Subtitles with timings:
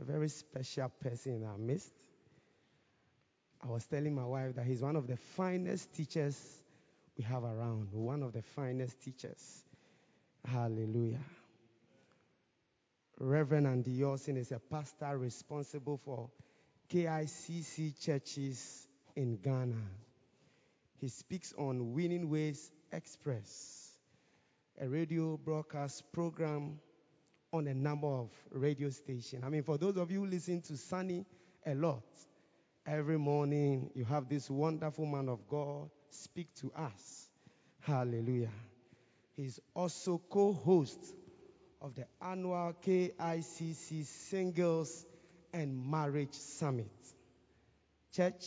[0.00, 1.90] a very special person in our midst.
[3.62, 6.36] I was telling my wife that he's one of the finest teachers
[7.18, 9.64] we have around, one of the finest teachers.
[10.46, 11.20] Hallelujah.
[13.18, 16.30] Reverend Andy Yosin is a pastor responsible for
[16.90, 18.86] KICC churches
[19.16, 19.82] in Ghana.
[20.98, 23.90] He speaks on Winning Ways Express,
[24.80, 26.78] a radio broadcast program
[27.52, 29.42] on a number of radio stations.
[29.44, 31.26] I mean, for those of you who listen to Sunny
[31.66, 32.04] a lot,
[32.86, 37.28] every morning you have this wonderful man of God speak to us.
[37.80, 38.50] Hallelujah.
[39.36, 41.14] He's also co host
[41.80, 45.06] of the annual KICC Singles
[45.52, 46.90] and Marriage Summit.
[48.12, 48.44] Church,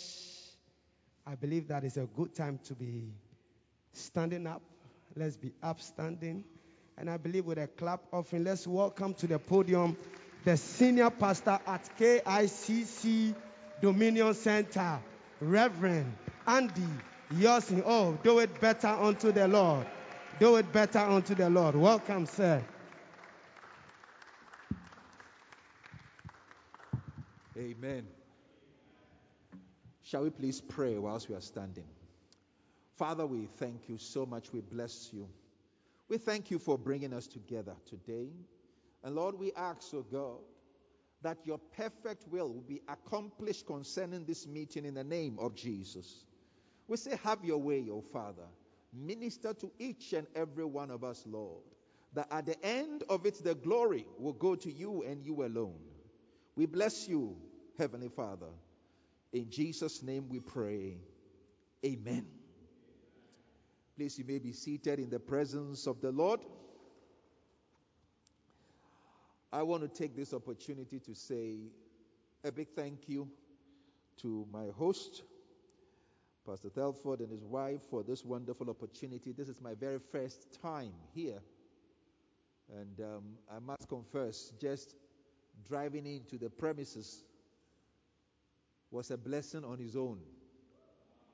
[1.26, 3.14] I believe that is a good time to be
[3.94, 4.62] standing up.
[5.16, 6.44] Let's be upstanding.
[6.98, 9.98] And I believe with a clap offering, let's welcome to the podium
[10.44, 13.34] the senior pastor at KICC
[13.82, 15.00] Dominion Center,
[15.40, 16.14] Reverend
[16.46, 16.82] Andy
[17.34, 17.82] Yosin.
[17.86, 19.88] Oh, do it better unto the Lord.
[20.40, 21.76] Do it better unto the Lord.
[21.76, 22.64] Welcome, sir.
[27.58, 28.06] Amen.
[30.04, 31.86] Shall we please pray whilst we are standing?
[32.98, 34.52] Father, we thank you so much.
[34.52, 35.28] We bless you.
[36.14, 38.28] We thank you for bringing us together today.
[39.04, 40.42] And Lord, we ask, oh God,
[41.24, 46.24] that your perfect will will be accomplished concerning this meeting in the name of Jesus.
[46.88, 48.46] We say, Have your way, O Father.
[48.94, 51.64] Minister to each and every one of us, Lord,
[52.14, 55.80] that at the end of it, the glory will go to you and you alone.
[56.56, 57.36] We bless you,
[57.80, 58.54] Heavenly Father.
[59.32, 61.00] In Jesus' name we pray.
[61.84, 62.28] Amen.
[63.96, 66.40] Please, you may be seated in the presence of the Lord.
[69.52, 71.58] I want to take this opportunity to say
[72.44, 73.30] a big thank you
[74.22, 75.22] to my host,
[76.44, 79.32] Pastor Telford, and his wife for this wonderful opportunity.
[79.32, 81.40] This is my very first time here.
[82.72, 83.24] And um,
[83.56, 84.96] I must confess, just
[85.68, 87.24] driving into the premises
[88.90, 90.20] was a blessing on his own.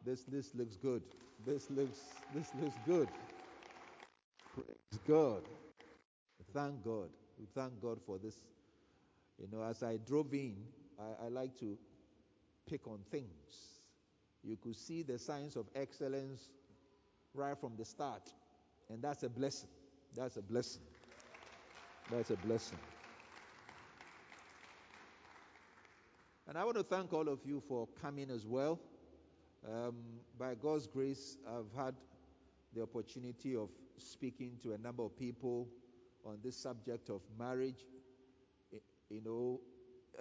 [0.06, 1.04] This this looks good.
[1.46, 2.00] This looks
[2.34, 3.08] this looks good.
[4.54, 5.44] Praise God.
[6.54, 7.10] Thank God.
[7.40, 8.36] We thank God for this.
[9.40, 10.58] You know, as I drove in,
[11.00, 11.78] I, I like to
[12.70, 13.80] pick on things.
[14.44, 16.50] You could see the signs of excellence
[17.34, 18.24] right from the start.
[18.90, 19.70] And that's a blessing.
[20.16, 20.82] That's a blessing.
[22.12, 22.80] That's a blessing.
[26.48, 28.80] And I want to thank all of you for coming as well.
[29.68, 29.96] Um,
[30.38, 31.96] by God's grace, I've had
[32.74, 35.68] the opportunity of speaking to a number of people
[36.26, 37.86] on this subject of marriage,
[39.10, 39.60] you know,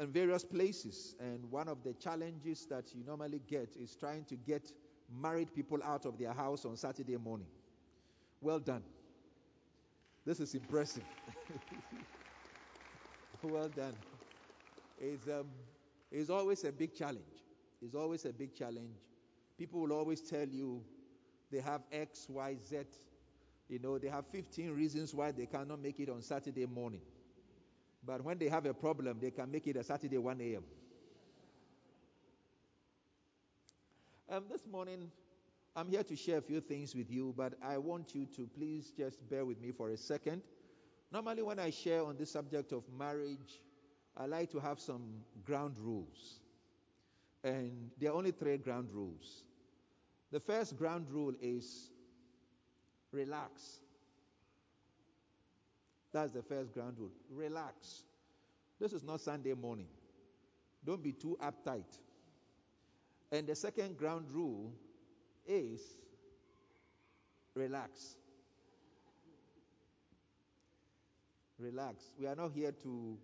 [0.01, 1.15] in various places.
[1.21, 4.73] And one of the challenges that you normally get is trying to get
[5.21, 7.49] married people out of their house on Saturday morning.
[8.41, 8.83] Well done.
[10.25, 11.05] This is impressive.
[13.43, 13.95] well done.
[15.01, 15.47] It's, um,
[16.11, 17.23] it's always a big challenge.
[17.81, 18.97] It's always a big challenge.
[19.59, 20.83] People will always tell you
[21.51, 22.77] they have X, Y, Z.
[23.69, 27.03] You know, they have 15 reasons why they cannot make it on Saturday morning.
[28.07, 30.65] But when they have a problem, they can make it a Saturday 1 a.m.
[34.31, 35.11] Um, this morning,
[35.75, 38.93] I'm here to share a few things with you, but I want you to please
[38.97, 40.43] just bear with me for a second.
[41.11, 43.61] Normally, when I share on the subject of marriage,
[44.17, 45.03] I like to have some
[45.45, 46.41] ground rules.
[47.43, 49.45] And there are only three ground rules.
[50.31, 51.91] The first ground rule is
[53.13, 53.81] relax.
[56.13, 57.13] That's the first ground rule.
[57.31, 58.03] Relax.
[58.81, 59.89] This is not Sunday morning.
[60.85, 61.99] Don't be too uptight.
[63.33, 64.73] And the second ground rule
[65.47, 65.81] is
[67.55, 68.17] relax.
[71.59, 72.05] Relax.
[72.19, 73.19] We are not here to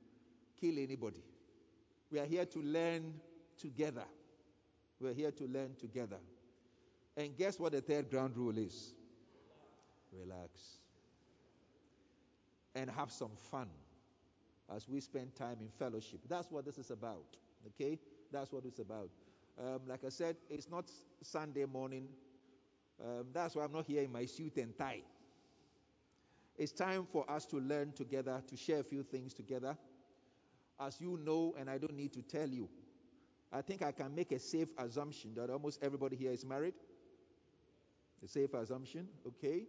[0.60, 1.22] kill anybody.
[2.10, 3.14] We are here to learn
[3.58, 4.04] together.
[5.00, 6.18] We are here to learn together.
[7.16, 8.92] And guess what the third ground rule is?
[10.12, 10.78] Relax.
[12.74, 13.68] And have some fun
[14.74, 16.20] as we spend time in fellowship.
[16.28, 17.36] That's what this is about.
[17.66, 17.98] Okay?
[18.32, 19.10] That's what it's about.
[19.58, 20.90] Um, like I said, it's not
[21.22, 22.08] Sunday morning.
[23.00, 25.02] Um, that's why I'm not here in my suit and tie.
[26.56, 29.76] It's time for us to learn together, to share a few things together.
[30.80, 32.68] As you know, and I don't need to tell you,
[33.52, 36.74] I think I can make a safe assumption that almost everybody here is married.
[38.22, 39.64] A safe assumption, okay?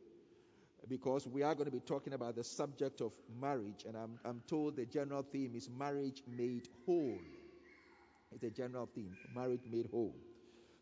[0.87, 3.11] because we are going to be talking about the subject of
[3.41, 7.17] marriage, and I'm, I'm told the general theme is marriage made whole.
[8.31, 10.15] It's a general theme, marriage made whole.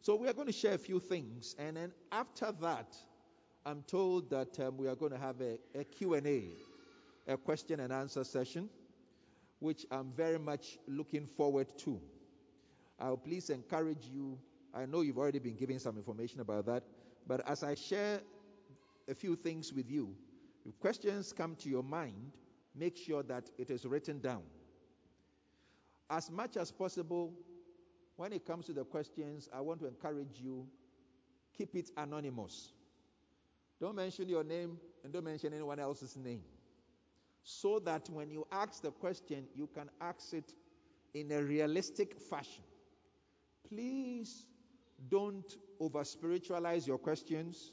[0.01, 2.95] So we are going to share a few things, and then after that,
[3.65, 6.49] I'm told that um, we are going to have a, a Q&A,
[7.31, 8.69] a question and answer session,
[9.59, 12.01] which I'm very much looking forward to.
[12.99, 14.37] I'll please encourage you.
[14.73, 16.83] I know you've already been giving some information about that,
[17.27, 18.21] but as I share
[19.07, 20.15] a few things with you,
[20.65, 22.31] if questions come to your mind,
[22.75, 24.43] make sure that it is written down.
[26.09, 27.33] As much as possible,
[28.15, 30.65] when it comes to the questions, I want to encourage you
[31.57, 32.73] keep it anonymous.
[33.79, 36.43] Don't mention your name and don't mention anyone else's name.
[37.43, 40.53] So that when you ask the question, you can ask it
[41.13, 42.63] in a realistic fashion.
[43.67, 44.45] Please
[45.09, 47.71] don't over spiritualize your questions.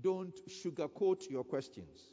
[0.00, 2.12] Don't sugarcoat your questions.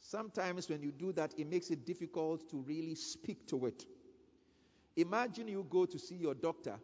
[0.00, 3.84] Sometimes when you do that, it makes it difficult to really speak to it.
[4.96, 6.78] Imagine you go to see your doctor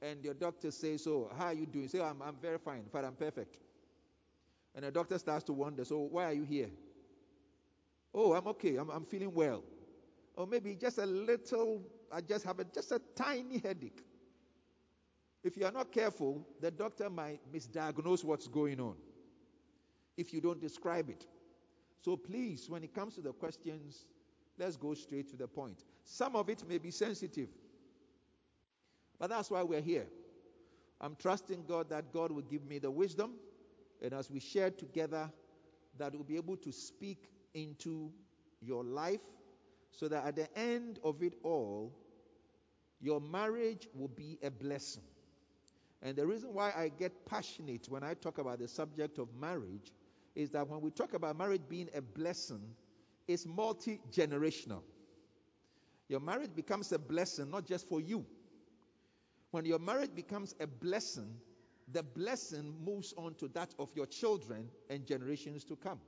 [0.00, 1.88] and your doctor says, So, how are you doing?
[1.88, 2.80] Say, I'm, I'm very fine.
[2.80, 3.58] In fact, I'm perfect.
[4.74, 6.70] And the doctor starts to wonder, So, why are you here?
[8.14, 8.76] Oh, I'm okay.
[8.76, 9.62] I'm, I'm feeling well.
[10.36, 11.82] Or maybe just a little,
[12.12, 14.02] I just have a, just a tiny headache.
[15.44, 18.96] If you are not careful, the doctor might misdiagnose what's going on
[20.16, 21.26] if you don't describe it.
[22.00, 24.06] So please, when it comes to the questions,
[24.58, 25.84] let's go straight to the point.
[26.02, 27.48] Some of it may be sensitive,
[29.18, 30.06] but that's why we're here.
[31.00, 33.32] I'm trusting God that God will give me the wisdom,
[34.02, 35.30] and as we share together,
[35.98, 38.10] that we'll be able to speak into
[38.62, 39.20] your life
[39.90, 41.92] so that at the end of it all,
[43.00, 45.02] your marriage will be a blessing.
[46.04, 49.90] And the reason why I get passionate when I talk about the subject of marriage
[50.34, 52.60] is that when we talk about marriage being a blessing,
[53.26, 54.82] it's multi generational.
[56.08, 58.26] Your marriage becomes a blessing not just for you.
[59.50, 61.36] When your marriage becomes a blessing,
[61.90, 66.00] the blessing moves on to that of your children and generations to come.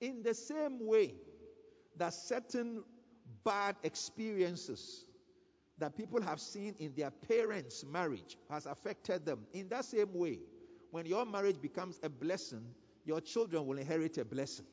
[0.00, 1.14] In the same way
[1.96, 2.84] that certain
[3.44, 5.04] bad experiences
[5.80, 10.38] that people have seen in their parents' marriage has affected them, in that same way,
[10.90, 12.64] when your marriage becomes a blessing,
[13.04, 14.66] your children will inherit a blessing.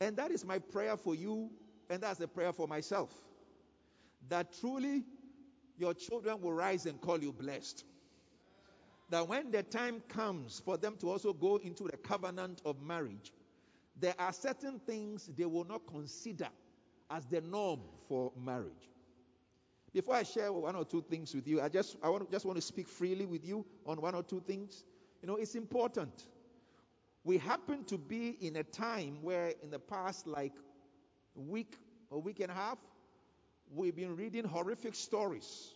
[0.00, 1.50] And that is my prayer for you,
[1.88, 3.14] and that's a prayer for myself.
[4.28, 5.04] That truly
[5.78, 7.84] your children will rise and call you blessed.
[9.08, 13.32] That when the time comes for them to also go into the covenant of marriage,
[13.98, 16.48] there are certain things they will not consider
[17.10, 18.90] as the norm for marriage.
[19.96, 22.56] Before I share one or two things with you, I just I want, just want
[22.56, 24.84] to speak freely with you on one or two things.
[25.22, 26.12] You know, it's important
[27.24, 30.52] we happen to be in a time where, in the past, like
[31.34, 31.78] week
[32.10, 32.76] or week and a half,
[33.74, 35.70] we've been reading horrific stories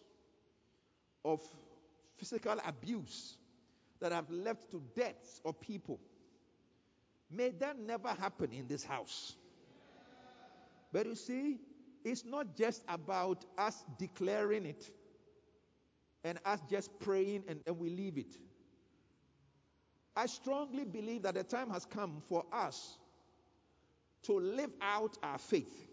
[1.24, 1.40] of
[2.18, 3.38] physical abuse
[4.00, 5.98] that have led to deaths of people.
[7.30, 9.34] May that never happen in this house.
[10.92, 11.58] But you see,
[12.04, 14.90] it's not just about us declaring it
[16.24, 18.36] and us just praying and, and we leave it.
[20.16, 22.98] I strongly believe that the time has come for us
[24.24, 25.88] to live out our faith.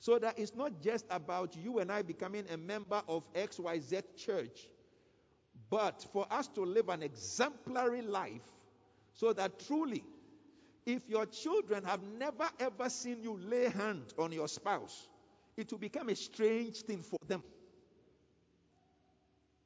[0.00, 4.68] So that it's not just about you and I becoming a member of XYZ church,
[5.70, 8.42] but for us to live an exemplary life
[9.14, 10.02] so that truly,
[10.84, 15.08] if your children have never ever seen you lay hand on your spouse,
[15.56, 17.42] it will become a strange thing for them.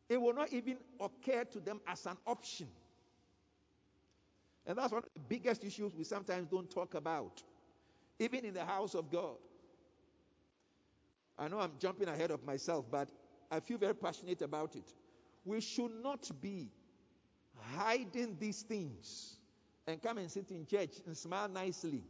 [0.09, 2.69] It will not even occur to them as an option.
[4.67, 7.43] And that's one of the biggest issues we sometimes don't talk about,
[8.19, 9.37] even in the house of God.
[11.39, 13.11] I know I'm jumping ahead of myself, but
[13.51, 14.93] I feel very passionate about it.
[15.45, 16.69] We should not be
[17.77, 19.37] hiding these things
[19.87, 22.03] and come and sit in church and smile nicely,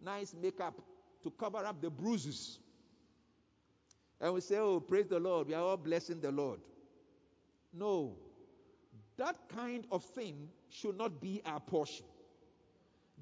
[0.00, 0.80] nice makeup
[1.22, 2.58] to cover up the bruises.
[4.20, 6.60] And we say, Oh, praise the Lord, we are all blessing the Lord.
[7.72, 8.16] No,
[9.16, 12.06] that kind of thing should not be our portion.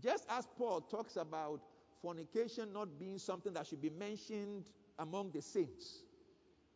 [0.03, 1.61] Just as Paul talks about
[2.01, 6.03] fornication not being something that should be mentioned among the saints,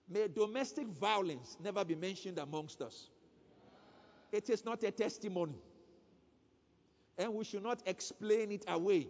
[0.08, 3.08] may domestic violence never be mentioned amongst us.
[4.32, 5.58] It is not a testimony.
[7.18, 9.08] And we should not explain it away.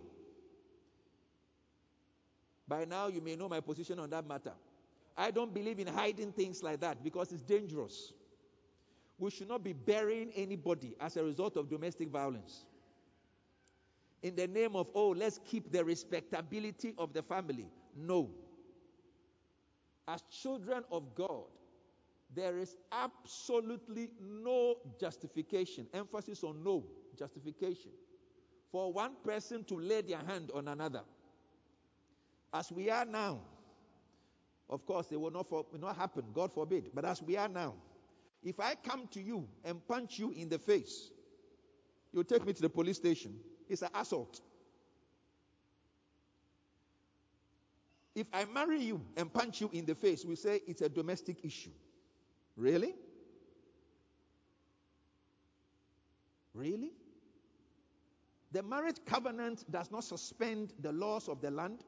[2.68, 4.52] By now, you may know my position on that matter.
[5.16, 8.12] I don't believe in hiding things like that because it's dangerous.
[9.18, 12.66] We should not be burying anybody as a result of domestic violence.
[14.22, 17.68] in the name of, oh, let's keep the respectability of the family.
[17.96, 18.30] No.
[20.08, 21.44] As children of God,
[22.34, 26.84] there is absolutely no justification, emphasis on no
[27.16, 27.90] justification,
[28.70, 31.02] for one person to lay their hand on another.
[32.52, 33.40] As we are now,
[34.68, 37.48] of course, it will not, for, will not happen, God forbid, but as we are
[37.48, 37.74] now,
[38.42, 41.10] if I come to you and punch you in the face,
[42.12, 43.36] you take me to the police station.
[43.68, 44.40] It's an assault.
[48.14, 51.44] If I marry you and punch you in the face, we say it's a domestic
[51.44, 51.70] issue.
[52.56, 52.94] Really?
[56.54, 56.92] Really?
[58.52, 61.84] The marriage covenant does not suspend the laws of the land,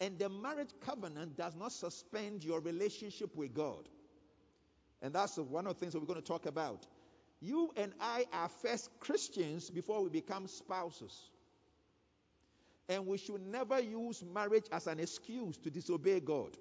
[0.00, 3.88] and the marriage covenant does not suspend your relationship with God.
[5.02, 6.86] And that's one of the things that we're going to talk about.
[7.40, 11.28] You and I are first Christians before we become spouses.
[12.88, 16.56] And we should never use marriage as an excuse to disobey God.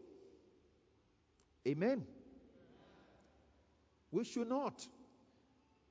[1.67, 2.05] Amen.
[4.11, 4.85] We should not.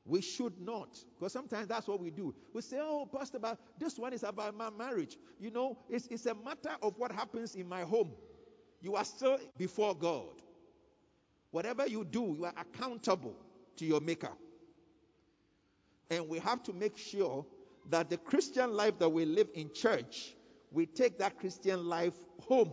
[0.05, 0.99] We should not.
[1.19, 2.35] Because sometimes that's what we do.
[2.53, 5.17] We say, oh, Pastor, but this one is about my marriage.
[5.39, 8.11] You know, it's, it's a matter of what happens in my home.
[8.81, 10.43] You are still before God.
[11.53, 13.37] Whatever you do, you are accountable
[13.77, 14.33] to your Maker.
[16.11, 17.47] And we have to make sure
[17.91, 20.35] that the Christian life that we live in church,
[20.73, 22.73] we take that Christian life home.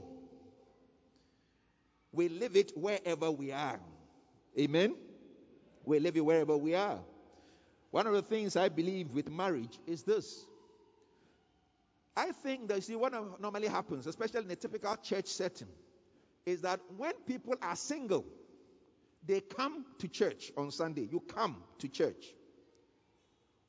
[2.11, 3.79] We live it wherever we are.
[4.57, 4.95] Amen?
[5.85, 6.99] We live it wherever we are.
[7.91, 10.45] One of the things I believe with marriage is this.
[12.15, 15.69] I think that, you see, what normally happens, especially in a typical church setting,
[16.45, 18.25] is that when people are single,
[19.25, 21.07] they come to church on Sunday.
[21.11, 22.33] You come to church.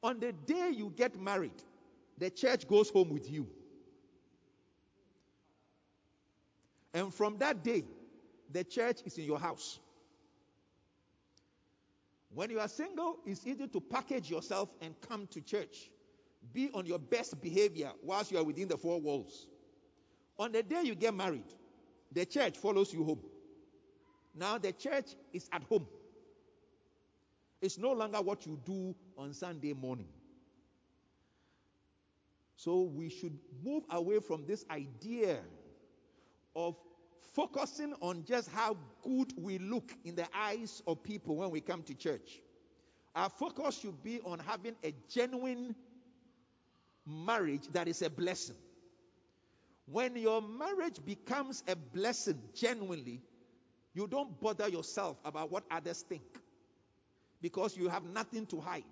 [0.03, 1.62] On the day you get married,
[2.19, 3.47] the church goes home with you.
[6.93, 7.85] And from that day,
[8.50, 9.79] the church is in your house.
[12.33, 15.91] When you are single, it's easy to package yourself and come to church.
[16.53, 19.47] Be on your best behavior whilst you are within the four walls.
[20.39, 21.53] On the day you get married,
[22.13, 23.21] the church follows you home.
[24.35, 25.87] Now the church is at home.
[27.61, 30.09] It's no longer what you do on Sunday morning.
[32.57, 35.41] So we should move away from this idea
[36.55, 36.77] of
[37.33, 41.83] focusing on just how good we look in the eyes of people when we come
[41.85, 42.41] to church.
[43.15, 45.75] Our focus should be on having a genuine
[47.07, 48.57] marriage that is a blessing.
[49.87, 53.23] When your marriage becomes a blessing genuinely,
[53.93, 56.23] you don't bother yourself about what others think
[57.43, 58.85] because you have nothing to hide.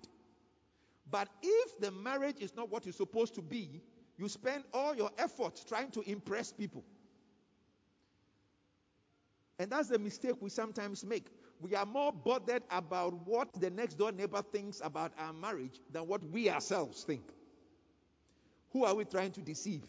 [1.09, 3.81] But if the marriage is not what it's supposed to be,
[4.17, 6.83] you spend all your efforts trying to impress people.
[9.59, 11.27] And that's the mistake we sometimes make.
[11.59, 16.07] We are more bothered about what the next door neighbor thinks about our marriage than
[16.07, 17.23] what we ourselves think.
[18.71, 19.83] Who are we trying to deceive?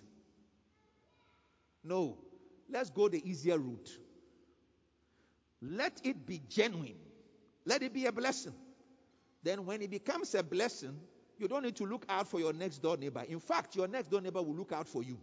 [1.85, 2.19] No.
[2.69, 3.91] Let's go the easier route.
[5.63, 6.97] Let it be genuine.
[7.65, 8.55] Let it be a blessing.
[9.43, 10.99] Then, when it becomes a blessing,
[11.39, 13.25] you don't need to look out for your next door neighbor.
[13.29, 15.19] In fact, your next door neighbor will look out for you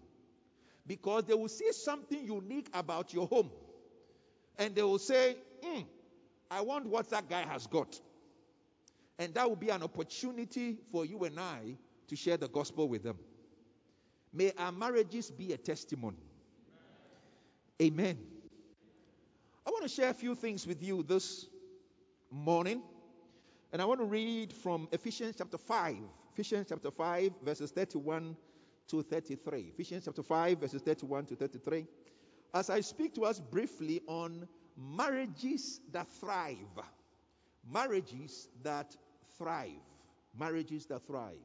[0.85, 3.51] because they will see something unique about your home
[4.57, 5.85] and they will say, mm,
[6.49, 7.99] I want what that guy has got.
[9.19, 11.75] And that will be an opportunity for you and I
[12.07, 13.17] to share the gospel with them.
[14.33, 16.17] May our marriages be a testimony.
[17.81, 18.17] Amen.
[19.65, 21.47] I want to share a few things with you this
[22.31, 22.81] morning.
[23.73, 25.97] And I want to read from Ephesians chapter 5.
[26.33, 28.35] Ephesians chapter 5, verses 31
[28.87, 29.71] to 33.
[29.73, 31.85] Ephesians chapter 5, verses 31 to 33.
[32.57, 36.57] As I speak to us briefly on marriages that thrive.
[37.71, 38.95] Marriages that
[39.37, 39.83] thrive.
[40.39, 41.37] Marriages that thrive.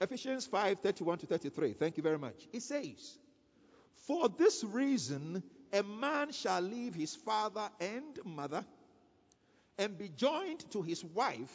[0.00, 1.74] Ephesians 5 31 to 33.
[1.74, 2.48] Thank you very much.
[2.54, 3.18] It says,
[4.06, 8.64] For this reason, a man shall leave his father and mother
[9.76, 11.54] and be joined to his wife,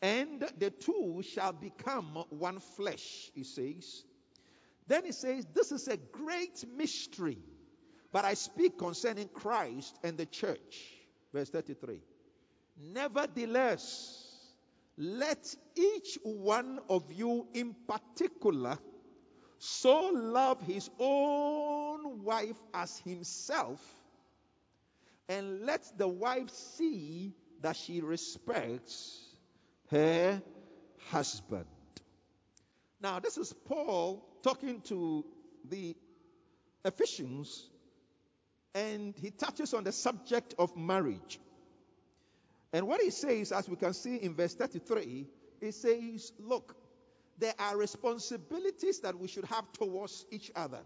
[0.00, 4.04] and the two shall become one flesh, he says.
[4.88, 7.38] Then he says, This is a great mystery,
[8.10, 10.82] but I speak concerning Christ and the church.
[11.32, 12.00] Verse 33.
[12.92, 14.24] Nevertheless,
[14.96, 18.78] let each one of you in particular
[19.58, 23.80] so love his own wife as himself
[25.28, 29.20] and let the wife see that she respects
[29.90, 30.40] her
[31.10, 31.66] husband.
[33.00, 35.24] Now, this is Paul talking to
[35.68, 35.96] the
[36.84, 37.68] Ephesians,
[38.74, 41.38] and he touches on the subject of marriage.
[42.72, 45.26] And what he says, as we can see in verse 33,
[45.60, 46.76] he says, Look,
[47.38, 50.80] there are responsibilities that we should have towards each other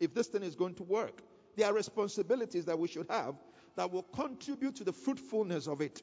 [0.00, 1.22] if this thing is going to work.
[1.56, 3.34] There are responsibilities that we should have
[3.76, 6.02] that will contribute to the fruitfulness of it.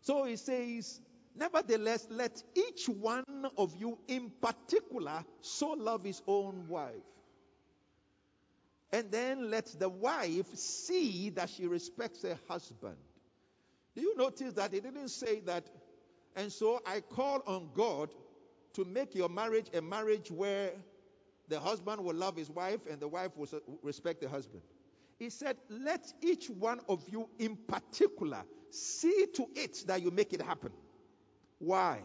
[0.00, 1.00] So he says,
[1.34, 3.24] Nevertheless, let each one
[3.58, 6.94] of you in particular so love his own wife.
[8.92, 12.96] And then let the wife see that she respects her husband.
[13.96, 15.64] Do you notice that he didn't say that?
[16.36, 18.10] And so I call on God
[18.74, 20.72] to make your marriage a marriage where
[21.48, 23.48] the husband will love his wife and the wife will
[23.82, 24.62] respect the husband.
[25.18, 30.32] He said, Let each one of you in particular see to it that you make
[30.32, 30.70] it happen.
[31.58, 32.00] Why?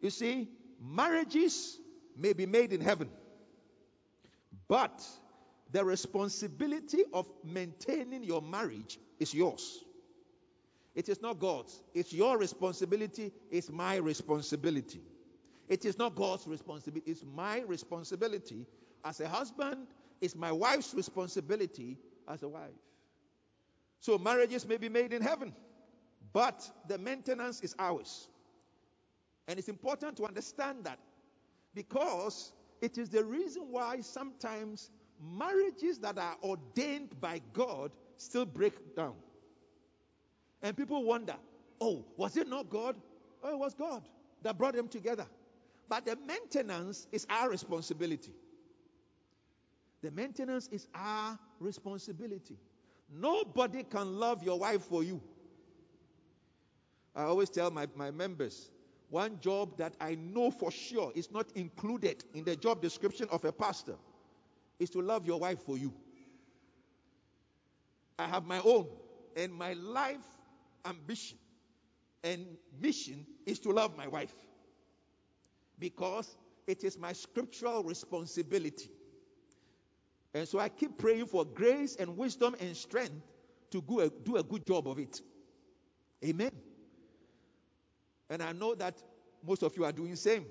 [0.00, 0.48] You see,
[0.80, 1.78] marriages
[2.16, 3.10] may be made in heaven,
[4.68, 5.06] but
[5.72, 9.84] the responsibility of maintaining your marriage is yours.
[10.94, 11.82] It is not God's.
[11.94, 13.32] It's your responsibility.
[13.50, 15.02] It's my responsibility.
[15.68, 17.10] It is not God's responsibility.
[17.10, 18.66] It's my responsibility
[19.04, 19.86] as a husband.
[20.20, 21.96] It's my wife's responsibility
[22.26, 22.70] as a wife.
[24.00, 25.54] So marriages may be made in heaven,
[26.32, 28.28] but the maintenance is ours.
[29.48, 30.98] And it's important to understand that
[31.74, 38.96] because it is the reason why sometimes marriages that are ordained by God still break
[38.96, 39.14] down.
[40.62, 41.36] And people wonder,
[41.80, 42.96] oh, was it not God?
[43.42, 44.02] Oh, it was God
[44.42, 45.26] that brought them together.
[45.88, 48.32] But the maintenance is our responsibility.
[50.02, 52.56] The maintenance is our responsibility.
[53.12, 55.20] Nobody can love your wife for you.
[57.14, 58.70] I always tell my, my members
[59.10, 63.44] one job that I know for sure is not included in the job description of
[63.44, 63.96] a pastor
[64.78, 65.92] is to love your wife for you.
[68.18, 68.86] I have my own,
[69.36, 70.20] and my life
[70.84, 71.38] ambition
[72.22, 72.46] and
[72.80, 74.34] mission is to love my wife
[75.78, 78.90] because it is my scriptural responsibility.
[80.34, 83.14] And so I keep praying for grace and wisdom and strength
[83.70, 85.20] to do a, do a good job of it.
[86.24, 86.52] Amen.
[88.30, 88.94] And I know that
[89.44, 90.46] most of you are doing the same.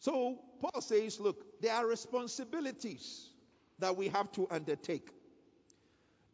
[0.00, 3.30] So Paul says, look, there are responsibilities
[3.78, 5.08] that we have to undertake.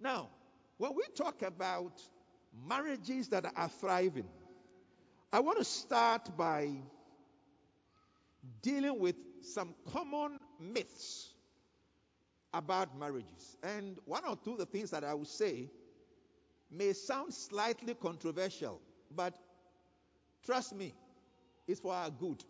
[0.00, 0.28] Now,
[0.78, 2.02] when we talk about
[2.66, 4.28] marriages that are thriving,
[5.32, 6.70] I want to start by
[8.62, 11.28] dealing with some common myths
[12.52, 13.56] about marriages.
[13.62, 15.70] And one or two of the things that I will say
[16.70, 18.80] may sound slightly controversial,
[19.14, 19.34] but
[20.44, 20.94] trust me,
[21.66, 22.42] it's for our good.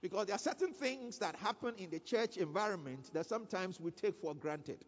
[0.00, 4.16] Because there are certain things that happen in the church environment that sometimes we take
[4.20, 4.84] for granted.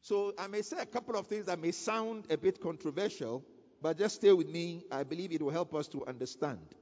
[0.00, 3.44] So I may say a couple of things that may sound a bit controversial,
[3.80, 4.84] but just stay with me.
[4.90, 6.74] I believe it will help us to understand.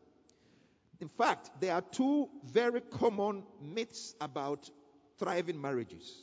[1.00, 4.70] In fact, there are two very common myths about
[5.18, 6.16] thriving marriages.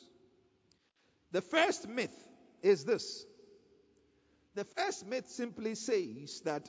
[1.32, 2.24] The first myth
[2.62, 3.24] is this
[4.54, 6.68] the first myth simply says that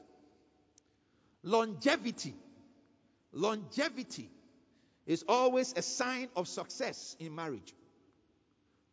[1.43, 2.35] longevity,
[3.33, 4.29] longevity
[5.07, 7.73] is always a sign of success in marriage.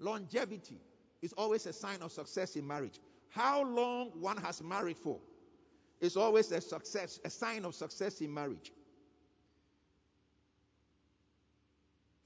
[0.00, 0.80] Longevity
[1.20, 2.98] is always a sign of success in marriage.
[3.30, 5.18] How long one has married for
[6.00, 8.72] is always a success, a sign of success in marriage.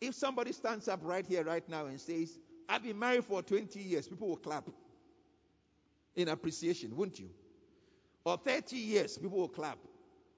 [0.00, 3.80] If somebody stands up right here, right now, and says, I've been married for 20
[3.80, 4.68] years, people will clap
[6.16, 7.30] in appreciation, wouldn't you?
[8.24, 9.78] Or 30 years, people will clap.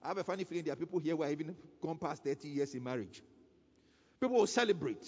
[0.02, 2.48] I have a funny feeling there are people here who have even gone past 30
[2.48, 3.22] years in marriage.
[4.20, 5.06] People will celebrate.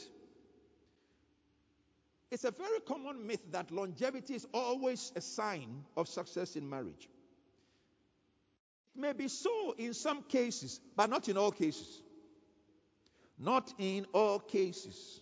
[2.31, 7.09] It's a very common myth that longevity is always a sign of success in marriage.
[8.95, 12.03] It may be so in some cases, but not in all cases.
[13.39, 15.21] Not in all cases.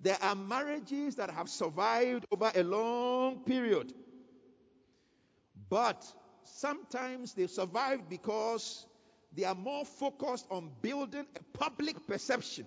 [0.00, 3.94] There are marriages that have survived over a long period.
[5.72, 6.04] But
[6.44, 8.84] sometimes they survive because
[9.34, 12.66] they are more focused on building a public perception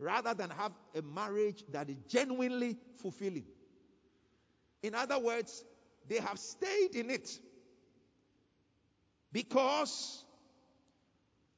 [0.00, 3.44] rather than have a marriage that is genuinely fulfilling.
[4.82, 5.62] In other words,
[6.08, 7.38] they have stayed in it
[9.30, 10.24] because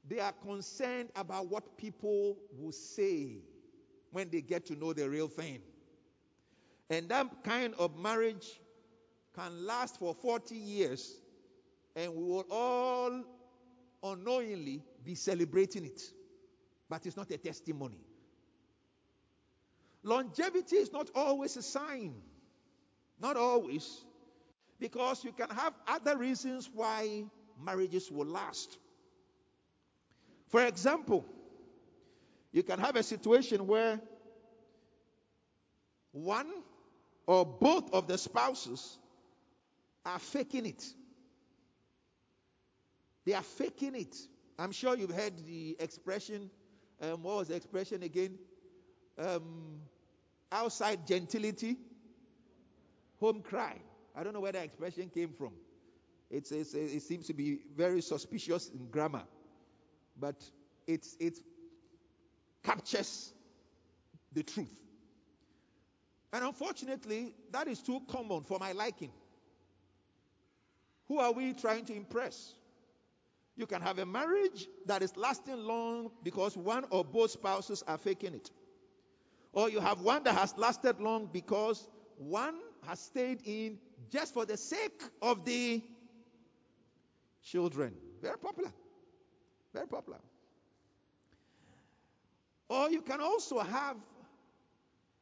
[0.07, 3.39] they are concerned about what people will say
[4.11, 5.63] when they get to know the real thing.
[6.91, 8.61] And that kind of marriage
[9.35, 11.17] can last for 40 years,
[11.97, 13.23] and we will all
[14.03, 16.03] unknowingly be celebrating it,
[16.89, 18.01] but it's not a testimony.
[20.03, 22.15] Longevity is not always a sign.
[23.21, 24.03] Not always.
[24.79, 27.25] Because you can have other reasons why
[27.63, 28.79] marriages will last.
[30.49, 31.25] For example,
[32.51, 34.01] you can have a situation where
[36.13, 36.51] one
[37.27, 38.99] or both of the spouses
[40.05, 40.85] are faking it.
[43.25, 44.17] They are faking it.
[44.59, 46.51] I'm sure you've heard the expression.
[47.01, 48.39] Um, what was the expression again?
[49.19, 49.81] Um,
[50.53, 51.77] outside gentility,
[53.19, 53.77] home cry.
[54.17, 55.53] I don't know where that expression came from.
[56.31, 59.23] It's, it's, it seems to be very suspicious in grammar,
[60.19, 60.43] but
[60.87, 61.39] it's, it
[62.63, 63.33] captures
[64.33, 64.75] the truth.
[66.33, 69.11] And unfortunately, that is too common for my liking.
[71.11, 72.55] Who are we trying to impress?
[73.57, 77.99] You can have a marriage that is lasting long because one or both spouses are
[77.99, 78.53] faking it.
[79.53, 83.77] Or you have one that has lasted long because one has stayed in
[84.09, 85.83] just for the sake of the
[87.43, 87.93] children.
[88.23, 88.71] Very popular.
[89.75, 90.21] Very popular.
[92.69, 93.97] Or you can also have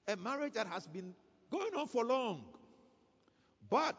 [0.07, 1.15] a marriage that has been
[1.51, 2.45] going on for long,
[3.71, 3.97] but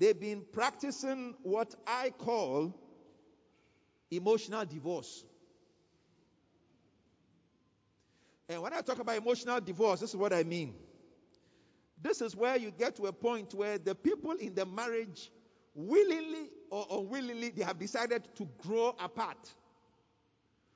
[0.00, 2.74] they've been practicing what I call
[4.10, 5.24] emotional divorce.
[8.48, 10.74] And when I talk about emotional divorce, this is what I mean.
[12.02, 15.30] This is where you get to a point where the people in the marriage,
[15.74, 19.54] willingly or unwillingly, they have decided to grow apart.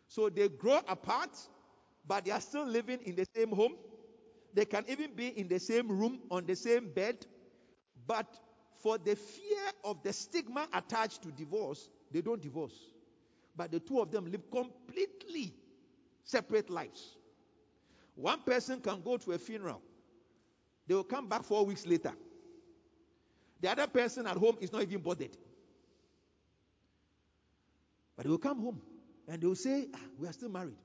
[0.08, 1.36] So they grow apart,
[2.06, 3.74] but they are still living in the same home.
[4.54, 7.26] They can even be in the same room, on the same bed.
[8.06, 8.26] But
[8.82, 12.74] for the fear of the stigma attached to divorce, they don't divorce.
[13.56, 15.54] But the two of them live completely
[16.24, 17.16] separate lives.
[18.14, 19.82] One person can go to a funeral,
[20.86, 22.12] they will come back four weeks later.
[23.60, 25.36] The other person at home is not even bothered.
[28.16, 28.80] But they will come home
[29.26, 30.76] and they will say, ah, We are still married.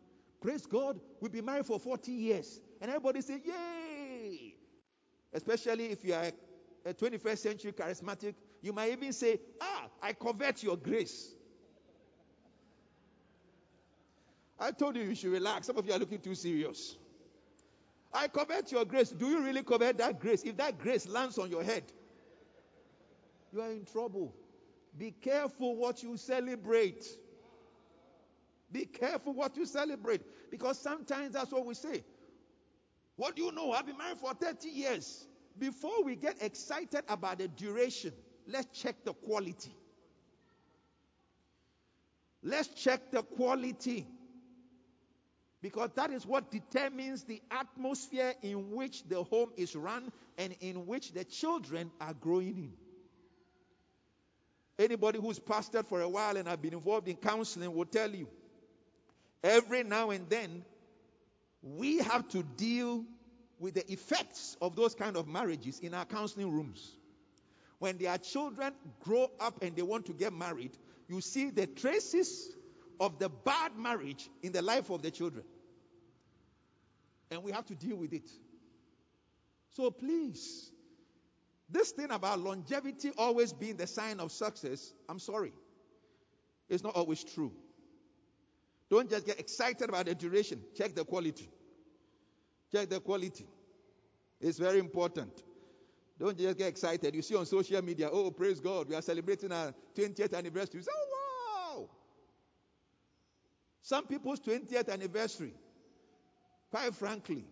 [0.42, 2.62] Praise God, we've been married for 40 years.
[2.82, 4.56] And everybody say, Yay!
[5.34, 6.32] Especially if you are
[6.90, 11.34] a 21st century charismatic, you might even say, Ah, I covet your grace.
[14.60, 15.68] I told you you should relax.
[15.68, 16.98] Some of you are looking too serious.
[18.14, 19.12] I covet your grace.
[19.12, 20.44] Do you really covet that grace?
[20.44, 21.84] If that grace lands on your head,
[23.54, 24.34] you are in trouble.
[24.98, 27.06] Be careful what you celebrate.
[28.72, 30.22] Be careful what you celebrate.
[30.52, 32.04] Because sometimes that's what we say.
[33.16, 33.72] What do you know?
[33.72, 35.28] I've been married for 30 years.
[35.60, 38.14] Before we get excited about the duration,
[38.48, 39.76] let's check the quality.
[42.42, 44.08] Let's check the quality.
[45.62, 50.86] Because that is what determines the atmosphere in which the home is run and in
[50.86, 52.74] which the children are growing in.
[54.78, 58.30] Anybody who's pastored for a while and have been involved in counseling will tell you
[59.44, 60.64] every now and then
[61.62, 63.04] we have to deal
[63.60, 66.96] with the effects of those kind of marriages in our counseling rooms.
[67.80, 70.72] When their children grow up and they want to get married,
[71.08, 72.56] you see the traces
[73.00, 75.46] of the bad marriage in the life of the children.
[77.32, 78.30] And we have to deal with it.
[79.72, 80.72] So please,
[81.70, 85.54] this thing about longevity always being the sign of success, I'm sorry.
[86.68, 87.52] It's not always true.
[88.90, 91.50] Don't just get excited about the duration, check the quality.
[92.72, 93.48] Check the quality.
[94.40, 95.44] It's very important.
[96.20, 97.16] Don't just get excited.
[97.16, 100.82] You see on social media, oh, praise God, we are celebrating our 20th anniversary.
[100.90, 101.90] oh, wow.
[103.82, 105.54] Some people's 20th anniversary,
[106.70, 107.46] quite frankly,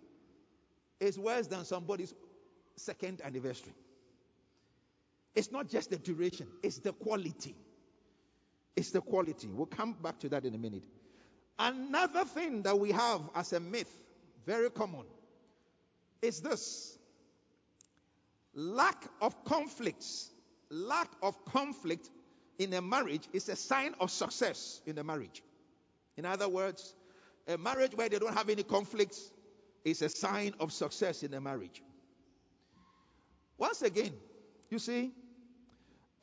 [0.99, 2.13] is worse than somebody's
[2.75, 3.73] second anniversary.
[5.34, 7.56] It's not just the duration, it's the quality.
[8.75, 9.47] It's the quality.
[9.47, 10.84] We'll come back to that in a minute.
[11.58, 13.91] Another thing that we have as a myth,
[14.47, 15.05] very common,
[16.21, 16.97] is this
[18.53, 20.31] lack of conflicts.
[20.69, 22.10] Lack of conflict
[22.57, 25.43] in a marriage is a sign of success in a marriage.
[26.15, 26.95] In other words,
[27.47, 29.31] a marriage where they don't have any conflicts
[29.86, 31.83] is a sign of success in a marriage.
[33.57, 34.13] Once again,
[34.69, 35.12] you see,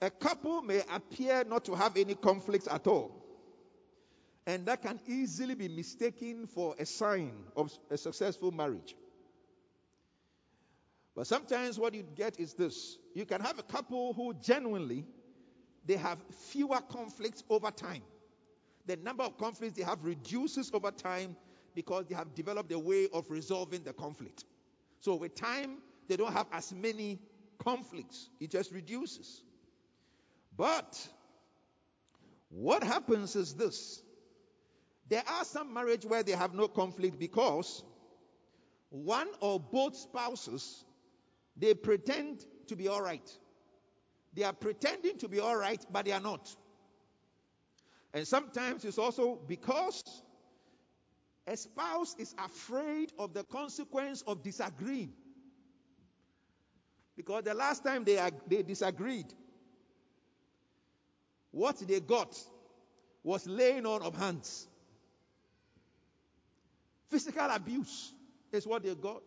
[0.00, 3.23] a couple may appear not to have any conflicts at all.
[4.46, 8.94] And that can easily be mistaken for a sign of a successful marriage.
[11.16, 15.06] But sometimes what you get is this you can have a couple who genuinely
[15.86, 18.02] they have fewer conflicts over time.
[18.86, 21.36] The number of conflicts they have reduces over time
[21.74, 24.44] because they have developed a way of resolving the conflict.
[25.00, 25.78] So with time,
[26.08, 27.18] they don't have as many
[27.58, 28.28] conflicts.
[28.40, 29.42] It just reduces.
[30.56, 31.06] But
[32.50, 34.02] what happens is this.
[35.08, 37.84] There are some marriages where they have no conflict because
[38.90, 40.84] one or both spouses
[41.56, 43.30] they pretend to be all right.
[44.34, 46.54] They are pretending to be all right, but they are not.
[48.12, 50.02] And sometimes it's also because
[51.46, 55.12] a spouse is afraid of the consequence of disagreeing.
[57.16, 59.26] Because the last time they, they disagreed,
[61.50, 62.36] what they got
[63.22, 64.66] was laying on of hands.
[67.14, 68.12] Physical abuse
[68.50, 69.22] is what they got.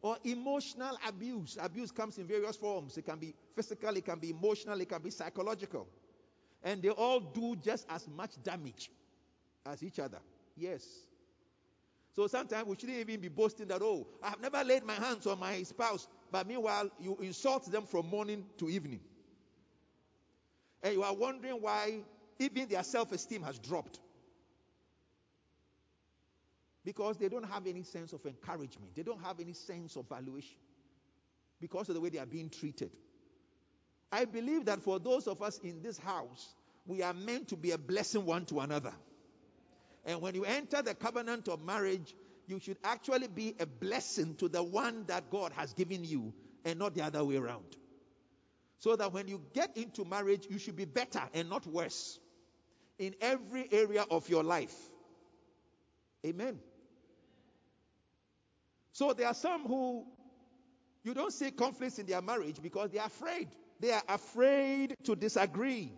[0.00, 1.58] Or emotional abuse.
[1.60, 2.96] Abuse comes in various forms.
[2.96, 5.86] It can be physical, it can be emotional, it can be psychological.
[6.62, 8.90] And they all do just as much damage
[9.66, 10.20] as each other.
[10.56, 10.86] Yes.
[12.16, 15.26] So sometimes we shouldn't even be boasting that, oh, I have never laid my hands
[15.26, 16.08] on my spouse.
[16.30, 19.00] But meanwhile, you insult them from morning to evening.
[20.82, 21.98] And you are wondering why
[22.38, 24.00] even their self esteem has dropped.
[26.84, 30.56] Because they don't have any sense of encouragement, they don't have any sense of valuation
[31.60, 32.90] because of the way they are being treated.
[34.10, 36.54] I believe that for those of us in this house,
[36.86, 38.92] we are meant to be a blessing one to another.
[40.04, 42.14] And when you enter the covenant of marriage,
[42.46, 46.78] you should actually be a blessing to the one that God has given you and
[46.78, 47.76] not the other way around.
[48.80, 52.18] So that when you get into marriage, you should be better and not worse
[52.98, 54.74] in every area of your life.
[56.26, 56.58] Amen.
[58.92, 60.04] So there are some who
[61.02, 63.48] you don't see conflicts in their marriage because they are afraid.
[63.80, 65.92] They are afraid to disagree.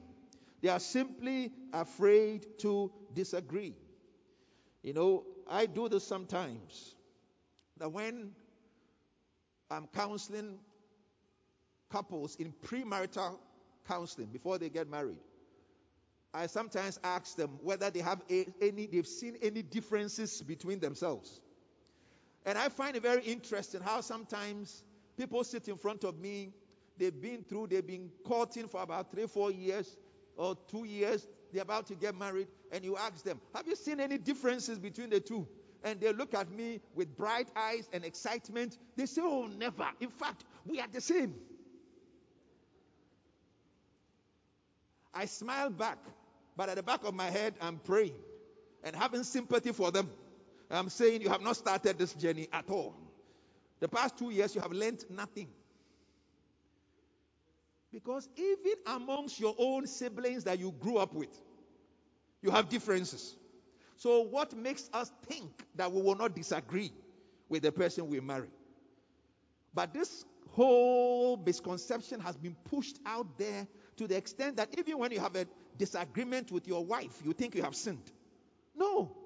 [0.62, 3.76] They are simply afraid to disagree.
[4.82, 6.94] You know, I do this sometimes.
[7.78, 8.30] That when
[9.70, 10.58] I'm counseling
[11.90, 13.38] couples in premarital
[13.86, 15.18] counseling before they get married,
[16.32, 21.40] I sometimes ask them whether they have any, they've seen any differences between themselves.
[22.44, 24.84] And I find it very interesting how sometimes
[25.16, 26.52] people sit in front of me,
[26.98, 29.96] they've been through, they've been courting for about three, four years
[30.36, 34.00] or two years, they're about to get married, and you ask them, Have you seen
[34.00, 35.46] any differences between the two?
[35.84, 38.78] And they look at me with bright eyes and excitement.
[38.96, 39.86] They say, Oh, never.
[40.00, 41.34] In fact, we are the same.
[45.14, 45.98] I smile back,
[46.56, 48.14] but at the back of my head, I'm praying
[48.82, 50.10] and having sympathy for them.
[50.70, 52.94] I'm saying you have not started this journey at all.
[53.80, 55.48] The past two years, you have learned nothing.
[57.92, 61.40] Because even amongst your own siblings that you grew up with,
[62.42, 63.36] you have differences.
[63.96, 66.92] So, what makes us think that we will not disagree
[67.48, 68.48] with the person we marry?
[69.72, 75.12] But this whole misconception has been pushed out there to the extent that even when
[75.12, 75.46] you have a
[75.78, 78.10] disagreement with your wife, you think you have sinned.
[78.76, 79.16] No.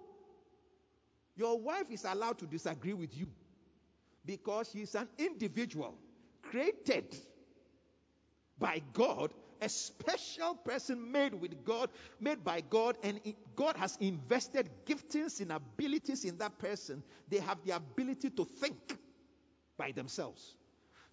[1.38, 3.28] Your wife is allowed to disagree with you
[4.26, 5.94] because she's an individual
[6.42, 7.16] created
[8.58, 13.20] by God, a special person made with God, made by God, and
[13.54, 17.04] God has invested giftings and abilities in that person.
[17.28, 18.98] They have the ability to think
[19.76, 20.56] by themselves.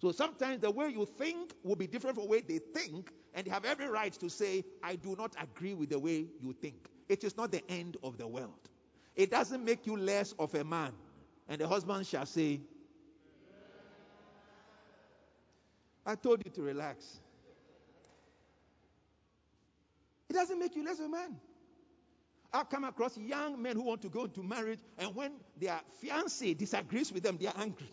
[0.00, 3.46] So sometimes the way you think will be different from the way they think, and
[3.46, 6.88] they have every right to say, I do not agree with the way you think.
[7.08, 8.68] It is not the end of the world.
[9.16, 10.92] It doesn't make you less of a man.
[11.48, 12.60] And the husband shall say,
[16.04, 17.04] I told you to relax.
[20.28, 21.36] It doesn't make you less of a man.
[22.52, 26.54] I've come across young men who want to go into marriage, and when their fiance
[26.54, 27.90] disagrees with them, they are angry.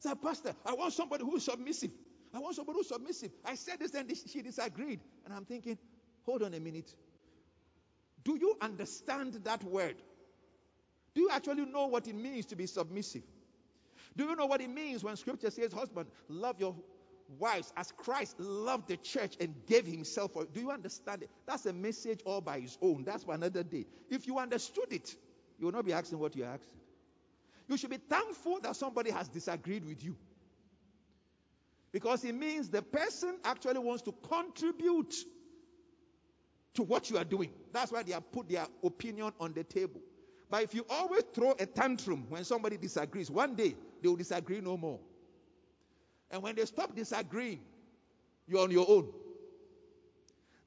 [0.00, 1.90] Say, Pastor, I want somebody who is submissive.
[2.34, 3.30] I want somebody who's submissive.
[3.44, 5.00] I said this and she disagreed.
[5.24, 5.78] And I'm thinking,
[6.24, 6.94] hold on a minute.
[8.24, 9.96] Do you understand that word?
[11.16, 13.22] Do you actually know what it means to be submissive?
[14.18, 16.76] Do you know what it means when scripture says, husband, love your
[17.38, 20.52] wives as Christ loved the church and gave himself for it?
[20.52, 21.30] Do you understand it?
[21.46, 23.04] That's a message all by his own.
[23.04, 23.86] That's for another day.
[24.10, 25.16] If you understood it,
[25.58, 26.78] you will not be asking what you're asking.
[27.66, 30.16] You should be thankful that somebody has disagreed with you.
[31.92, 35.14] Because it means the person actually wants to contribute
[36.74, 37.50] to what you are doing.
[37.72, 40.02] That's why they have put their opinion on the table.
[40.48, 44.60] But if you always throw a tantrum when somebody disagrees, one day they will disagree
[44.60, 45.00] no more.
[46.30, 47.60] And when they stop disagreeing,
[48.46, 49.08] you're on your own.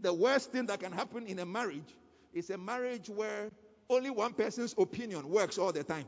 [0.01, 1.95] The worst thing that can happen in a marriage
[2.33, 3.49] is a marriage where
[3.89, 6.05] only one person's opinion works all the time.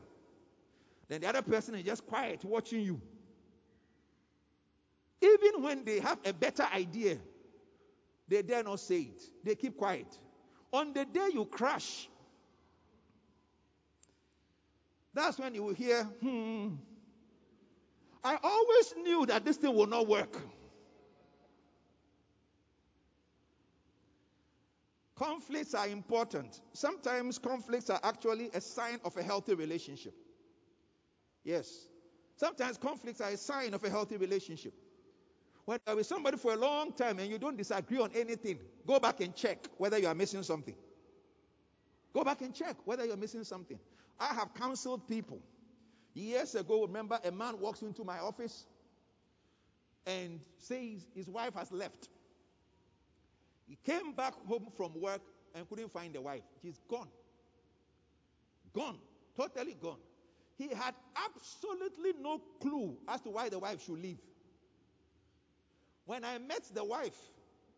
[1.08, 3.00] Then the other person is just quiet watching you.
[5.20, 7.18] Even when they have a better idea,
[8.28, 9.22] they dare not say it.
[9.44, 10.18] They keep quiet.
[10.72, 12.08] On the day you crash,
[15.14, 16.68] that's when you will hear, hmm,
[18.24, 20.36] I always knew that this thing will not work.
[25.16, 26.60] Conflicts are important.
[26.72, 30.14] Sometimes conflicts are actually a sign of a healthy relationship.
[31.44, 31.86] Yes.
[32.36, 34.72] Sometimes conflicts are a sign of a healthy relationship.
[35.64, 38.98] When you're with somebody for a long time and you don't disagree on anything, go
[38.98, 40.74] back and check whether you are missing something.
[42.12, 43.78] Go back and check whether you're missing something.
[44.22, 45.40] I have counseled people.
[46.14, 48.66] Years ago, remember, a man walks into my office
[50.06, 52.08] and says his wife has left.
[53.66, 55.22] He came back home from work
[55.56, 56.42] and couldn't find the wife.
[56.62, 57.08] She's gone.
[58.72, 58.98] Gone.
[59.36, 59.98] Totally gone.
[60.56, 64.18] He had absolutely no clue as to why the wife should leave.
[66.04, 67.18] When I met the wife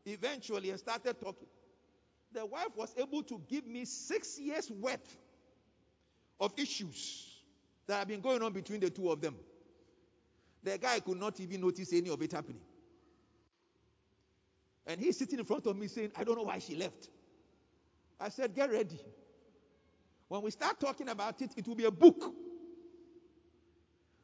[0.04, 1.48] eventually and started talking,
[2.32, 5.16] the wife was able to give me six years worth
[6.40, 7.28] of issues
[7.86, 9.36] that have been going on between the two of them.
[10.62, 12.62] The guy could not even notice any of it happening.
[14.86, 17.08] And he's sitting in front of me saying, I don't know why she left.
[18.20, 19.00] I said, Get ready.
[20.28, 22.34] When we start talking about it, it will be a book.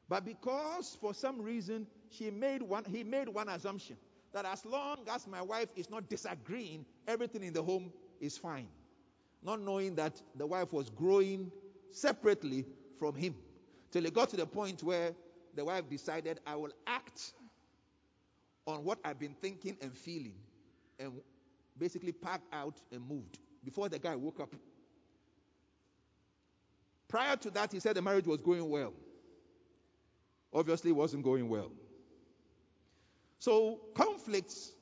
[0.08, 3.96] But because for some reason she made one, he made one assumption
[4.32, 8.68] that as long as my wife is not disagreeing, everything in the home is fine.
[9.42, 11.50] Not knowing that the wife was growing
[11.92, 12.66] separately
[12.98, 13.34] from him.
[13.90, 15.12] Till it got to the point where
[15.54, 17.32] the wife decided, I will act
[18.66, 20.36] on what I've been thinking and feeling,
[20.98, 21.12] and
[21.78, 24.54] basically packed out and moved before the guy woke up.
[27.08, 28.92] Prior to that, he said the marriage was going well.
[30.52, 31.72] Obviously, it wasn't going well.
[33.38, 34.72] So, conflicts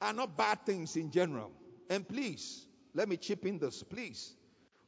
[0.00, 1.50] are not bad things in general.
[1.90, 4.34] And please, let me chip in this, please.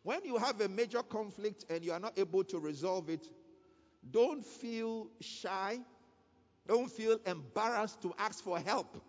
[0.03, 3.27] When you have a major conflict and you are not able to resolve it,
[4.11, 5.79] don't feel shy.
[6.67, 9.03] Don't feel embarrassed to ask for help.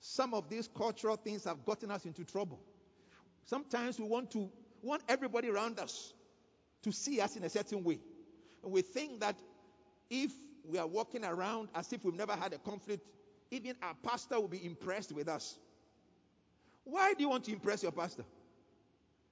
[0.00, 2.60] Some of these cultural things have gotten us into trouble.
[3.44, 4.50] Sometimes we want to
[4.82, 6.14] want everybody around us
[6.82, 8.00] to see us in a certain way.
[8.62, 9.36] And we think that
[10.08, 10.32] if
[10.64, 13.06] we are walking around as if we've never had a conflict,
[13.50, 15.58] even our pastor will be impressed with us.
[16.84, 18.24] Why do you want to impress your pastor?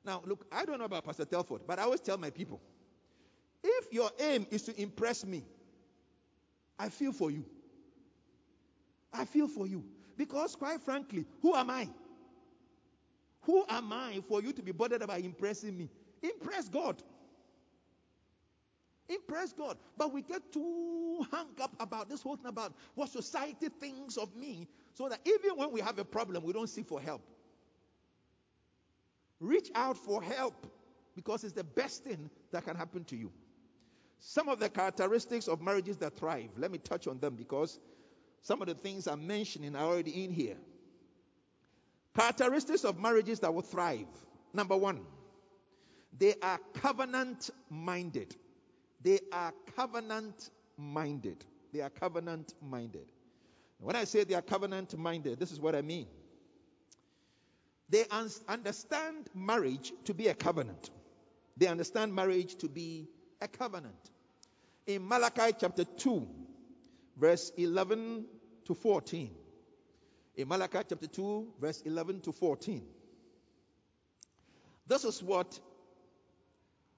[0.08, 2.62] Now, look, I don't know about Pastor Telford, but I always tell my people
[3.62, 5.44] if your aim is to impress me,
[6.78, 7.44] I feel for you.
[9.12, 9.84] I feel for you.
[10.16, 11.90] Because, quite frankly, who am I?
[13.42, 15.90] Who am I for you to be bothered about impressing me?
[16.22, 17.02] Impress God.
[19.10, 19.76] Impress God.
[19.98, 24.34] But we get too hung up about this whole thing about what society thinks of
[24.34, 27.20] me, so that even when we have a problem, we don't seek for help.
[29.40, 30.66] Reach out for help
[31.14, 33.30] because it's the best thing that can happen to you.
[34.20, 37.78] Some of the characteristics of marriages that thrive, let me touch on them because
[38.42, 40.56] some of the things I'm mentioning are already in here.
[42.16, 44.06] Characteristics of marriages that will thrive.
[44.52, 45.00] Number one,
[46.18, 48.34] they are covenant minded.
[49.02, 51.44] They are covenant minded.
[51.72, 53.06] They are covenant minded.
[53.78, 56.08] When I say they are covenant minded, this is what I mean.
[57.88, 60.90] They un- understand marriage to be a covenant.
[61.56, 63.08] They understand marriage to be
[63.40, 64.10] a covenant.
[64.86, 66.28] In Malachi chapter 2,
[67.16, 68.26] verse 11
[68.66, 69.34] to 14.
[70.36, 72.86] In Malachi chapter 2, verse 11 to 14.
[74.86, 75.58] This is what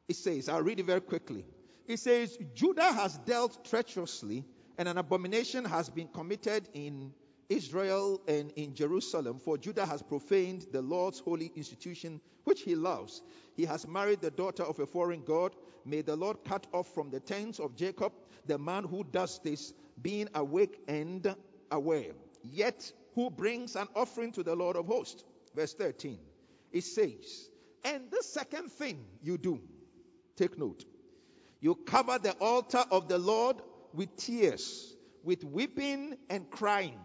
[0.09, 0.48] it says.
[0.48, 1.44] I'll read it very quickly.
[1.87, 4.44] It says, Judah has dealt treacherously,
[4.79, 7.12] and an abomination has been committed in
[7.50, 13.22] Israel and in Jerusalem, for Judah has profaned the Lord's holy institution, which he loves.
[13.57, 15.57] He has married the daughter of a foreign god.
[15.84, 18.12] May the Lord cut off from the tents of Jacob
[18.46, 21.34] the man who does this, being awake and
[21.72, 22.12] aware.
[22.42, 25.24] Yet who brings an offering to the Lord of hosts.
[25.55, 26.18] Verse 13.
[26.72, 27.51] It says,
[27.84, 29.61] And the second thing you do,
[30.36, 30.84] take note,
[31.61, 33.57] you cover the altar of the Lord
[33.92, 34.94] with tears,
[35.24, 36.98] with weeping and crying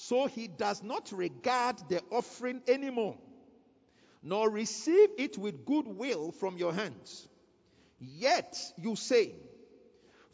[0.00, 3.18] so he does not regard the offering anymore,
[4.22, 7.28] nor receive it with good will from your hands.
[7.98, 9.34] Yet you say,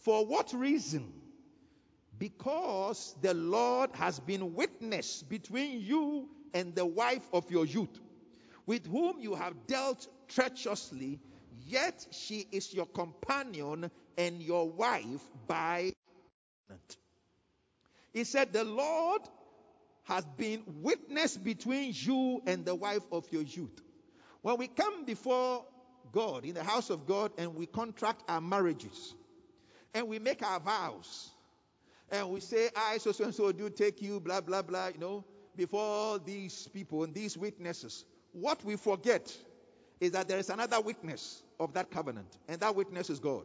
[0.02, 1.12] For what reason?
[2.16, 8.00] Because the Lord has been witness between you and the wife of your youth,
[8.66, 11.18] with whom you have dealt treacherously,
[11.66, 15.92] yet she is your companion and your wife by.
[18.12, 19.22] He said, The Lord
[20.06, 23.82] has been witness between you and the wife of your youth.
[24.42, 25.64] When we come before
[26.12, 29.14] God in the house of God and we contract our marriages
[29.94, 31.30] and we make our vows
[32.10, 34.98] and we say, I so so and so do take you, blah blah blah, you
[34.98, 35.24] know,
[35.56, 38.04] before these people and these witnesses.
[38.32, 39.36] What we forget
[39.98, 43.44] is that there is another witness of that covenant, and that witness is God.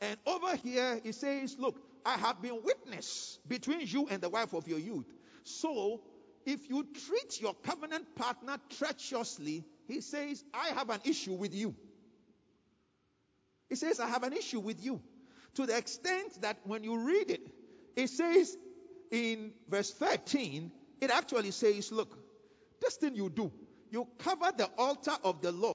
[0.00, 4.52] And over here, he says, Look, I have been witness between you and the wife
[4.52, 5.06] of your youth.
[5.42, 6.02] So,
[6.46, 11.74] if you treat your covenant partner treacherously, he says, I have an issue with you.
[13.68, 15.00] He says, I have an issue with you.
[15.54, 17.40] To the extent that when you read it,
[17.96, 18.56] it says
[19.10, 22.16] in verse 13, it actually says, Look,
[22.80, 23.50] this thing you do,
[23.90, 25.74] you cover the altar of the Lord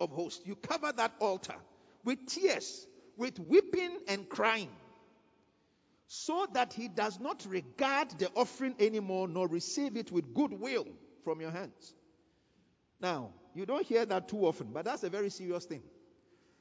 [0.00, 0.46] of hosts.
[0.46, 1.56] You cover that altar
[2.04, 2.86] with tears,
[3.16, 4.68] with weeping and crying,
[6.06, 10.86] so that he does not regard the offering anymore nor receive it with goodwill
[11.24, 11.94] from your hands.
[13.00, 15.82] Now, you don't hear that too often, but that's a very serious thing.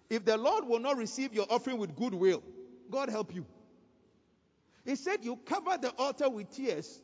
[0.10, 2.44] If the Lord will not receive your offering with goodwill,
[2.90, 3.46] God help you.
[4.84, 7.02] He said, You cover the altar with tears,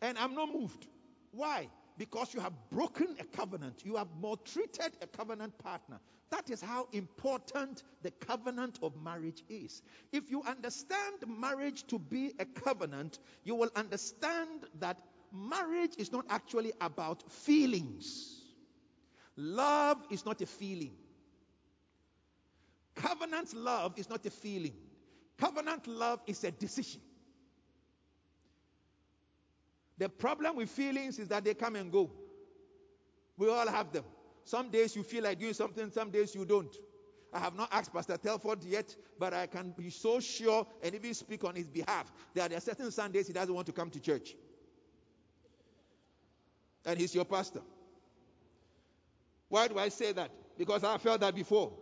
[0.00, 0.86] and I'm not moved.
[1.32, 1.68] Why?
[1.98, 3.82] Because you have broken a covenant.
[3.84, 5.98] You have maltreated a covenant partner.
[6.30, 9.82] That is how important the covenant of marriage is.
[10.12, 14.98] If you understand marriage to be a covenant, you will understand that
[15.32, 18.42] marriage is not actually about feelings.
[19.36, 20.92] Love is not a feeling.
[22.94, 24.74] Covenant love is not a feeling.
[25.38, 27.00] Covenant love is a decision.
[29.98, 32.10] The problem with feelings is that they come and go.
[33.36, 34.04] We all have them.
[34.44, 36.74] Some days you feel like doing something, some days you don't.
[37.32, 41.12] I have not asked Pastor Telford yet, but I can be so sure and even
[41.14, 44.00] speak on his behalf that there are certain Sundays he doesn't want to come to
[44.00, 44.36] church.
[46.84, 47.60] And he's your pastor.
[49.48, 50.30] Why do I say that?
[50.56, 51.72] Because I felt that before.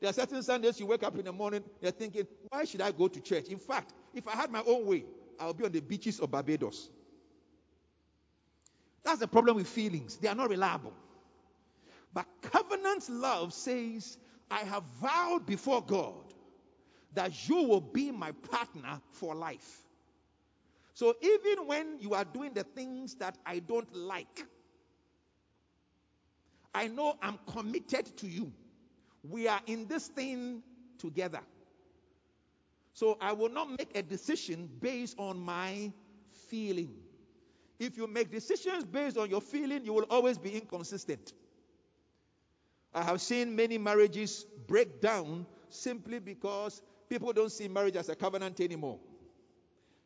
[0.00, 2.90] There are certain Sundays you wake up in the morning, you're thinking, why should I
[2.90, 3.46] go to church?
[3.48, 5.04] In fact, if I had my own way,
[5.38, 6.90] I would be on the beaches of Barbados.
[9.04, 10.16] That's the problem with feelings.
[10.16, 10.92] They are not reliable.
[12.12, 14.16] But covenant love says,
[14.50, 16.32] I have vowed before God
[17.14, 19.82] that you will be my partner for life.
[20.94, 24.46] So even when you are doing the things that I don't like,
[26.74, 28.52] I know I'm committed to you.
[29.22, 30.62] We are in this thing
[30.98, 31.40] together.
[32.92, 35.92] So I will not make a decision based on my
[36.48, 36.94] feeling.
[37.78, 41.32] If you make decisions based on your feeling, you will always be inconsistent.
[42.94, 48.14] I have seen many marriages break down simply because people don't see marriage as a
[48.14, 49.00] covenant anymore.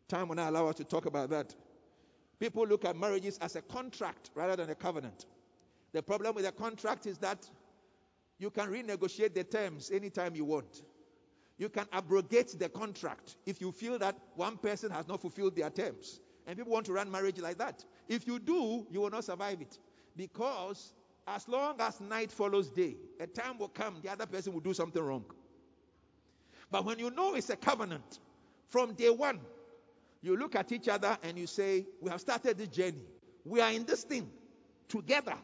[0.08, 1.54] Time will not allow us to talk about that.
[2.40, 5.26] People look at marriages as a contract rather than a covenant.
[5.92, 7.48] The problem with a contract is that
[8.38, 10.82] you can renegotiate the terms anytime you want.
[11.58, 15.70] You can abrogate the contract if you feel that one person has not fulfilled their
[15.70, 16.20] terms.
[16.48, 17.84] And people want to run marriage like that.
[18.08, 19.78] If you do, you will not survive it.
[20.16, 20.94] Because
[21.26, 24.72] as long as night follows day, a time will come the other person will do
[24.72, 25.26] something wrong.
[26.70, 28.20] But when you know it's a covenant,
[28.68, 29.40] from day one,
[30.22, 33.04] you look at each other and you say, We have started this journey.
[33.44, 34.30] We are in this thing
[34.88, 35.34] together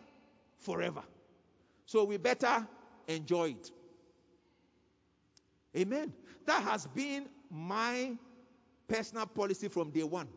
[0.61, 1.02] forever.
[1.84, 2.66] So we better
[3.09, 3.70] enjoy it.
[5.76, 6.14] Amen.
[6.46, 8.16] That has been my
[8.88, 10.28] personal policy from day one.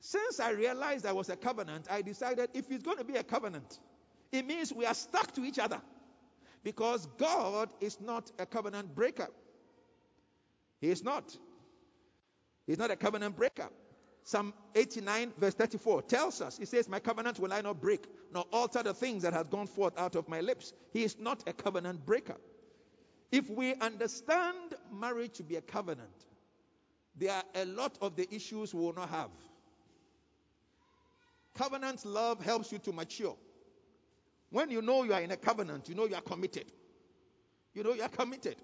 [0.00, 3.22] Since I realized there was a covenant, I decided if it's going to be a
[3.22, 3.80] covenant,
[4.32, 5.80] it means we are stuck to each other.
[6.62, 9.28] Because God is not a covenant breaker.
[10.80, 11.36] He is not.
[12.66, 13.68] He's not a covenant breaker.
[14.24, 18.44] Psalm 89, verse 34 tells us, He says, My covenant will I not break, nor
[18.52, 20.72] alter the things that have gone forth out of my lips.
[20.92, 22.36] He is not a covenant breaker.
[23.32, 26.26] If we understand marriage to be a covenant,
[27.16, 29.30] there are a lot of the issues we will not have.
[31.54, 33.36] Covenant love helps you to mature.
[34.50, 36.66] When you know you are in a covenant, you know you are committed.
[37.74, 38.56] You know you are committed.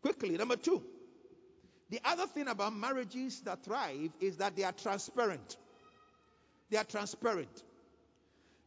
[0.00, 0.82] Quickly, number two.
[1.90, 5.58] The other thing about marriages that thrive is that they are transparent.
[6.70, 7.62] They are transparent.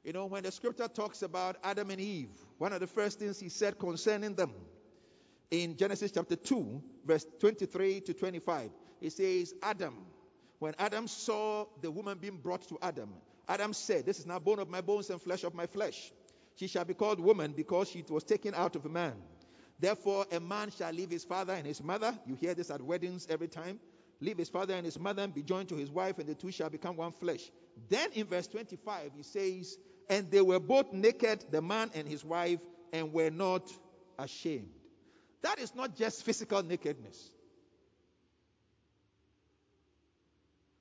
[0.03, 3.39] You know, when the scripture talks about Adam and Eve, one of the first things
[3.39, 4.53] he said concerning them
[5.49, 8.69] in Genesis chapter 2, verse 23 to 25,
[9.01, 9.95] he says, Adam
[10.59, 13.09] When Adam saw the woman being brought to Adam,
[13.47, 16.11] Adam said, This is now bone of my bones and flesh of my flesh.
[16.55, 19.13] She shall be called woman because she was taken out of a man.
[19.79, 22.17] Therefore, a man shall leave his father and his mother.
[22.25, 23.79] You hear this at weddings every time.
[24.21, 26.51] Leave his father and his mother and be joined to his wife, and the two
[26.51, 27.51] shall become one flesh.
[27.89, 29.77] Then in verse 25, he says,
[30.09, 32.59] And they were both naked, the man and his wife,
[32.93, 33.69] and were not
[34.17, 34.69] ashamed.
[35.41, 37.31] That is not just physical nakedness.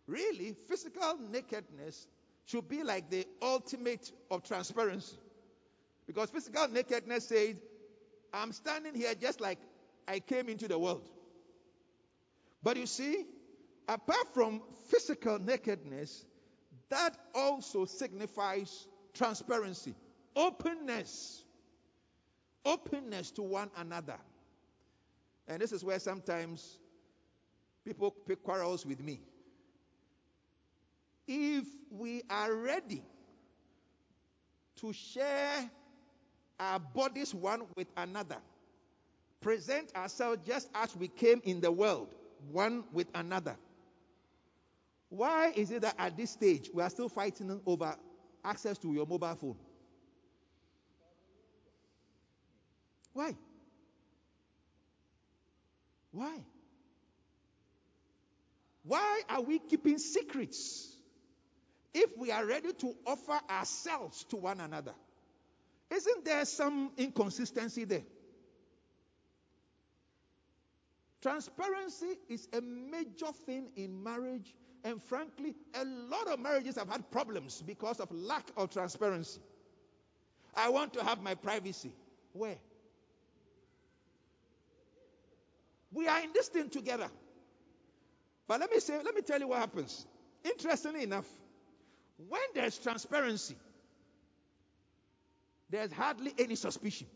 [0.07, 2.07] Really, physical nakedness
[2.46, 5.16] should be like the ultimate of transparency.
[6.07, 7.57] Because physical nakedness says,
[8.32, 9.59] I'm standing here just like
[10.07, 11.09] I came into the world.
[12.62, 13.24] But you see,
[13.88, 16.24] apart from physical nakedness,
[16.90, 19.94] that also signifies transparency,
[20.36, 21.42] openness,
[22.64, 24.18] openness to one another.
[25.48, 26.78] And this is where sometimes
[27.84, 29.20] people pick quarrels with me.
[31.27, 33.03] If we are ready
[34.77, 35.70] to share
[36.61, 38.37] our bodies one with another,
[39.41, 42.14] present ourselves just as we came in the world,
[42.51, 43.57] one with another.
[45.09, 47.97] Why is it that at this stage we are still fighting over
[48.45, 49.57] access to your mobile phone?
[53.12, 53.37] Why?
[56.11, 56.37] Why?
[58.83, 60.93] Why are we keeping secrets
[61.95, 64.92] if we are ready to offer ourselves to one another?
[65.90, 68.03] Isn't there some inconsistency there?
[71.22, 77.11] Transparency is a major thing in marriage, and frankly, a lot of marriages have had
[77.11, 79.40] problems because of lack of transparency.
[80.55, 81.92] I want to have my privacy.
[82.32, 82.57] Where?
[85.92, 87.09] We are in this thing together.
[88.47, 90.07] But let me say, let me tell you what happens.
[90.45, 91.26] Interestingly enough,
[92.17, 93.57] when there's transparency,
[95.71, 97.07] there's hardly any suspicion.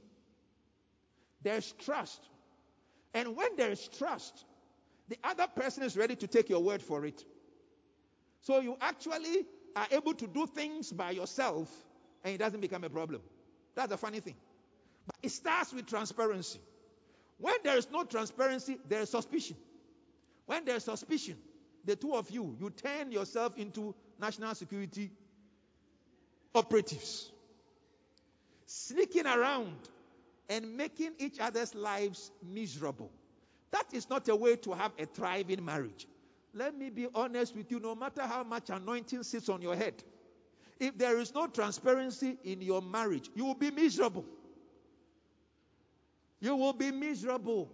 [1.42, 2.20] There's trust.
[3.14, 4.44] And when there is trust,
[5.08, 7.24] the other person is ready to take your word for it.
[8.42, 9.46] So you actually
[9.76, 11.68] are able to do things by yourself
[12.24, 13.22] and it doesn't become a problem.
[13.74, 14.36] That's the funny thing.
[15.06, 16.60] But it starts with transparency.
[17.38, 19.56] When there is no transparency, there is suspicion.
[20.46, 21.36] When there is suspicion,
[21.84, 25.10] the two of you, you turn yourself into national security
[26.54, 27.30] operatives,
[28.66, 29.76] sneaking around
[30.48, 33.10] and making each other's lives miserable.
[33.70, 36.06] That is not a way to have a thriving marriage.
[36.54, 40.02] Let me be honest with you no matter how much anointing sits on your head,
[40.80, 44.24] if there is no transparency in your marriage, you will be miserable.
[46.40, 47.70] You will be miserable.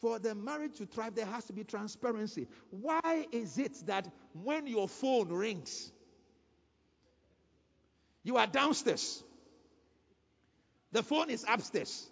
[0.00, 2.48] For the marriage to thrive, there has to be transparency.
[2.70, 5.92] Why is it that when your phone rings,
[8.22, 9.22] you are downstairs,
[10.92, 12.08] the phone is upstairs.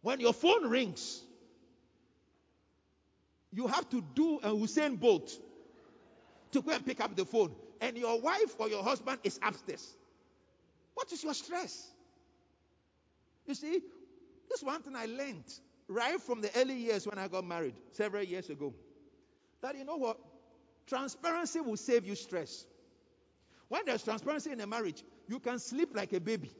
[0.00, 1.22] When your phone rings,
[3.52, 5.30] you have to do a Usain Bolt
[6.52, 9.86] to go and pick up the phone, and your wife or your husband is upstairs.
[10.94, 11.86] What is your stress?
[13.46, 13.80] You see,
[14.48, 15.44] this one thing I learned
[15.88, 18.74] right from the early years when I got married several years ago.
[19.62, 20.18] That you know what?
[20.86, 22.66] Transparency will save you stress.
[23.68, 26.50] When there's transparency in a marriage, you can sleep like a baby.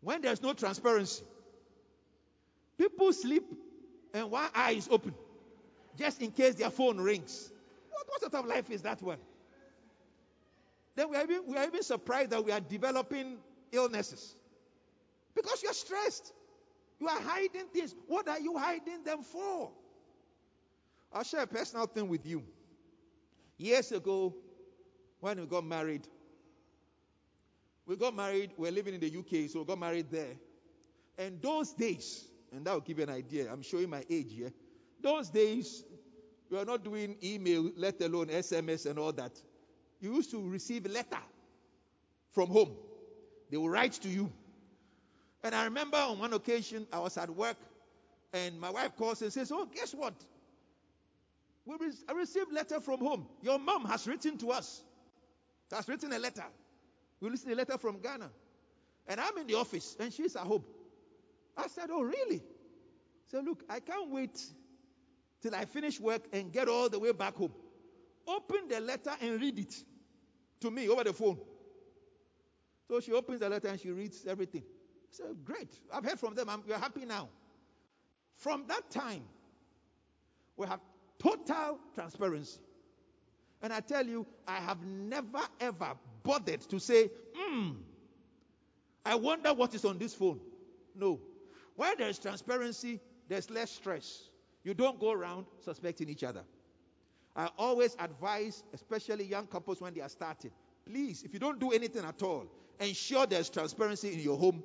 [0.00, 1.24] When there's no transparency,
[2.76, 3.44] people sleep
[4.14, 5.14] and one eye is open
[5.96, 7.50] just in case their phone rings.
[7.90, 9.18] What, what sort of life is that one?
[10.94, 13.38] Then we are, even, we are even surprised that we are developing
[13.72, 14.34] illnesses
[15.34, 16.32] because you're stressed.
[17.00, 17.94] You are hiding things.
[18.06, 19.70] What are you hiding them for?
[21.12, 22.42] I'll share a personal thing with you.
[23.56, 24.34] Years ago,
[25.20, 26.06] when we got married,
[27.86, 30.36] we got married, we are living in the UK, so we got married there.
[31.16, 34.52] And those days, and that will give you an idea, I'm showing my age here.
[35.02, 35.84] Those days,
[36.50, 39.32] we were not doing email, let alone SMS and all that.
[40.00, 41.18] You used to receive a letter
[42.32, 42.76] from home.
[43.50, 44.32] They will write to you.
[45.44, 47.56] And I remember on one occasion, I was at work,
[48.32, 50.14] and my wife calls and says, Oh, guess what?
[51.64, 53.26] We re- I received a letter from home.
[53.42, 54.82] Your mom has written to us.
[55.70, 56.44] Has written a letter.
[57.20, 58.30] We received a letter from Ghana.
[59.06, 60.64] And I'm in the office, and she's at home.
[61.56, 62.42] I said, Oh, really?
[63.30, 64.40] So look, I can't wait
[65.42, 67.52] till I finish work and get all the way back home.
[68.26, 69.74] Open the letter and read it
[70.60, 71.38] to me over the phone.
[72.88, 74.62] So she opens the letter and she reads everything.
[75.10, 75.78] I said, Great.
[75.92, 76.48] I've heard from them.
[76.48, 77.28] I'm, we're happy now.
[78.36, 79.22] From that time,
[80.56, 80.80] we have
[81.18, 82.60] Total transparency.
[83.60, 85.92] And I tell you, I have never ever
[86.22, 87.70] bothered to say, hmm,
[89.04, 90.40] I wonder what is on this phone.
[90.94, 91.20] No.
[91.74, 94.28] Where there is transparency, there's less stress.
[94.62, 96.42] You don't go around suspecting each other.
[97.34, 100.50] I always advise, especially young couples when they are starting,
[100.86, 102.46] please, if you don't do anything at all,
[102.80, 104.62] ensure there's transparency in your home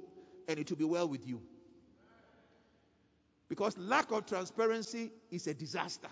[0.47, 1.41] and it will be well with you.
[3.49, 6.07] Because lack of transparency is a disaster.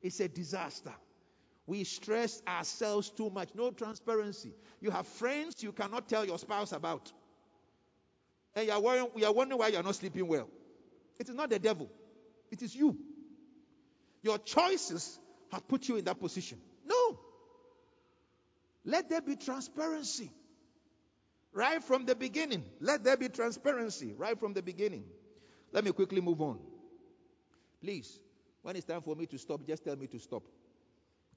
[0.00, 0.92] It's a disaster.
[1.66, 3.48] We stress ourselves too much.
[3.54, 4.54] No transparency.
[4.80, 7.12] You have friends you cannot tell your spouse about.
[8.54, 10.48] And you are, worrying, you are wondering why you are not sleeping well.
[11.18, 11.90] It is not the devil,
[12.50, 12.96] it is you.
[14.22, 15.18] Your choices
[15.52, 16.58] have put you in that position.
[16.86, 17.18] No.
[18.84, 20.30] Let there be transparency.
[21.52, 22.64] Right from the beginning.
[22.80, 25.04] Let there be transparency right from the beginning.
[25.72, 26.58] Let me quickly move on.
[27.80, 28.20] Please,
[28.62, 30.42] when it's time for me to stop, just tell me to stop.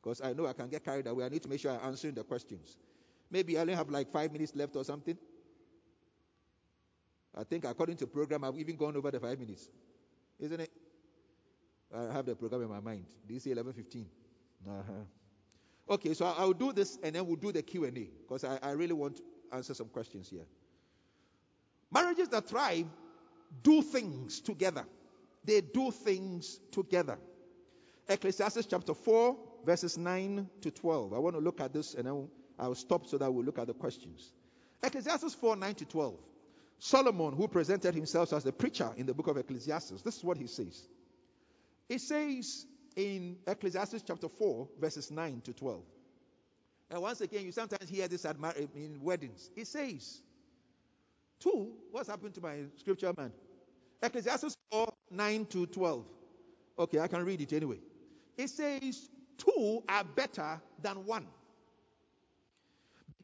[0.02, 1.26] Because I know I can get carried away.
[1.26, 2.78] I need to make sure I'm answering the questions.
[3.30, 5.18] Maybe I only have like five minutes left or something.
[7.36, 9.70] I think according to program, I've even gone over the five minutes.
[10.40, 10.72] Isn't it?
[11.96, 13.06] I have the program in my mind.
[13.28, 14.06] Do you see 11.15?
[14.68, 14.94] Uh-huh.
[15.90, 18.94] Okay, so I'll do this and then we'll do the Q&A because I, I really
[18.94, 19.22] want
[19.52, 20.46] answer some questions here.
[21.92, 22.86] Marriages that thrive
[23.64, 24.86] do things together.
[25.44, 27.18] They do things together.
[28.08, 31.14] Ecclesiastes chapter 4, verses 9 to 12.
[31.14, 32.28] I want to look at this and then
[32.60, 34.32] I'll stop so that we'll look at the questions.
[34.84, 36.16] Ecclesiastes 4, 9 to 12.
[36.80, 40.38] Solomon, who presented himself as the preacher in the book of Ecclesiastes, this is what
[40.38, 40.88] he says.
[41.88, 45.84] He says in Ecclesiastes chapter 4, verses 9 to 12.
[46.92, 48.36] And once again, you sometimes hear this at
[48.76, 49.50] in weddings.
[49.56, 50.22] It says,
[51.40, 53.32] two, what's happened to my scripture man?
[54.04, 56.06] Ecclesiastes 4, 9 to 12.
[56.80, 57.78] Okay, I can read it anyway.
[58.38, 61.26] It says, two are better than one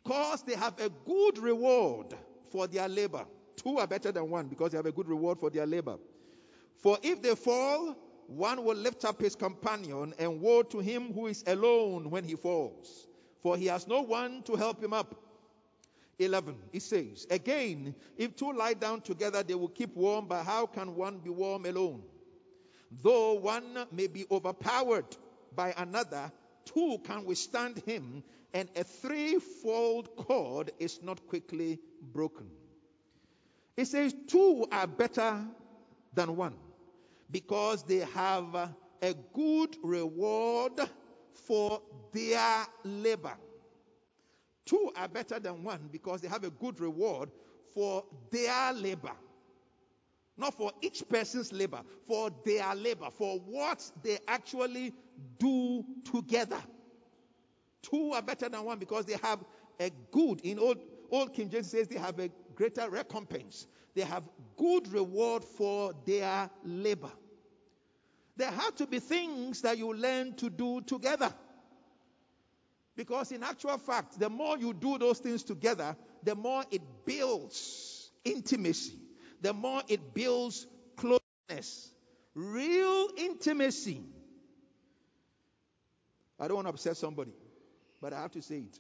[0.02, 2.14] because they have a good reward
[2.50, 3.26] for their labor.
[3.58, 5.98] Two are better than one because they have a good reward for their labor.
[6.78, 7.98] For if they fall,
[8.28, 12.36] one will lift up his companion, and woe to him who is alone when he
[12.36, 13.07] falls
[13.42, 15.16] for he has no one to help him up.
[16.20, 20.66] 11, it says, Again, if two lie down together, they will keep warm, but how
[20.66, 22.02] can one be warm alone?
[23.04, 25.06] Though one may be overpowered
[25.56, 26.32] by another,
[26.66, 28.24] two can withstand him,
[28.54, 31.80] and a threefold cord is not quickly
[32.14, 32.50] broken.
[33.76, 35.46] It says, Two are better
[36.14, 36.56] than one
[37.30, 38.56] because they have
[39.02, 40.80] a good reward
[41.46, 41.82] for
[42.12, 43.38] their labor.
[44.66, 47.30] Two are better than one because they have a good reward
[47.74, 49.14] for their labor.
[50.36, 54.94] Not for each person's labor, for their labor, for what they actually
[55.40, 56.62] do together.
[57.82, 59.40] Two are better than one because they have
[59.80, 60.78] a good, in old,
[61.10, 63.68] old King James says they have a greater recompense.
[63.96, 64.24] They have
[64.58, 67.12] good reward for their labor.
[68.38, 71.34] There have to be things that you learn to do together.
[72.96, 78.10] Because in actual fact, the more you do those things together, the more it builds
[78.24, 79.00] intimacy,
[79.42, 81.92] the more it builds closeness,
[82.34, 84.04] real intimacy.
[86.40, 87.32] I don't want to upset somebody,
[88.02, 88.80] but I have to say it.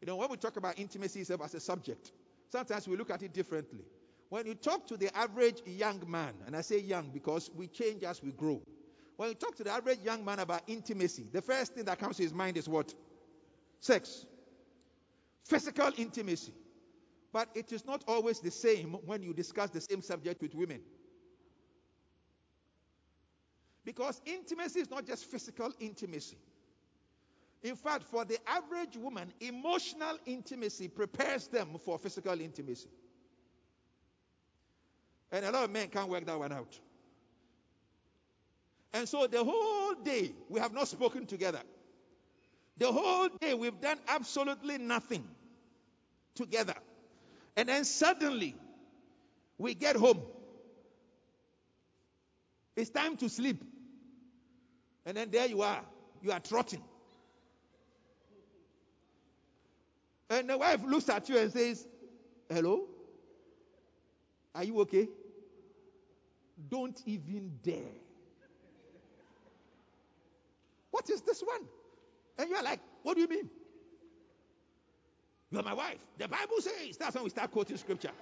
[0.00, 2.12] You know, when we talk about intimacy as a subject,
[2.50, 3.84] sometimes we look at it differently.
[4.28, 8.02] When you talk to the average young man, and I say young because we change
[8.02, 8.62] as we grow.
[9.16, 12.16] When you talk to the average young man about intimacy, the first thing that comes
[12.16, 12.92] to his mind is what?
[13.84, 14.24] sex,
[15.44, 16.54] physical intimacy.
[17.32, 20.80] But it is not always the same when you discuss the same subject with women.
[23.84, 26.38] Because intimacy is not just physical intimacy.
[27.62, 32.88] In fact, for the average woman, emotional intimacy prepares them for physical intimacy.
[35.32, 36.78] And a lot of men can't work that one out.
[38.94, 41.60] And so the whole day we have not spoken together.
[42.78, 45.24] The whole day we've done absolutely nothing
[46.36, 46.74] together.
[47.56, 48.54] And then suddenly
[49.58, 50.22] we get home.
[52.76, 53.62] It's time to sleep.
[55.04, 55.82] And then there you are.
[56.22, 56.82] You are trotting.
[60.30, 61.84] And the wife looks at you and says,
[62.48, 62.86] Hello?
[64.54, 65.08] Are you okay?
[66.68, 68.03] Don't even dare.
[70.94, 71.66] What is this one?
[72.38, 73.50] And you're like, what do you mean?
[75.50, 75.98] You're my wife.
[76.18, 76.96] The Bible says.
[76.96, 78.12] That's when we start quoting scripture.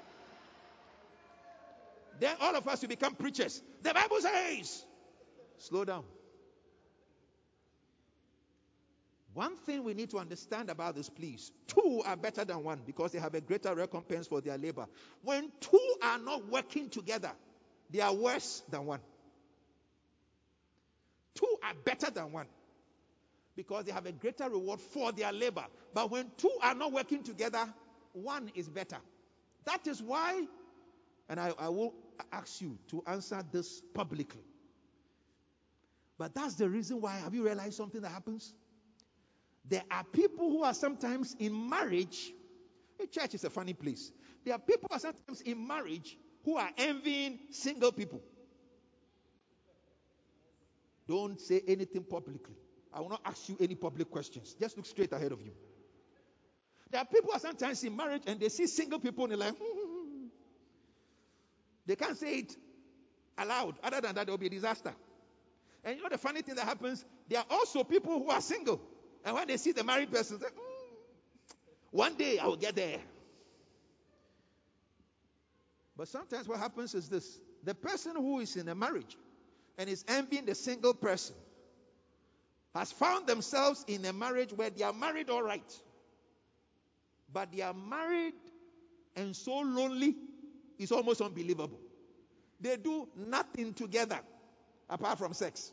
[2.18, 3.62] Then all of us will become preachers.
[3.82, 4.86] The Bible says.
[5.58, 6.04] Slow down.
[9.34, 13.12] One thing we need to understand about this, please two are better than one because
[13.12, 14.86] they have a greater recompense for their labor.
[15.22, 17.32] When two are not working together,
[17.90, 19.00] they are worse than one.
[21.34, 22.46] Two are better than one
[23.56, 25.64] because they have a greater reward for their labor.
[25.94, 27.72] But when two are not working together,
[28.12, 28.98] one is better.
[29.64, 30.46] That is why,
[31.28, 31.94] and I, I will
[32.32, 34.42] ask you to answer this publicly.
[36.18, 37.16] But that's the reason why.
[37.18, 38.54] Have you realized something that happens?
[39.68, 42.32] There are people who are sometimes in marriage.
[43.02, 44.12] A church is a funny place.
[44.44, 48.20] There are people who are sometimes in marriage who are envying single people.
[51.08, 52.54] Don't say anything publicly.
[52.92, 54.54] I will not ask you any public questions.
[54.58, 55.52] Just look straight ahead of you.
[56.90, 59.54] There are people who sometimes in marriage and they see single people and they're like,
[59.58, 60.26] hmm.
[61.86, 62.56] they can't say it
[63.38, 63.76] aloud.
[63.82, 64.92] Other than that, there will be a disaster.
[65.84, 67.04] And you know the funny thing that happens?
[67.28, 68.80] There are also people who are single.
[69.24, 71.56] And when they see the married person, they mm,
[71.90, 72.98] one day I will get there.
[75.96, 79.16] But sometimes what happens is this the person who is in a marriage
[79.78, 81.36] and is envying the single person
[82.74, 85.80] has found themselves in a marriage where they are married all right.
[87.32, 88.34] But they are married
[89.16, 90.16] and so lonely,
[90.78, 91.78] it's almost unbelievable.
[92.60, 94.20] They do nothing together
[94.88, 95.72] apart from sex.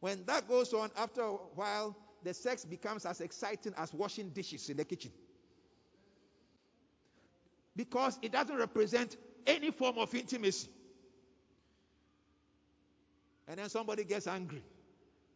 [0.00, 4.68] When that goes on, after a while, the sex becomes as exciting as washing dishes
[4.68, 5.12] in the kitchen.
[7.76, 9.16] Because it doesn't represent
[9.46, 10.68] any form of intimacy.
[13.48, 14.62] And then somebody gets angry.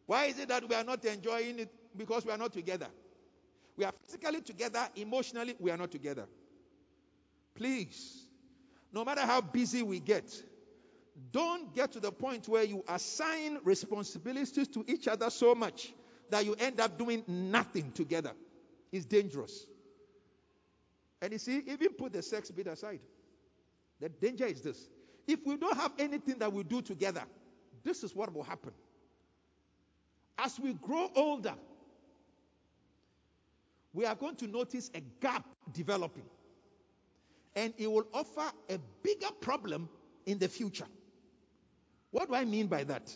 [0.07, 1.69] Why is it that we are not enjoying it?
[1.95, 2.87] Because we are not together.
[3.75, 6.25] We are physically together, emotionally, we are not together.
[7.53, 8.23] Please,
[8.91, 10.33] no matter how busy we get,
[11.31, 15.93] don't get to the point where you assign responsibilities to each other so much
[16.29, 18.31] that you end up doing nothing together.
[18.91, 19.65] It's dangerous.
[21.21, 22.99] And you see, even put the sex bit aside.
[23.99, 24.87] The danger is this.
[25.27, 27.23] If we don't have anything that we do together,
[27.83, 28.71] this is what will happen.
[30.37, 31.55] As we grow older,
[33.93, 36.25] we are going to notice a gap developing.
[37.55, 39.89] And it will offer a bigger problem
[40.27, 40.85] in the future.
[42.11, 43.11] What do I mean by that?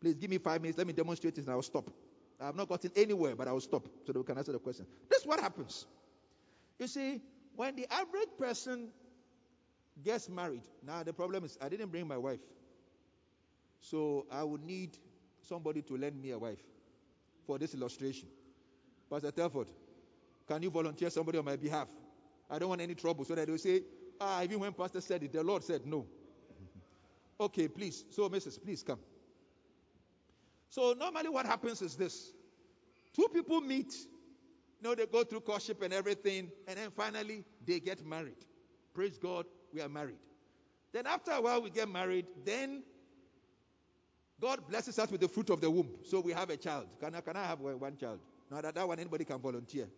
[0.00, 0.78] Please give me five minutes.
[0.78, 1.90] Let me demonstrate this and I'll stop.
[2.40, 4.58] I have not gotten anywhere, but I will stop so that we can answer the
[4.58, 4.86] question.
[5.08, 5.86] This is what happens.
[6.78, 7.20] You see,
[7.56, 8.88] when the average person
[10.04, 12.40] gets married, now the problem is I didn't bring my wife.
[13.80, 14.96] So I would need
[15.48, 16.62] somebody to lend me a wife
[17.46, 18.28] for this illustration.
[19.10, 19.68] Pastor Telford,
[20.46, 21.88] can you volunteer somebody on my behalf?
[22.50, 23.82] I don't want any trouble so that they will say,
[24.20, 26.06] ah, even when Pastor said it, the Lord said no.
[27.40, 28.04] Okay, please.
[28.10, 28.98] So, Mrs., please come.
[30.70, 32.32] So, normally what happens is this
[33.14, 37.78] two people meet, you know, they go through courtship and everything, and then finally they
[37.78, 38.44] get married.
[38.92, 40.18] Praise God, we are married.
[40.92, 42.26] Then, after a while, we get married.
[42.44, 42.82] Then,
[44.40, 45.88] God blesses us with the fruit of the womb.
[46.04, 46.86] So, we have a child.
[47.00, 48.20] Can I, can I have one child?
[48.50, 49.88] Now, that, that one, anybody can volunteer.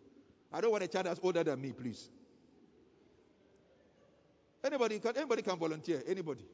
[0.51, 2.09] I don't want a child that's older than me, please.
[4.63, 6.03] Anybody can, anybody can volunteer.
[6.07, 6.45] Anybody.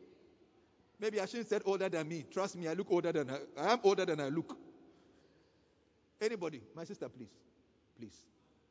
[1.00, 2.26] Maybe I shouldn't say older than me.
[2.32, 4.58] Trust me, I look older than I, I am older than I look.
[6.20, 6.62] Anybody?
[6.76, 7.30] My sister, please.
[7.98, 8.16] Please.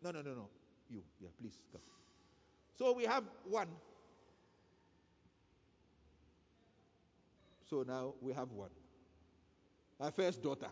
[0.02, 0.48] No, no, no, no.
[0.88, 1.02] You.
[1.20, 1.80] Yeah, please come.
[2.78, 3.68] So we have one.
[7.68, 8.70] So now we have one.
[9.99, 10.68] My first daughter.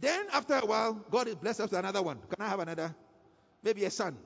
[0.00, 2.18] Then after a while, God is blessed us with another one.
[2.18, 2.94] Can I have another?
[3.62, 4.16] Maybe a son.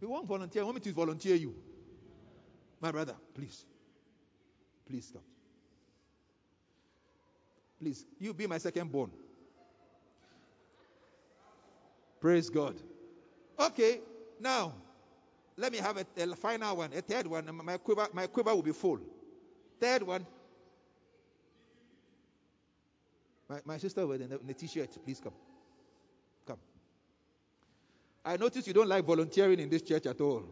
[0.00, 0.64] We won't volunteer.
[0.64, 1.54] Want me to volunteer you.
[2.80, 3.64] My brother, please.
[4.86, 5.22] Please come.
[7.80, 9.10] Please, you be my second born.
[12.20, 12.76] Praise God.
[13.58, 14.00] Okay,
[14.40, 14.72] now
[15.56, 17.48] let me have a, a, final one, a third one.
[17.64, 19.00] My quiver, my quiver will be full.
[19.84, 20.26] Third one.
[23.50, 25.34] My, my sister with the, the t-shirt, please come.
[26.46, 26.56] Come.
[28.24, 30.44] I notice you don't like volunteering in this church at all.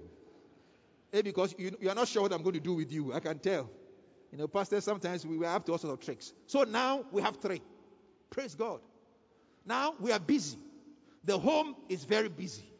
[1.14, 3.14] Maybe because you, you are not sure what I'm going to do with you.
[3.14, 3.70] I can tell.
[4.33, 6.35] You know, pastors, sometimes we have to all sorts of tricks.
[6.47, 7.62] So now we have three.
[8.28, 8.80] Praise God.
[9.64, 10.59] Now we are busy.
[11.24, 12.70] The home is very busy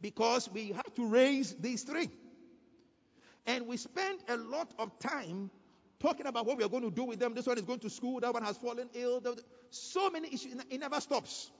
[0.00, 2.10] because we have to raise these three.
[3.46, 5.48] And we spend a lot of time
[6.02, 7.32] talking about what we are going to do with them.
[7.32, 9.22] This one is going to school, that one has fallen ill.
[9.70, 10.54] So many issues.
[10.68, 11.50] It never stops.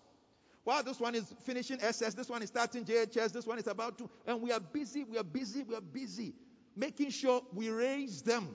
[0.64, 3.98] While this one is finishing SS, this one is starting JHS, this one is about
[3.98, 6.34] to, and we are busy, we are busy, we are busy
[6.76, 8.48] making sure we raise them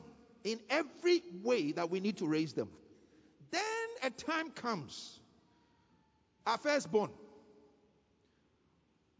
[0.43, 2.69] in every way that we need to raise them.
[3.51, 3.61] Then
[4.03, 5.19] a time comes,
[6.45, 7.11] our firstborn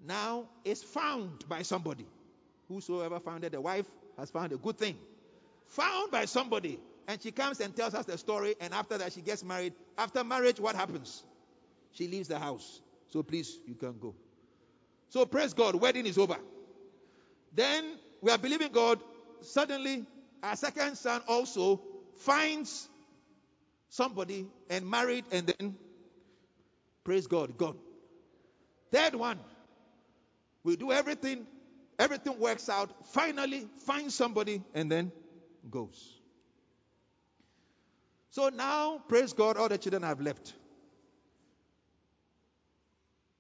[0.06, 2.06] now is found by somebody.
[2.70, 3.86] Whosoever founded a wife
[4.18, 4.98] has found a good thing.
[5.70, 6.80] Found by somebody.
[7.08, 9.74] And she comes and tells us the story, and after that, she gets married.
[9.98, 11.24] After marriage, what happens?
[11.94, 12.82] She leaves the house.
[13.14, 14.14] So please, you can go.
[15.10, 16.36] So praise God, wedding is over.
[17.54, 19.00] Then we are believing God.
[19.42, 20.06] Suddenly,
[20.44, 21.82] our second son also
[22.18, 22.90] finds
[23.90, 25.76] somebody and married, and then
[27.06, 27.78] praise God, God.
[28.92, 29.40] Third one,
[30.64, 31.48] we do everything,
[31.98, 32.90] everything works out.
[33.14, 35.12] Finally, find somebody, and then
[35.70, 36.22] goes.
[38.30, 40.54] So now, praise God, all the children have left.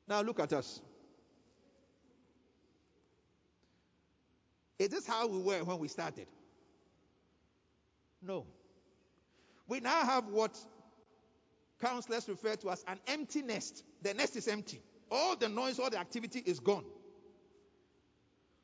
[0.07, 0.81] Now look at us.
[4.79, 6.27] Is this how we were when we started?
[8.21, 8.45] No.
[9.67, 10.57] We now have what
[11.79, 13.83] counselors refer to as an empty nest.
[14.01, 14.81] The nest is empty.
[15.11, 16.85] All the noise, all the activity is gone.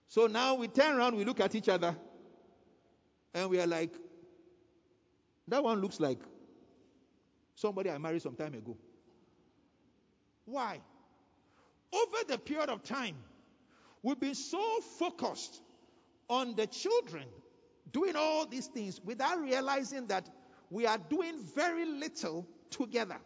[0.07, 1.95] So now we turn around, we look at each other,
[3.33, 3.93] and we are like,
[5.47, 6.19] that one looks like
[7.55, 8.77] somebody I married some time ago.
[10.45, 10.79] Why?
[11.93, 13.15] Over the period of time,
[14.01, 15.61] we've been so focused
[16.29, 17.25] on the children
[17.91, 20.29] doing all these things without realizing that
[20.69, 23.17] we are doing very little together.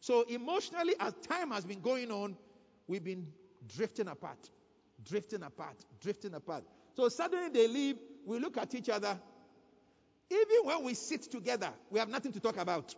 [0.00, 2.36] So, emotionally, as time has been going on,
[2.86, 3.26] we've been
[3.66, 4.50] drifting apart,
[5.04, 6.64] drifting apart, drifting apart.
[6.94, 7.96] So, suddenly they leave,
[8.28, 9.18] we look at each other.
[10.30, 12.94] Even when we sit together, we have nothing to talk about.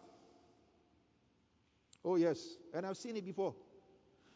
[2.04, 2.56] Oh, yes.
[2.74, 3.54] And I've seen it before.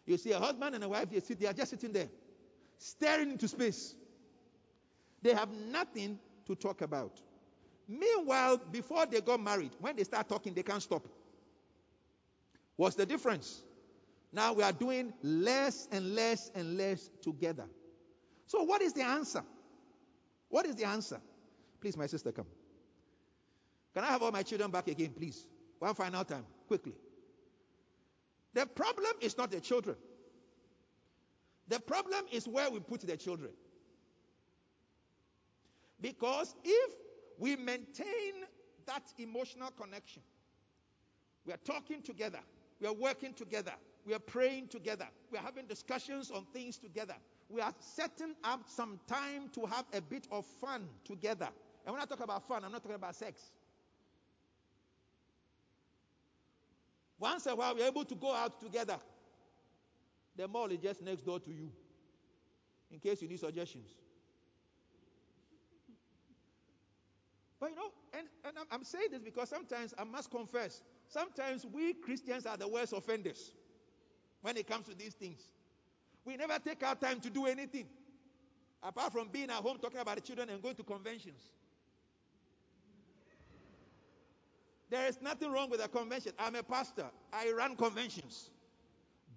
[0.06, 2.08] You see a husband and a wife, they, sit, they are just sitting there,
[2.78, 3.96] staring into space.
[5.20, 7.20] They have nothing to talk about.
[7.88, 11.08] Meanwhile, before they got married, when they start talking, they can't stop.
[12.76, 13.62] What's the difference?
[14.32, 17.66] Now we are doing less and less and less together.
[18.46, 19.42] So, what is the answer?
[20.54, 21.20] What is the answer?
[21.80, 22.46] Please, my sister, come.
[23.92, 25.48] Can I have all my children back again, please?
[25.80, 26.94] One final time, quickly.
[28.52, 29.96] The problem is not the children.
[31.66, 33.50] The problem is where we put the children.
[36.00, 36.92] Because if
[37.36, 38.44] we maintain
[38.86, 40.22] that emotional connection,
[41.44, 42.38] we are talking together,
[42.80, 43.74] we are working together,
[44.06, 47.16] we are praying together, we are having discussions on things together,
[47.48, 51.48] we are setting up some time to have a bit of fun together.
[51.84, 53.40] And when I talk about fun, I'm not talking about sex.
[57.18, 58.96] Once in a while, we're able to go out together.
[60.36, 61.70] The mall is just next door to you,
[62.90, 63.88] in case you need suggestions.
[67.60, 71.64] But you know, and, and I'm, I'm saying this because sometimes I must confess, sometimes
[71.64, 73.52] we Christians are the worst offenders
[74.42, 75.40] when it comes to these things.
[76.24, 77.86] We never take our time to do anything
[78.82, 81.42] apart from being at home talking about the children and going to conventions.
[84.90, 86.32] There is nothing wrong with a convention.
[86.38, 88.50] I'm a pastor, I run conventions.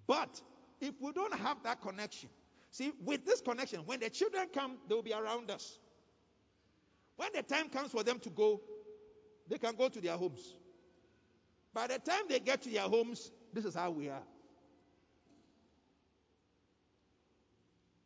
[0.06, 0.40] But
[0.80, 2.28] if we don't have that connection,
[2.70, 5.78] see, with this connection, when the children come, they will be around us.
[7.16, 8.60] When the time comes for them to go,
[9.48, 10.54] they can go to their homes.
[11.74, 14.22] By the time they get to their homes, this is how we are.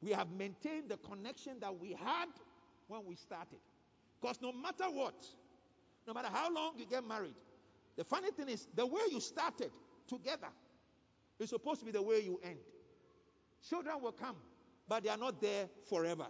[0.03, 2.28] We have maintained the connection that we had
[2.88, 3.61] when we started.
[4.20, 5.14] Because no matter what,
[6.07, 7.34] no matter how long you get married,
[7.96, 9.70] the funny thing is, the way you started
[10.09, 10.48] together
[11.38, 12.59] is supposed to be the way you end.
[13.68, 14.36] Children will come,
[14.88, 16.26] but they are not there forever.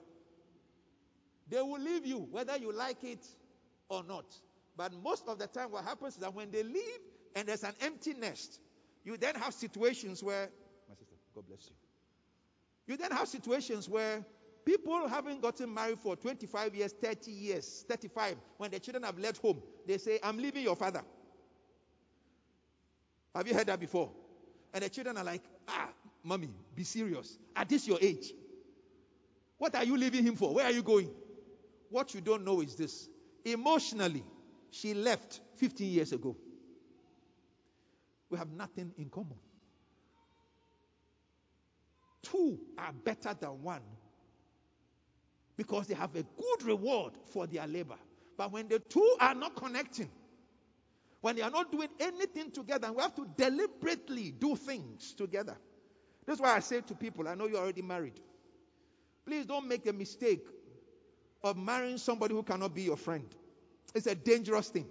[1.48, 3.26] They will leave you, whether you like it
[3.88, 4.26] or not.
[4.76, 7.00] But most of the time, what happens is that when they leave
[7.34, 8.60] and there's an empty nest,
[9.04, 10.50] you then have situations where,
[10.88, 11.81] my sister, God bless you.
[12.86, 14.24] You then have situations where
[14.64, 19.40] people haven't gotten married for 25 years, 30 years, 35, when the children have left
[19.40, 21.02] home, they say, I'm leaving your father.
[23.34, 24.10] Have you heard that before?
[24.74, 25.88] And the children are like, ah,
[26.22, 27.38] mommy, be serious.
[27.56, 28.32] At this your age,
[29.58, 30.52] what are you leaving him for?
[30.54, 31.10] Where are you going?
[31.88, 33.08] What you don't know is this.
[33.44, 34.24] Emotionally,
[34.70, 36.36] she left 15 years ago.
[38.30, 39.36] We have nothing in common.
[42.22, 43.82] Two are better than one
[45.56, 47.96] because they have a good reward for their labor.
[48.36, 50.10] But when the two are not connecting,
[51.20, 55.56] when they are not doing anything together, we have to deliberately do things together.
[56.26, 58.20] That's why I say to people, I know you're already married.
[59.26, 60.44] Please don't make the mistake
[61.44, 63.26] of marrying somebody who cannot be your friend.
[63.94, 64.86] It's a dangerous thing.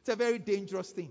[0.00, 1.10] It's a very dangerous thing.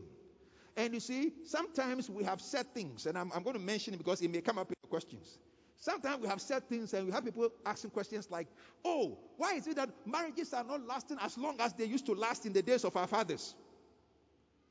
[0.77, 3.97] And you see, sometimes we have said things, and I'm, I'm going to mention it
[3.97, 5.39] because it may come up questions.
[5.77, 8.47] Sometimes we have said things and we have people asking questions like,
[8.85, 12.13] oh, why is it that marriages are not lasting as long as they used to
[12.13, 13.55] last in the days of our fathers?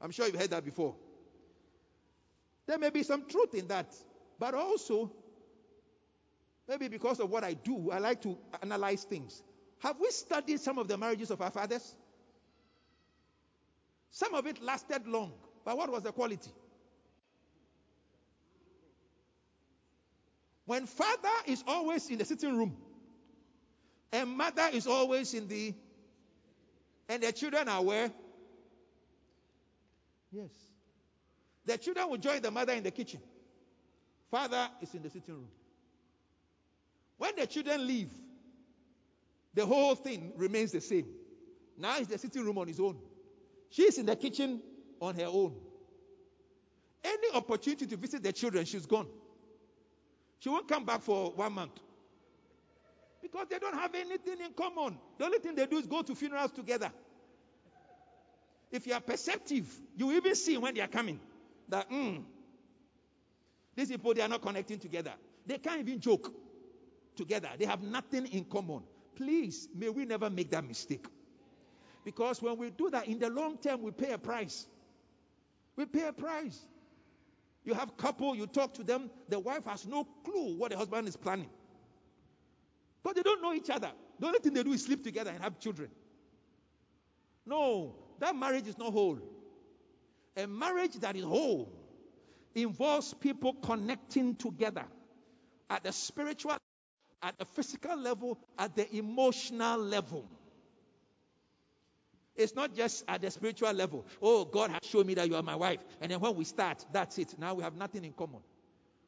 [0.01, 0.95] I'm sure you've heard that before.
[2.67, 3.93] There may be some truth in that,
[4.39, 5.11] but also,
[6.69, 9.43] maybe because of what I do, I like to analyze things.
[9.81, 11.97] Have we studied some of the marriages of our fathers?
[14.13, 15.33] Some of it lasted long,
[15.65, 16.53] but what was the quality?
[20.65, 22.77] When father is always in the sitting room
[24.13, 25.75] and mother is always in the
[27.09, 28.11] and the children are where?
[30.31, 30.51] Yes.
[31.67, 33.21] The children will join the mother in the kitchen.
[34.31, 35.49] Father is in the sitting room.
[37.19, 38.11] When the children leave,
[39.55, 41.07] the whole thing remains the same.
[41.77, 42.97] Now he's the sitting room on his own.
[43.71, 44.63] She's in the kitchen
[45.01, 45.55] on her own.
[47.05, 49.09] Any opportunity to visit the children, she's gone.
[50.43, 51.79] She won't come back for one month.
[53.21, 54.99] Because they don't have anything in common.
[55.17, 56.91] The only thing they do is go to funerals together.
[58.73, 61.21] If you are perceptive, you even see when they are coming
[61.69, 62.25] that, mm,
[63.77, 65.13] these people, they are not connecting together.
[65.47, 66.35] They can't even joke
[67.15, 67.51] together.
[67.57, 68.83] They have nothing in common.
[69.15, 71.07] Please, may we never make that mistake.
[72.05, 74.67] Because when we do that in the long term, we pay a price.
[75.77, 76.59] We pay a price.
[77.65, 81.07] You have couple, you talk to them, the wife has no clue what the husband
[81.07, 81.51] is planning.
[83.03, 83.91] But they don't know each other.
[84.19, 85.91] The only thing they do is sleep together and have children.
[87.47, 89.19] No, that marriage is not whole.
[90.37, 91.73] A marriage that is whole
[92.55, 94.85] involves people connecting together
[95.69, 96.57] at the spiritual,
[97.23, 100.29] at the physical level, at the emotional level.
[102.35, 104.07] It's not just at the spiritual level.
[104.21, 105.81] Oh, God has shown me that you are my wife.
[106.01, 107.39] And then when we start, that's it.
[107.39, 108.41] Now we have nothing in common.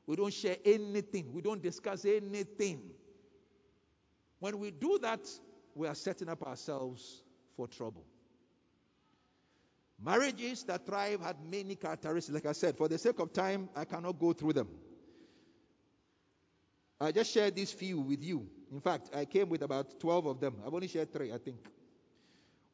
[0.06, 1.32] We don't share anything.
[1.32, 2.82] We don't discuss anything.
[4.40, 5.26] When we do that,
[5.74, 7.22] we are setting up ourselves
[7.56, 8.04] for trouble.
[10.02, 12.34] Marriages that thrive had many characteristics.
[12.34, 14.68] Like I said, for the sake of time, I cannot go through them.
[17.00, 18.46] I just shared these few with you.
[18.70, 20.56] In fact, I came with about 12 of them.
[20.66, 21.56] I've only shared three, I think.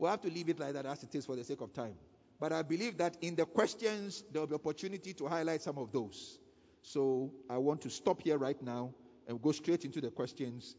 [0.01, 1.95] We'll have to leave it like that as it is for the sake of time.
[2.41, 5.93] But I believe that in the questions, there will be opportunity to highlight some of
[5.93, 6.39] those.
[6.81, 8.95] So I want to stop here right now
[9.29, 10.75] and go straight into the questions.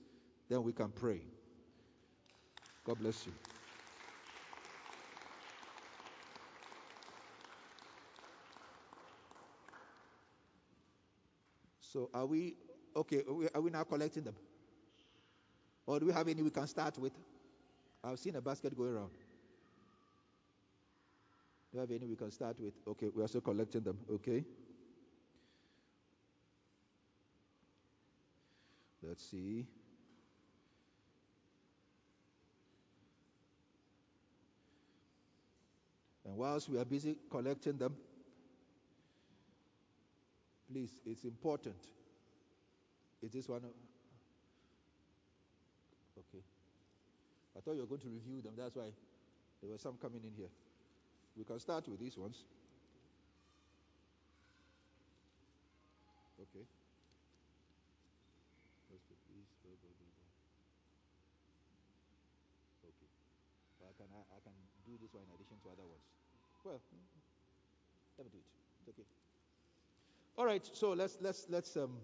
[0.49, 1.21] Then we can pray.
[2.83, 3.33] God bless you.
[11.79, 12.55] So are we
[12.95, 13.21] okay?
[13.53, 14.35] Are we now collecting them?
[15.85, 17.13] Or do we have any we can start with?
[18.03, 19.11] I've seen a basket going around.
[21.71, 22.73] Do you have any we can start with?
[22.87, 23.97] Okay, we are still collecting them.
[24.11, 24.43] Okay.
[29.03, 29.65] Let's see.
[36.25, 37.95] And whilst we are busy collecting them,
[40.71, 41.75] please, it's important.
[43.21, 43.61] Is this one?
[46.17, 46.43] Okay.
[47.55, 48.53] I thought you were going to review them.
[48.57, 48.91] That's why
[49.61, 50.49] there were some coming in here.
[51.37, 52.43] We can start with these ones.
[56.41, 56.65] Okay.
[62.83, 63.09] Okay.
[63.79, 64.53] But I can I, I can
[64.85, 66.03] do this one in addition to other ones.
[66.63, 66.81] Well,
[68.17, 68.45] let me do it.
[68.79, 69.07] It's okay.
[70.37, 70.67] All right.
[70.73, 71.97] So let's let's let's um.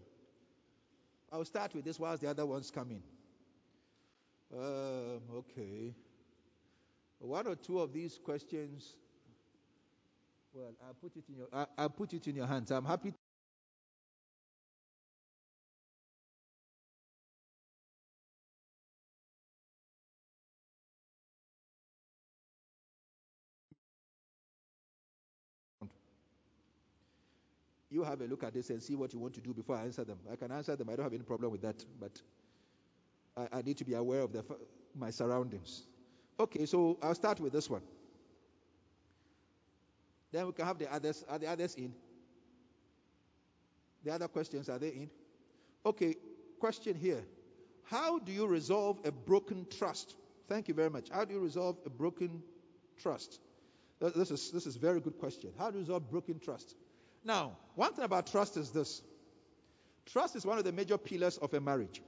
[1.31, 3.01] I'll start with this whilst the other ones come in.
[4.53, 5.93] Um, okay.
[7.19, 8.95] One or two of these questions.
[10.53, 11.47] Well, I'll put it in your.
[11.51, 12.71] I, I'll put it in your hands.
[12.71, 13.13] I'm happy.
[27.89, 29.83] You have a look at this and see what you want to do before I
[29.83, 30.19] answer them.
[30.31, 30.89] I can answer them.
[30.89, 32.21] I don't have any problem with that, but
[33.37, 34.43] I, I need to be aware of the,
[34.95, 35.83] my surroundings.
[36.39, 37.81] Okay, so I'll start with this one.
[40.31, 41.23] Then we can have the others.
[41.29, 41.93] Are the others in?
[44.03, 45.09] The other questions, are they in?
[45.85, 46.15] Okay,
[46.59, 47.23] question here.
[47.83, 50.15] How do you resolve a broken trust?
[50.47, 51.09] Thank you very much.
[51.09, 52.43] How do you resolve a broken
[52.99, 53.39] trust?
[53.99, 55.51] This is, this is a very good question.
[55.57, 56.75] How do you resolve broken trust?
[57.23, 59.01] Now, one thing about trust is this
[60.05, 62.01] trust is one of the major pillars of a marriage.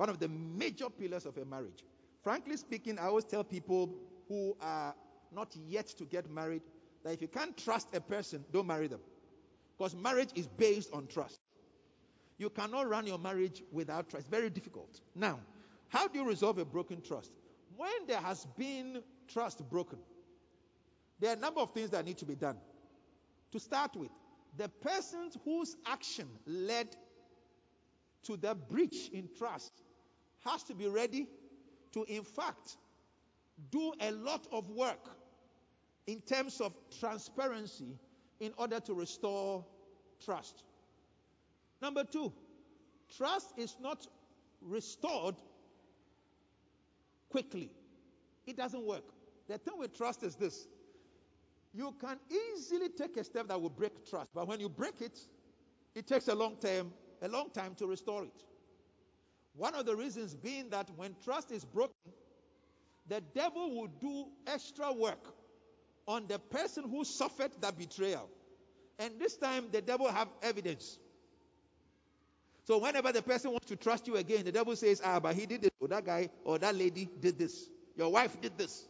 [0.00, 1.84] One of the major pillars of a marriage.
[2.24, 3.94] Frankly speaking, I always tell people
[4.28, 4.94] who are
[5.30, 6.62] not yet to get married
[7.04, 9.00] that if you can't trust a person, don't marry them.
[9.76, 11.38] Because marriage is based on trust.
[12.38, 14.30] You cannot run your marriage without trust.
[14.30, 15.02] Very difficult.
[15.14, 15.38] Now,
[15.88, 17.32] how do you resolve a broken trust?
[17.76, 19.98] When there has been trust broken,
[21.18, 22.56] there are a number of things that need to be done.
[23.52, 24.12] To start with,
[24.56, 26.96] the person whose action led
[28.22, 29.72] to the breach in trust
[30.44, 31.26] has to be ready
[31.92, 32.76] to, in fact,
[33.70, 35.10] do a lot of work
[36.06, 37.98] in terms of transparency
[38.40, 39.64] in order to restore
[40.24, 40.64] trust.
[41.82, 42.32] Number two,
[43.16, 44.06] trust is not
[44.62, 45.36] restored
[47.28, 47.70] quickly.
[48.46, 49.04] It doesn't work.
[49.48, 50.66] The thing with trust is this
[51.72, 55.18] you can easily take a step that will break trust, but when you break it,
[55.94, 58.44] it takes a long time, a long time to restore it.
[59.54, 61.94] One of the reasons being that when trust is broken,
[63.08, 65.34] the devil will do extra work
[66.06, 68.28] on the person who suffered that betrayal.
[68.98, 70.98] And this time the devil have evidence.
[72.64, 75.46] So whenever the person wants to trust you again, the devil says, ah, but he
[75.46, 77.68] did this, or that guy or that lady did this.
[77.96, 78.86] Your wife did this.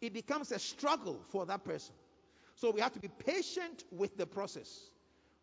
[0.00, 1.94] It becomes a struggle for that person.
[2.54, 4.90] So we have to be patient with the process.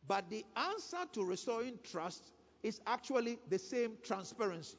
[0.08, 2.24] But the answer to restoring trust
[2.64, 4.78] is actually the same transparency.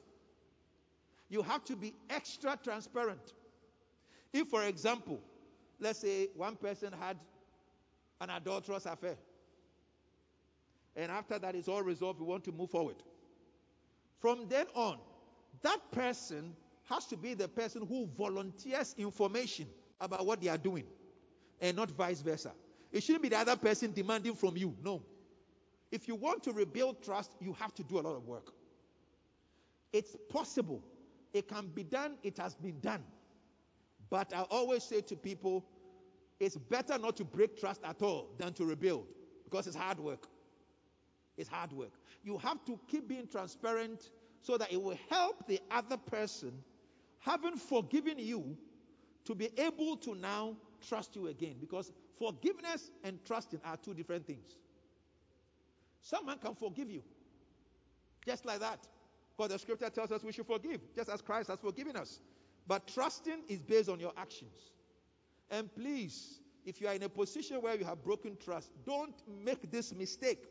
[1.29, 3.33] You have to be extra transparent.
[4.33, 5.21] If, for example,
[5.79, 7.17] let's say one person had
[8.21, 9.17] an adulterous affair,
[10.97, 12.97] and after that is all resolved, we want to move forward.
[14.19, 14.99] From then on,
[15.63, 16.55] that person
[16.89, 19.67] has to be the person who volunteers information
[20.01, 20.85] about what they are doing
[21.61, 22.53] and not vice versa.
[22.93, 24.77] It shouldn't be the other person demanding from you.
[24.83, 25.03] No.
[25.91, 28.53] If you want to rebuild trust, you have to do a lot of work.
[29.93, 30.83] It's possible.
[31.33, 32.17] It can be done.
[32.23, 33.03] It has been done.
[34.09, 35.65] But I always say to people,
[36.39, 39.07] it's better not to break trust at all than to rebuild
[39.45, 40.27] because it's hard work.
[41.37, 41.93] It's hard work.
[42.25, 44.11] You have to keep being transparent
[44.43, 46.53] so that it will help the other person,
[47.19, 48.57] having forgiven you,
[49.25, 51.57] to be able to now trust you again.
[51.61, 54.57] Because forgiveness and trusting are two different things.
[56.03, 57.03] Someone can forgive you.
[58.25, 58.87] Just like that.
[59.37, 62.21] For the scripture tells us we should forgive, just as Christ has forgiven us.
[62.67, 64.73] But trusting is based on your actions.
[65.51, 69.71] And please, if you are in a position where you have broken trust, don't make
[69.71, 70.47] this mistake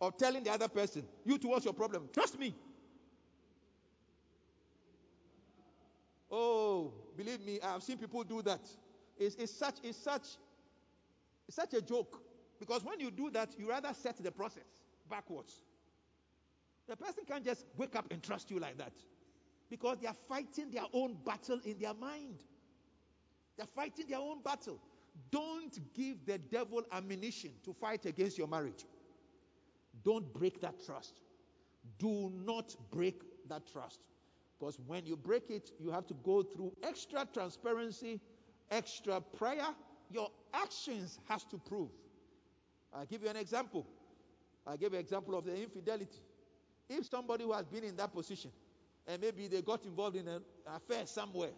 [0.00, 2.08] of telling the other person, you towards your problem.
[2.12, 2.54] Trust me.
[6.30, 8.60] Oh, believe me, I have seen people do that.
[9.18, 10.26] It's, it's such, it's such,
[11.46, 12.20] it's such a joke.
[12.62, 14.62] Because when you do that, you rather set the process
[15.10, 15.62] backwards.
[16.86, 18.92] The person can't just wake up and trust you like that.
[19.68, 22.36] Because they are fighting their own battle in their mind.
[23.56, 24.78] They're fighting their own battle.
[25.32, 28.84] Don't give the devil ammunition to fight against your marriage.
[30.04, 31.20] Don't break that trust.
[31.98, 33.98] Do not break that trust.
[34.56, 38.20] Because when you break it, you have to go through extra transparency,
[38.70, 39.66] extra prayer.
[40.12, 41.90] Your actions has to prove
[42.94, 43.86] I'll give you an example.
[44.78, 46.20] Give you an example of the infidelity.
[46.88, 48.50] If somebody who has been in that position
[49.06, 51.50] and maybe they got involved in an affair somewhere,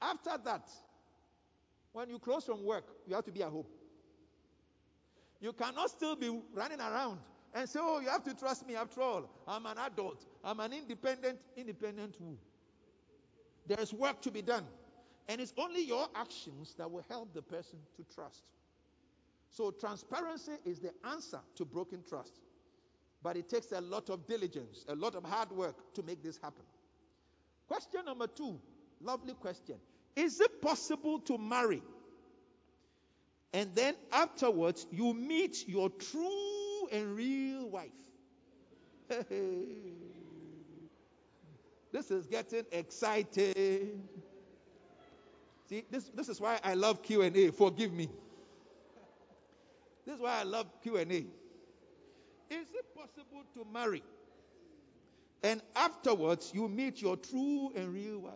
[0.00, 0.68] after that,
[1.92, 3.66] when you close from work, you have to be at home.
[5.40, 7.18] You cannot still be running around
[7.54, 9.28] and say, Oh, you have to trust me after all.
[9.46, 10.24] I'm an adult.
[10.42, 12.36] I'm an independent, independent who?
[13.66, 14.64] There's work to be done.
[15.28, 18.42] And it's only your actions that will help the person to trust.
[19.52, 22.40] So transparency is the answer to broken trust.
[23.22, 26.38] But it takes a lot of diligence, a lot of hard work to make this
[26.38, 26.64] happen.
[27.68, 28.58] Question number two,
[29.00, 29.76] lovely question.
[30.16, 31.82] Is it possible to marry
[33.52, 37.90] and then afterwards you meet your true and real wife?
[41.92, 44.02] this is getting exciting.
[45.68, 47.50] See, this, this is why I love Q&A.
[47.50, 48.08] Forgive me.
[50.04, 51.02] This is why I love Q&A.
[51.02, 51.26] Is
[52.50, 54.02] it possible to marry
[55.42, 58.32] and afterwards you meet your true and real wife?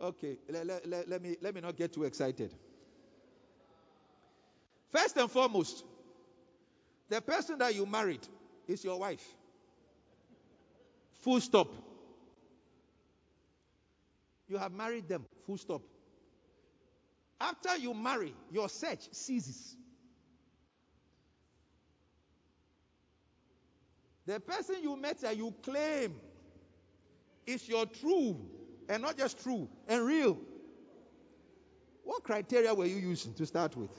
[0.00, 2.54] Okay, let, let, let, me, let me not get too excited.
[4.90, 5.84] First and foremost,
[7.08, 8.26] the person that you married
[8.66, 9.24] is your wife.
[11.20, 11.68] Full stop.
[14.48, 15.26] You have married them.
[15.46, 15.82] Full stop.
[17.40, 19.76] After you marry, your search ceases.
[24.30, 26.14] The person you met and you claim
[27.48, 28.36] is your true
[28.88, 30.38] and not just true and real
[32.04, 33.90] What criteria were you using to start with?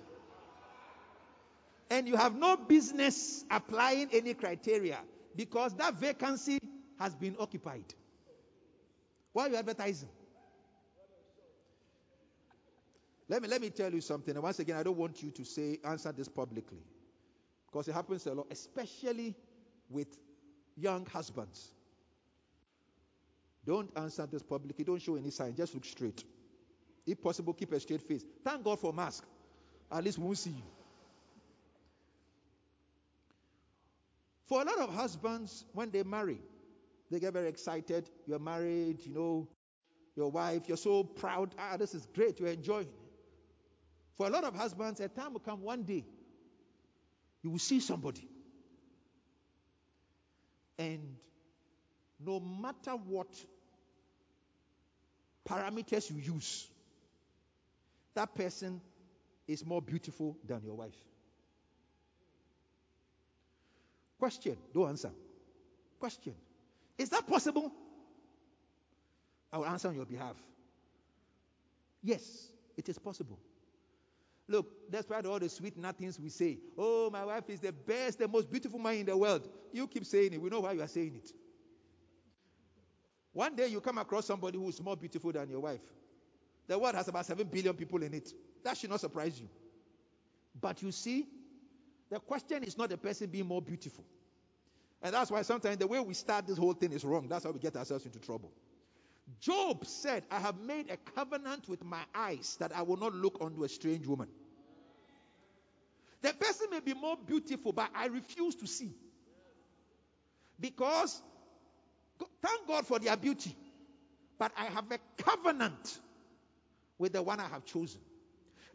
[1.90, 5.00] And you have no business applying any criteria
[5.36, 6.60] because that vacancy
[6.98, 7.94] has been occupied.
[9.34, 10.08] Why are you advertising?
[13.28, 14.34] Let me, let me tell you something.
[14.34, 16.86] And once again, I don't want you to say, answer this publicly.
[17.70, 19.36] Because it happens a lot, especially
[19.92, 20.08] with
[20.78, 21.74] young husbands.
[23.66, 24.84] Don't answer this publicly.
[24.84, 25.56] Don't show any sign.
[25.56, 26.24] Just look straight.
[27.06, 28.24] If possible, keep a straight face.
[28.44, 29.24] Thank God for mask.
[29.92, 30.64] At least we won't see you.
[34.48, 36.40] For a lot of husbands, when they marry,
[37.10, 38.10] they get very excited.
[38.26, 39.48] You're married, you know,
[40.16, 41.56] your wife, you're so proud.
[41.58, 42.40] Ah, this is great.
[42.40, 42.90] You're enjoying.
[44.18, 46.06] For a lot of husbands, a time will come one day,
[47.44, 48.28] you will see somebody.
[50.82, 51.16] And
[52.20, 53.28] no matter what
[55.48, 56.68] parameters you use,
[58.16, 58.82] that person
[59.48, 60.98] is more beautiful than your wife.
[64.18, 65.12] Question, don't answer.
[66.00, 66.34] Question
[66.98, 67.72] Is that possible?
[69.54, 70.36] I will answer on your behalf.
[72.02, 72.24] Yes,
[72.76, 73.38] it is possible.
[74.52, 78.28] Look, despite all the sweet nothings we say, oh, my wife is the best, the
[78.28, 79.48] most beautiful man in the world.
[79.72, 80.42] You keep saying it.
[80.42, 81.32] We know why you are saying it.
[83.32, 85.80] One day you come across somebody who is more beautiful than your wife.
[86.68, 88.34] The world has about 7 billion people in it.
[88.66, 89.48] That should not surprise you.
[90.60, 91.28] But you see,
[92.10, 94.04] the question is not the person being more beautiful.
[95.02, 97.30] And that's why sometimes the way we start this whole thing is wrong.
[97.30, 98.52] That's how we get ourselves into trouble.
[99.40, 103.38] Job said, I have made a covenant with my eyes that I will not look
[103.40, 104.28] unto a strange woman.
[106.22, 108.92] The person may be more beautiful, but I refuse to see.
[110.60, 111.20] Because,
[112.42, 113.56] thank God for their beauty,
[114.38, 116.00] but I have a covenant
[117.00, 118.02] with the one I have chosen.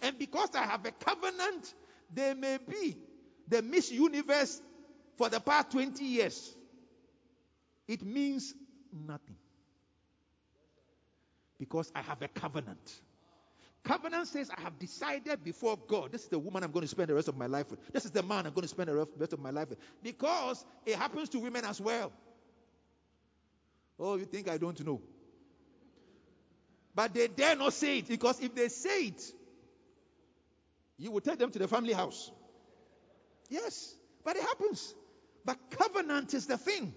[0.03, 1.73] And because I have a covenant,
[2.13, 2.97] they may be
[3.49, 4.61] the Miss Universe
[5.17, 6.55] for the past 20 years.
[7.87, 8.53] It means
[8.93, 9.37] nothing.
[11.59, 12.93] Because I have a covenant.
[13.87, 17.09] Covenant says, I have decided before God, this is the woman I'm going to spend
[17.09, 17.79] the rest of my life with.
[17.93, 19.79] This is the man I'm going to spend the rest of my life with.
[20.03, 22.11] Because it happens to women as well.
[23.99, 25.01] Oh, you think I don't know?
[26.97, 29.23] But they dare not say it because if they say it,
[30.99, 32.33] you will take them to the family house.
[33.49, 33.95] Yes,
[34.25, 34.95] but it happens.
[35.45, 36.93] But covenant is the thing.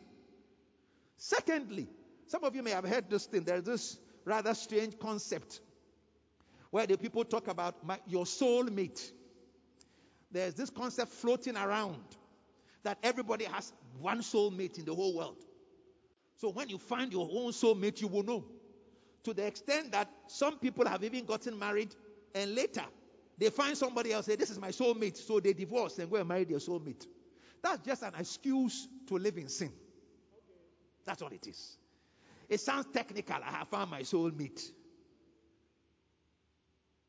[1.18, 1.88] Secondly,
[2.28, 3.44] some of you may have heard this thing.
[3.44, 5.60] There's this rather strange concept
[6.72, 9.12] where the people talk about my, your soul mate.
[10.32, 12.04] There's this concept floating around
[12.84, 15.44] that everybody has one soul mate in the whole world.
[16.38, 18.46] So when you find your own soul mate, you will know.
[19.24, 21.94] To the extent that some people have even gotten married
[22.34, 22.86] and later
[23.38, 25.18] they find somebody else, say, This is my soul mate.
[25.18, 27.08] So they divorce and go and marry their soul mate.
[27.64, 29.72] That's just an excuse to live in sin.
[31.06, 31.78] That's all it is.
[32.48, 33.36] It sounds technical.
[33.36, 34.72] I have found my soul mate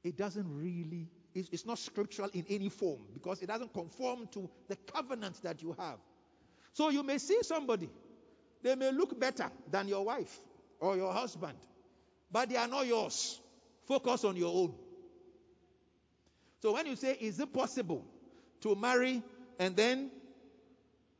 [0.03, 4.49] it doesn't really, it's, it's not scriptural in any form because it doesn't conform to
[4.69, 5.99] the covenant that you have.
[6.73, 7.91] So you may see somebody,
[8.63, 10.37] they may look better than your wife
[10.79, 11.59] or your husband,
[12.31, 13.41] but they are not yours.
[13.87, 14.75] Focus on your own.
[16.63, 18.05] So when you say, is it possible
[18.61, 19.23] to marry
[19.59, 20.11] and then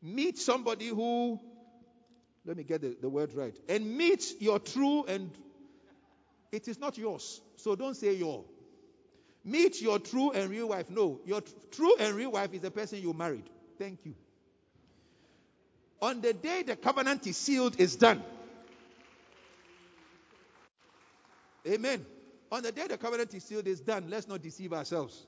[0.03, 1.39] meet somebody who,
[2.45, 5.31] let me get the, the word right, and meet your true and
[6.53, 7.41] it is not yours.
[7.57, 8.45] So don't say your.
[9.45, 10.91] Meet your true and real wife.
[10.91, 13.49] No, your tr- true and real wife is the person you married.
[13.79, 14.15] Thank you.
[16.03, 18.23] On the day the covenant is sealed, is done.
[21.67, 22.05] Amen.
[22.53, 24.07] On the day the covenant is sealed, is done.
[24.09, 25.27] Let's not deceive ourselves.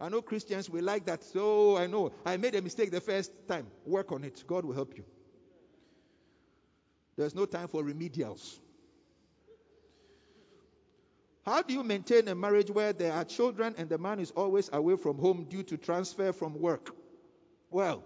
[0.00, 1.22] I know Christians will like that.
[1.24, 3.66] So I know I made a mistake the first time.
[3.84, 4.42] Work on it.
[4.46, 5.04] God will help you.
[7.16, 8.58] There's no time for remedials.
[11.44, 14.68] How do you maintain a marriage where there are children and the man is always
[14.72, 16.94] away from home due to transfer from work?
[17.70, 18.02] Well,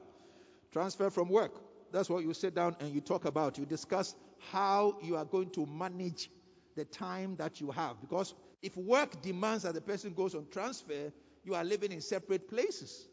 [0.73, 1.53] transfer from work.
[1.91, 3.59] That's what you sit down and you talk about.
[3.59, 4.15] You discuss
[4.51, 6.31] how you are going to manage
[6.77, 8.01] the time that you have.
[8.01, 11.13] Because if work demands that the person goes on transfer,
[11.45, 13.09] you are living in separate places.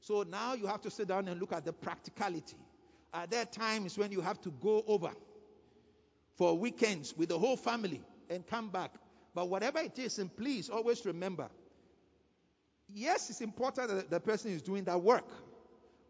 [0.00, 2.56] So now you have to sit down and look at the practicality.
[3.14, 5.10] Are there times when you have to go over
[6.34, 8.92] for weekends with the whole family and come back?
[9.34, 11.48] But whatever it is, and please always remember
[12.94, 15.28] yes, it's important that the person is doing that work,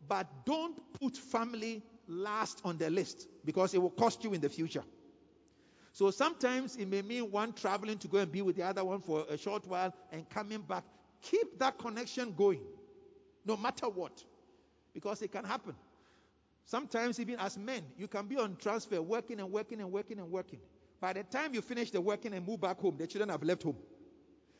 [0.08, 4.48] but don't put family last on the list because it will cost you in the
[4.48, 4.84] future.
[5.92, 9.00] So sometimes it may mean one traveling to go and be with the other one
[9.00, 10.84] for a short while and coming back.
[11.20, 12.62] Keep that connection going,
[13.44, 14.24] no matter what,
[14.94, 15.74] because it can happen.
[16.64, 20.30] Sometimes, even as men, you can be on transfer, working and working and working and
[20.30, 20.60] working.
[21.02, 23.64] By the time you finish the working and move back home, the children have left
[23.64, 23.76] home.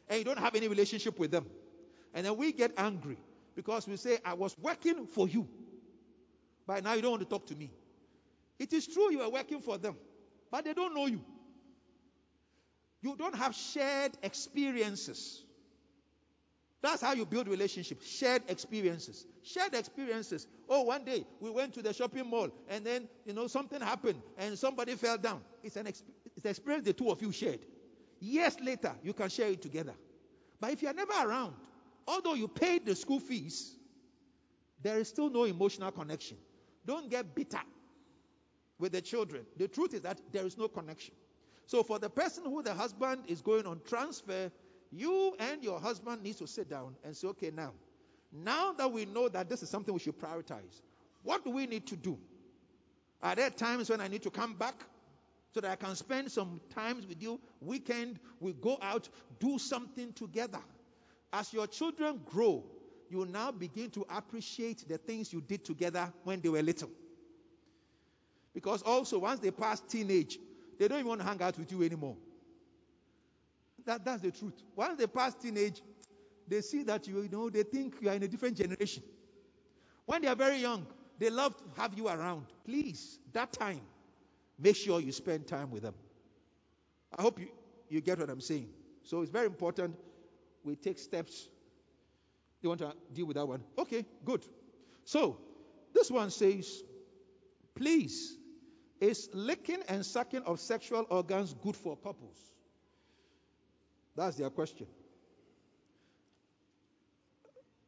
[0.08, 1.46] And you don't have any relationship with them.
[2.12, 3.16] And then we get angry
[3.54, 5.46] because we say, I was working for you.
[6.66, 7.70] But now you don't want to talk to me.
[8.58, 9.94] It is true you are working for them,
[10.50, 11.20] but they don't know you.
[13.02, 15.44] You don't have shared experiences.
[16.82, 18.04] That's how you build relationships.
[18.04, 19.26] Shared experiences.
[19.44, 20.48] Shared experiences.
[20.68, 24.20] Oh, one day we went to the shopping mall and then, you know, something happened
[24.36, 25.40] and somebody fell down.
[25.62, 26.02] It's an, exp-
[26.36, 27.60] it's an experience the two of you shared.
[28.20, 29.94] Years later, you can share it together.
[30.60, 31.54] But if you're never around,
[32.06, 33.76] although you paid the school fees,
[34.82, 36.36] there is still no emotional connection.
[36.86, 37.62] Don't get bitter
[38.78, 39.44] with the children.
[39.56, 41.14] The truth is that there is no connection.
[41.66, 44.50] So for the person who the husband is going on transfer,
[44.90, 47.72] you and your husband needs to sit down and say, okay, now,
[48.32, 50.82] now that we know that this is something we should prioritize,
[51.22, 52.18] what do we need to do?
[53.22, 54.84] Are there times when I need to come back
[55.52, 57.40] so that I can spend some times with you?
[57.60, 59.08] Weekend, we go out,
[59.38, 60.60] do something together.
[61.32, 62.64] As your children grow,
[63.10, 66.90] you now begin to appreciate the things you did together when they were little.
[68.54, 70.38] Because also, once they pass teenage,
[70.78, 72.16] they don't even want to hang out with you anymore.
[73.84, 74.62] That, that's the truth.
[74.76, 75.82] Once they pass teenage,
[76.48, 79.02] they see that you, you know, they think you are in a different generation.
[80.06, 80.86] When they are very young,
[81.18, 82.46] they love to have you around.
[82.64, 83.80] Please, that time,
[84.58, 85.94] make sure you spend time with them.
[87.16, 87.48] I hope you,
[87.88, 88.68] you get what I'm saying.
[89.04, 89.96] So it's very important
[90.64, 91.48] we take steps.
[92.60, 93.62] You want to deal with that one?
[93.76, 94.46] Okay, good.
[95.04, 95.38] So
[95.92, 96.82] this one says,
[97.74, 98.36] please,
[99.00, 102.36] is licking and sucking of sexual organs good for couples?
[104.14, 104.86] That's their question.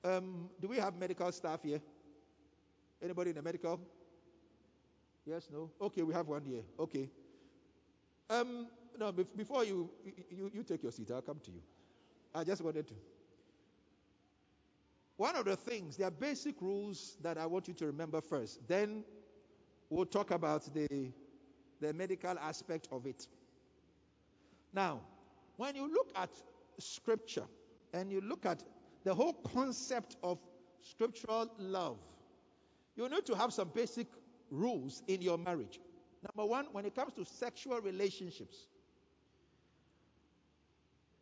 [0.03, 1.81] Um, do we have medical staff here?
[3.03, 3.81] Anybody in the medical?
[5.26, 5.70] Yes, no?
[5.80, 6.62] Okay, we have one here.
[6.78, 7.09] Okay.
[8.28, 8.68] Um,
[8.98, 9.90] no, before you,
[10.30, 11.60] you, you take your seat, I'll come to you.
[12.34, 12.94] I just wanted to.
[15.16, 18.66] One of the things, there are basic rules that I want you to remember first.
[18.66, 19.05] Then
[19.88, 21.12] we'll talk about the,
[21.80, 23.28] the medical aspect of it.
[24.72, 25.01] Now,
[25.56, 26.30] when you look at
[26.78, 27.44] scripture
[27.92, 28.64] and you look at
[29.05, 30.38] the whole concept of
[30.82, 31.98] scriptural love,
[32.96, 34.09] you need to have some basic
[34.55, 35.81] rules in your marriage.
[36.22, 38.66] Number one, when it comes to sexual relationships,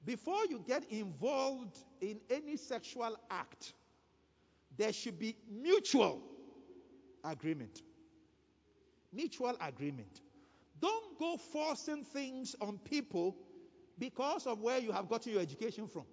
[0.05, 3.73] before you get involved in any sexual act,
[4.77, 6.23] there should be mutual
[7.25, 7.83] agreement.
[9.13, 10.23] Mutual agreement.
[10.81, 13.37] Don't go forcing things on people
[13.99, 16.05] because of where you have gotten your education from.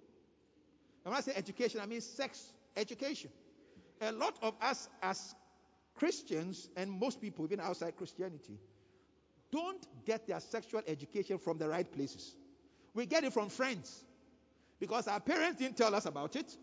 [1.04, 3.30] And when I say education, I mean sex education.
[4.00, 5.34] A lot of us as
[6.00, 8.58] Christians, and most people, even outside Christianity,
[9.52, 12.36] don't get their sexual education from the right places.
[12.94, 14.02] We get it from friends
[14.80, 16.56] because our parents didn't tell us about it.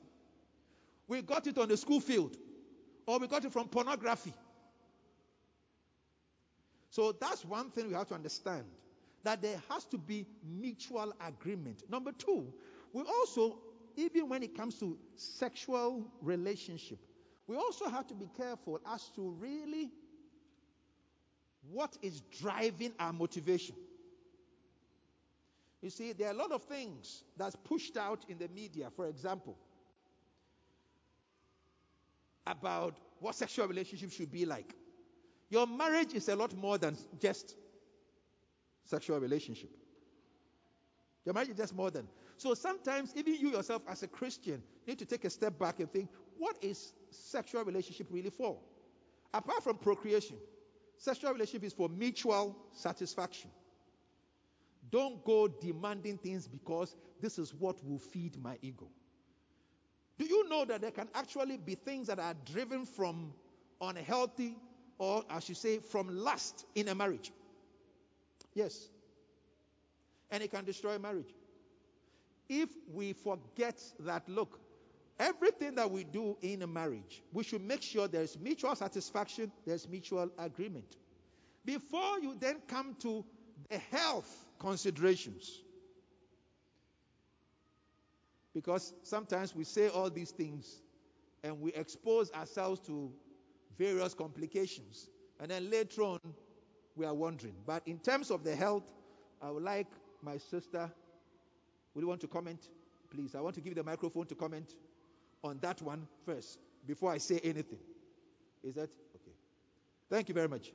[1.08, 2.36] We got it on the school field,
[3.06, 4.34] or we got it from pornography.
[6.90, 8.66] So that's one thing we have to understand
[9.24, 11.84] that there has to be mutual agreement.
[11.92, 12.52] Number two,
[12.92, 13.60] we also,
[13.98, 16.98] even when it comes to sexual relationship,
[17.48, 19.90] we also have to be careful as to really
[21.72, 23.76] what is driving our motivation.
[25.82, 29.08] You see, there are a lot of things that's pushed out in the media, for
[29.08, 29.58] example,
[32.46, 34.74] about what sexual relationship should be like.
[35.50, 37.56] Your marriage is a lot more than just
[38.86, 39.70] sexual relationship.
[41.26, 42.08] Your marriage is just more than.
[42.38, 45.92] So sometimes, even you yourself as a Christian need to take a step back and
[45.92, 48.58] think, what is sexual relationship really for?
[49.34, 50.38] Apart from procreation,
[50.98, 53.50] sexual relationship is for mutual satisfaction.
[54.90, 58.88] Don't go demanding things because this is what will feed my ego.
[60.18, 63.34] Do you know that there can actually be things that are driven from
[63.82, 64.56] unhealthy,
[64.98, 67.32] or I should say, from lust in a marriage?
[68.54, 68.90] Yes.
[70.32, 71.34] And it can destroy marriage.
[72.50, 74.60] If we forget that, look,
[75.20, 79.88] everything that we do in a marriage, we should make sure there's mutual satisfaction, there's
[79.88, 80.98] mutual agreement.
[81.66, 83.26] Before you then come to
[83.70, 85.62] the health considerations.
[88.54, 90.82] Because sometimes we say all these things
[91.44, 93.12] and we expose ourselves to
[93.78, 95.10] various complications.
[95.40, 96.20] And then later on,
[96.96, 97.54] we are wondering.
[97.66, 98.92] But in terms of the health,
[99.42, 99.88] I would like
[100.24, 100.92] my sister.
[101.94, 102.70] Would you want to comment?
[103.12, 104.74] Please, I want to give the microphone to comment
[105.44, 107.80] on that one first before I say anything.
[108.64, 109.36] Is that okay?
[110.10, 110.72] Thank you very much.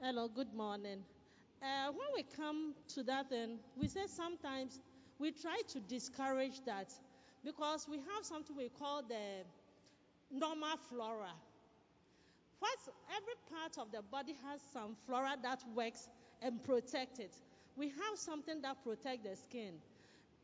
[0.00, 1.02] Hello, good morning.
[1.60, 4.78] Uh, when we come to that, then we say sometimes
[5.18, 6.92] we try to discourage that
[7.44, 9.44] because we have something we call the
[10.30, 11.32] normal flora.
[12.60, 16.08] First, every part of the body has some flora that works
[16.42, 17.34] and protect it.
[17.78, 19.74] We have something that protects the skin.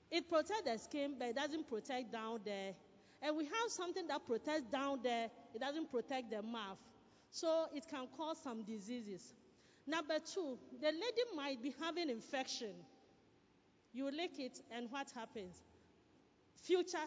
[0.08, 2.74] It protects the skin, but it doesn't protect down there.
[3.20, 6.78] And we have something that protects down there, it doesn't protect the mouth.
[7.30, 9.34] So it can cause some diseases.
[9.84, 12.70] Number two, the lady might be having infection.
[13.92, 15.56] You lick it, and what happens?
[16.62, 16.98] Future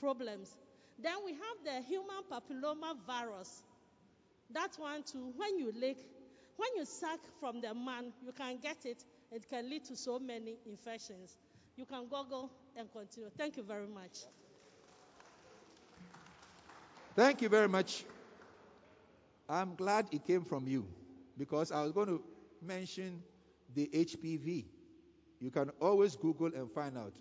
[0.00, 0.56] problems.
[0.98, 3.62] Then we have the human papilloma virus.
[4.50, 5.98] That one too, when you lick,
[6.56, 9.04] when you suck from the man, you can get it.
[9.34, 11.38] It can lead to so many infections.
[11.76, 13.28] You can Google and continue.
[13.36, 14.20] Thank you very much.
[17.16, 18.04] Thank you very much.
[19.48, 20.86] I'm glad it came from you
[21.36, 22.22] because I was going to
[22.62, 23.24] mention
[23.74, 24.66] the HPV.
[25.40, 27.14] You can always Google and find out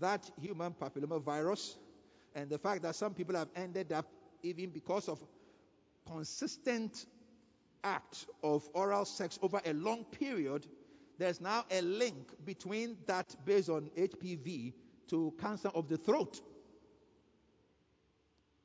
[0.00, 1.76] that human papilloma virus
[2.34, 4.06] and the fact that some people have ended up
[4.42, 5.20] even because of
[6.10, 7.06] consistent
[7.84, 10.66] act of oral sex over a long period
[11.18, 14.72] there's now a link between that based on HPV
[15.08, 16.40] to cancer of the throat.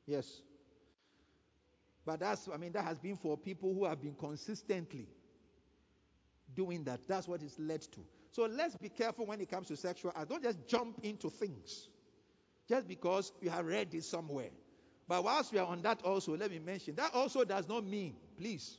[0.05, 0.41] Yes.
[2.05, 5.07] But that's, I mean, that has been for people who have been consistently
[6.55, 7.07] doing that.
[7.07, 8.01] That's what it's led to.
[8.31, 11.89] So let's be careful when it comes to sexual I Don't just jump into things
[12.67, 14.49] just because you have read it somewhere.
[15.07, 18.15] But whilst we are on that also, let me mention that also does not mean,
[18.37, 18.77] please,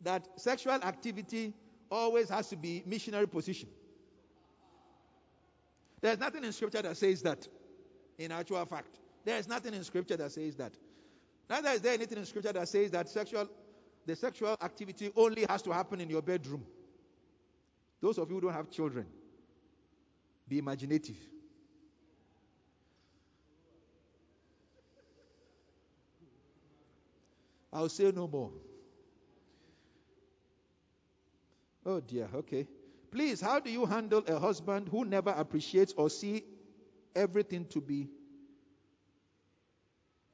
[0.00, 1.54] that sexual activity
[1.92, 3.68] always has to be missionary position.
[6.00, 7.46] There's nothing in scripture that says that,
[8.18, 8.98] in actual fact.
[9.24, 10.72] There is nothing in scripture that says that.
[11.48, 13.48] Neither is there anything in scripture that says that sexual
[14.04, 16.64] the sexual activity only has to happen in your bedroom.
[18.00, 19.06] Those of you who don't have children,
[20.48, 21.16] be imaginative.
[27.72, 28.50] I'll say no more.
[31.84, 32.66] Oh dear, okay.
[33.10, 36.44] Please, how do you handle a husband who never appreciates or see
[37.14, 38.08] everything to be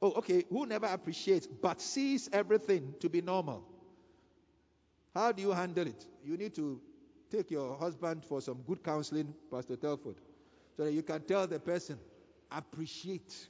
[0.01, 3.65] Oh, okay, who never appreciates but sees everything to be normal?
[5.13, 6.05] How do you handle it?
[6.23, 6.81] You need to
[7.29, 10.15] take your husband for some good counseling, Pastor Telford,
[10.77, 11.99] so that you can tell the person,
[12.51, 13.49] appreciate.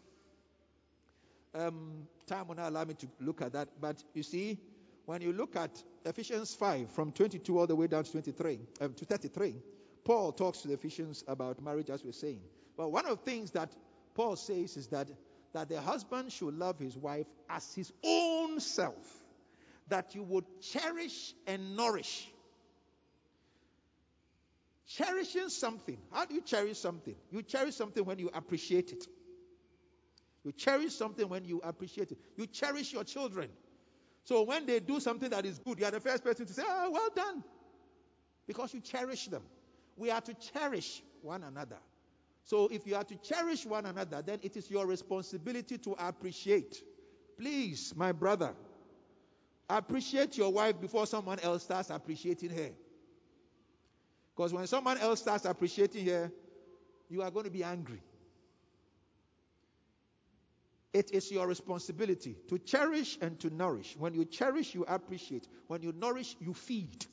[1.54, 4.60] Um, time will not allow me to look at that, but you see,
[5.06, 8.94] when you look at Ephesians 5 from 22 all the way down to 23 um,
[8.94, 9.56] to 33,
[10.04, 12.42] Paul talks to the Ephesians about marriage, as we're saying.
[12.78, 13.76] But one of the things that
[14.16, 15.10] Paul says is that
[15.54, 19.24] that the husband should love his wife as his own self,
[19.88, 22.32] that you would cherish and nourish.
[24.88, 25.98] Cherishing something.
[26.12, 27.16] How do you cherish something?
[27.32, 29.06] You cherish something when you appreciate it.
[30.44, 32.18] You cherish something when you appreciate it.
[32.38, 33.50] You cherish your children.
[34.24, 36.64] So when they do something that is good, you are the first person to say,
[36.66, 37.44] Oh, well done.
[38.48, 39.44] Because you cherish them.
[39.96, 41.78] We are to cherish one another.
[42.44, 46.82] So if you are to cherish one another, then it is your responsibility to appreciate.
[47.38, 48.54] Please, my brother,
[49.70, 52.72] appreciate your wife before someone else starts appreciating her.
[54.36, 56.32] Because when someone else starts appreciating her,
[57.10, 58.02] you are going to be angry.
[60.94, 63.96] It is your responsibility to cherish and to nourish.
[63.98, 65.48] When you cherish, you appreciate.
[65.68, 67.06] When you nourish, you feed.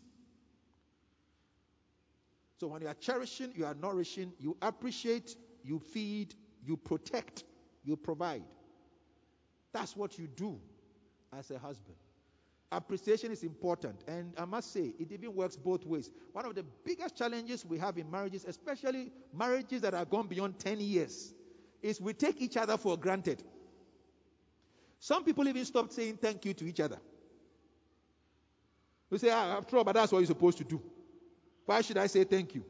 [2.58, 6.34] So when you are cherishing, you are nourishing, you appreciate, you feed,
[6.64, 7.44] you protect,
[7.84, 8.44] you provide.
[9.72, 10.58] That's what you do
[11.38, 11.96] as a husband.
[12.72, 16.10] Appreciation is important, and I must say, it even works both ways.
[16.32, 20.58] One of the biggest challenges we have in marriages, especially marriages that are gone beyond
[20.58, 21.34] 10 years,
[21.82, 23.44] is we take each other for granted.
[25.06, 26.98] Some people even stopped saying thank you to each other.
[29.08, 30.82] We say, ah, after all, but that's what you're supposed to do.
[31.64, 32.64] Why should I say thank you?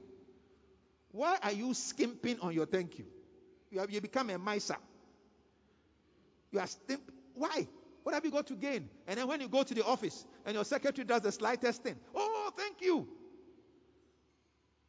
[1.13, 3.07] Why are you skimping on your thank you?
[3.71, 4.77] You have you become a miser.
[6.51, 7.67] You are stimp- why?
[8.03, 8.87] What have you got to gain?
[9.07, 11.97] And then when you go to the office and your secretary does the slightest thing,
[12.15, 13.09] oh, thank you.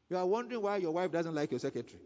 [0.09, 2.01] You are wondering why your wife doesn't like your secretary.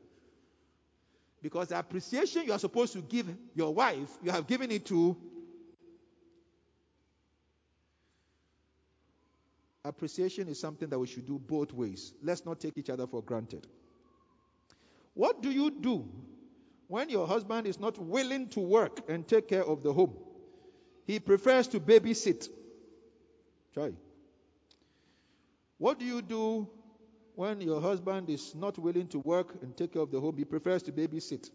[1.42, 5.18] Because the appreciation you are supposed to give your wife, you have given it to
[9.84, 12.14] appreciation is something that we should do both ways.
[12.22, 13.68] Let's not take each other for granted.
[15.14, 16.08] What do you do
[16.88, 20.16] when your husband is not willing to work and take care of the home?
[21.06, 22.48] He prefers to babysit.
[23.74, 23.92] Try.
[25.78, 26.70] What do you do
[27.36, 30.38] when your husband is not willing to work and take care of the home?
[30.38, 31.50] He prefers to babysit.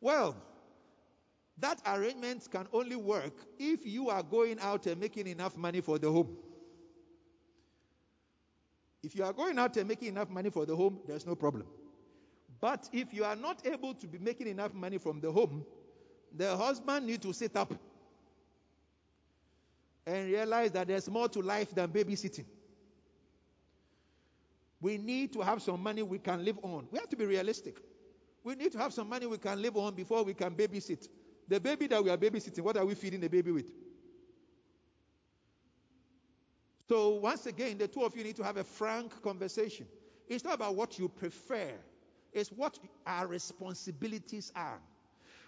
[0.00, 0.36] Well,
[1.58, 5.98] that arrangement can only work if you are going out and making enough money for
[5.98, 6.36] the home.
[9.02, 11.66] If you are going out and making enough money for the home, there's no problem.
[12.60, 15.64] But if you are not able to be making enough money from the home,
[16.36, 17.72] the husband needs to sit up
[20.06, 22.44] and realize that there's more to life than babysitting.
[24.80, 26.88] We need to have some money we can live on.
[26.90, 27.76] We have to be realistic.
[28.44, 31.08] We need to have some money we can live on before we can babysit.
[31.48, 33.70] The baby that we are babysitting, what are we feeding the baby with?
[36.88, 39.86] So, once again, the two of you need to have a frank conversation.
[40.26, 41.72] It's not about what you prefer,
[42.32, 44.80] it's what our responsibilities are.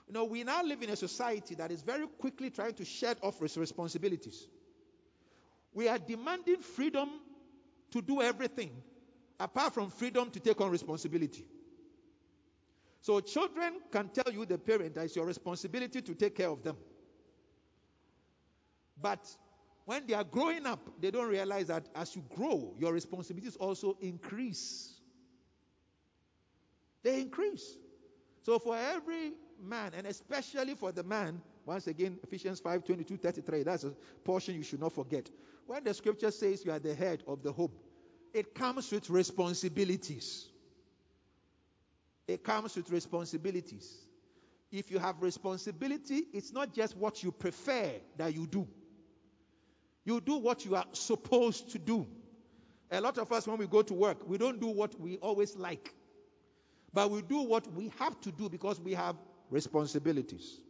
[0.07, 3.17] You know, we now live in a society that is very quickly trying to shed
[3.23, 4.49] off its responsibilities.
[5.73, 7.09] We are demanding freedom
[7.93, 8.71] to do everything
[9.39, 11.47] apart from freedom to take on responsibility.
[13.01, 16.63] So children can tell you, the parent, that it's your responsibility to take care of
[16.63, 16.77] them.
[19.01, 19.25] But
[19.91, 23.97] when they are growing up, they don't realize that as you grow, your responsibilities also
[24.01, 25.01] increase.
[27.03, 27.77] They increase.
[28.43, 33.65] So for every man, and especially for the man, once again, Ephesians 5 22 33,
[33.65, 33.91] that's a
[34.23, 35.29] portion you should not forget.
[35.67, 37.73] When the scripture says you are the head of the home,
[38.33, 40.51] it comes with responsibilities.
[42.29, 44.07] It comes with responsibilities.
[44.71, 48.69] If you have responsibility, it's not just what you prefer that you do.
[50.05, 52.07] You do what you are supposed to do.
[52.91, 55.57] A lot of us, when we go to work, we don't do what we always
[55.57, 55.95] like.
[56.93, 59.17] But we do what we have to do because we have
[59.51, 60.61] responsibilities.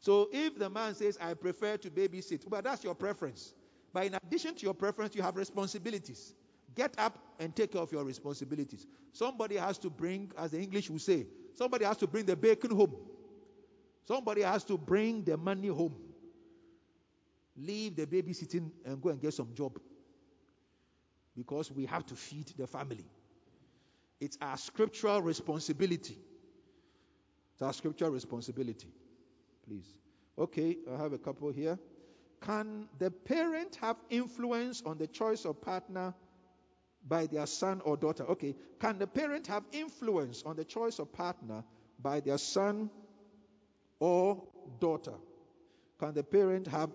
[0.00, 3.54] So if the man says, I prefer to babysit, but that's your preference.
[3.92, 6.34] But in addition to your preference, you have responsibilities.
[6.74, 8.86] Get up and take care of your responsibilities.
[9.12, 12.70] Somebody has to bring, as the English will say, somebody has to bring the bacon
[12.70, 12.94] home.
[14.04, 15.94] Somebody has to bring the money home.
[17.56, 19.78] Leave the babysitting and go and get some job.
[21.34, 23.04] Because we have to feed the family.
[24.20, 26.18] It's our scriptural responsibility.
[27.54, 28.88] It's our scriptural responsibility.
[29.66, 29.86] Please.
[30.38, 31.78] Okay, I have a couple here.
[32.40, 36.14] Can the parent have influence on the choice of partner
[37.06, 38.24] by their son or daughter?
[38.24, 38.54] Okay.
[38.80, 41.64] Can the parent have influence on the choice of partner
[42.02, 42.90] by their son
[43.98, 44.42] or
[44.80, 45.14] daughter?
[45.98, 46.90] Can the parent have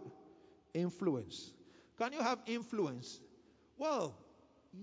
[0.73, 1.51] influence?
[1.97, 3.19] Can you have influence?
[3.77, 4.15] Well,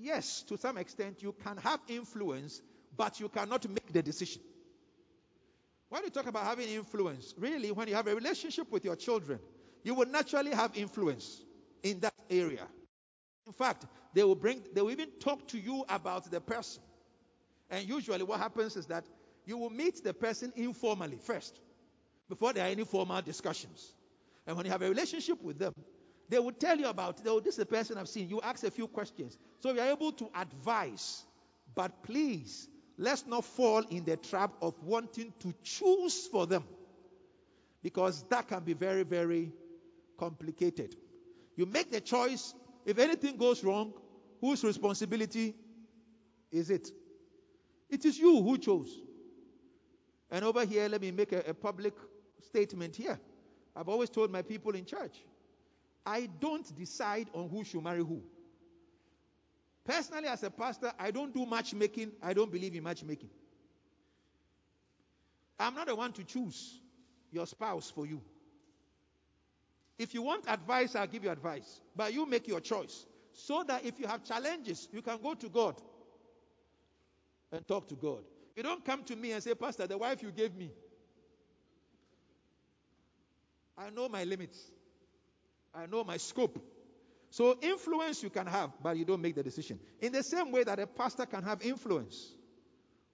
[0.00, 2.60] yes, to some extent, you can have influence,
[2.96, 4.42] but you cannot make the decision.
[5.88, 9.38] When you talk about having influence, really, when you have a relationship with your children,
[9.84, 11.40] you will naturally have influence
[11.82, 12.66] in that area.
[13.46, 16.82] In fact, they will bring, they will even talk to you about the person.
[17.70, 19.04] And usually, what happens is that
[19.46, 21.58] you will meet the person informally first,
[22.28, 23.94] before there are any formal discussions.
[24.48, 25.74] And when you have a relationship with them,
[26.30, 28.30] they will tell you about, oh, this is the person I've seen.
[28.30, 29.36] You ask a few questions.
[29.60, 31.26] So you're able to advise.
[31.74, 32.66] But please,
[32.96, 36.64] let's not fall in the trap of wanting to choose for them.
[37.82, 39.52] Because that can be very, very
[40.18, 40.96] complicated.
[41.54, 42.54] You make the choice.
[42.86, 43.92] If anything goes wrong,
[44.40, 45.54] whose responsibility
[46.50, 46.88] is it?
[47.90, 48.98] It is you who chose.
[50.30, 51.92] And over here, let me make a, a public
[52.40, 53.20] statement here.
[53.78, 55.16] I've always told my people in church
[56.04, 58.22] I don't decide on who should marry who.
[59.84, 62.12] Personally, as a pastor, I don't do matchmaking.
[62.22, 63.30] I don't believe in matchmaking.
[65.60, 66.80] I'm not the one to choose
[67.30, 68.20] your spouse for you.
[69.98, 71.80] If you want advice, I'll give you advice.
[71.94, 73.06] But you make your choice.
[73.32, 75.80] So that if you have challenges, you can go to God
[77.52, 78.24] and talk to God.
[78.56, 80.70] You don't come to me and say, Pastor, the wife you gave me.
[83.78, 84.58] I know my limits.
[85.74, 86.58] I know my scope.
[87.30, 89.78] So, influence you can have, but you don't make the decision.
[90.00, 92.32] In the same way that a pastor can have influence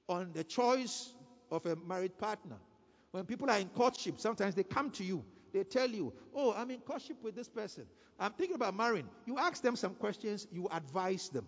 [0.09, 1.13] on the choice
[1.51, 2.57] of a married partner.
[3.11, 5.25] When people are in courtship, sometimes they come to you.
[5.53, 7.87] They tell you, Oh, I'm in courtship with this person.
[8.19, 9.09] I'm thinking about marrying.
[9.27, 11.47] You ask them some questions, you advise them.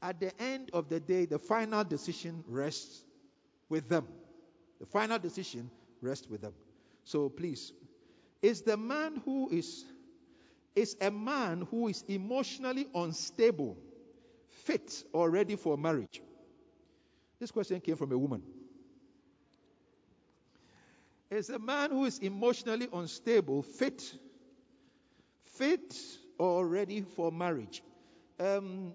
[0.00, 3.04] At the end of the day, the final decision rests
[3.68, 4.06] with them.
[4.80, 5.70] The final decision
[6.00, 6.54] rests with them.
[7.04, 7.72] So please,
[8.42, 9.84] is the man who is
[10.74, 13.76] Is a man who is emotionally unstable,
[14.48, 16.22] fit or ready for marriage?
[17.38, 18.42] This question came from a woman.
[21.30, 24.14] Is a man who is emotionally unstable, fit,
[25.44, 25.96] fit
[26.38, 27.82] or ready for marriage?
[28.38, 28.94] Um,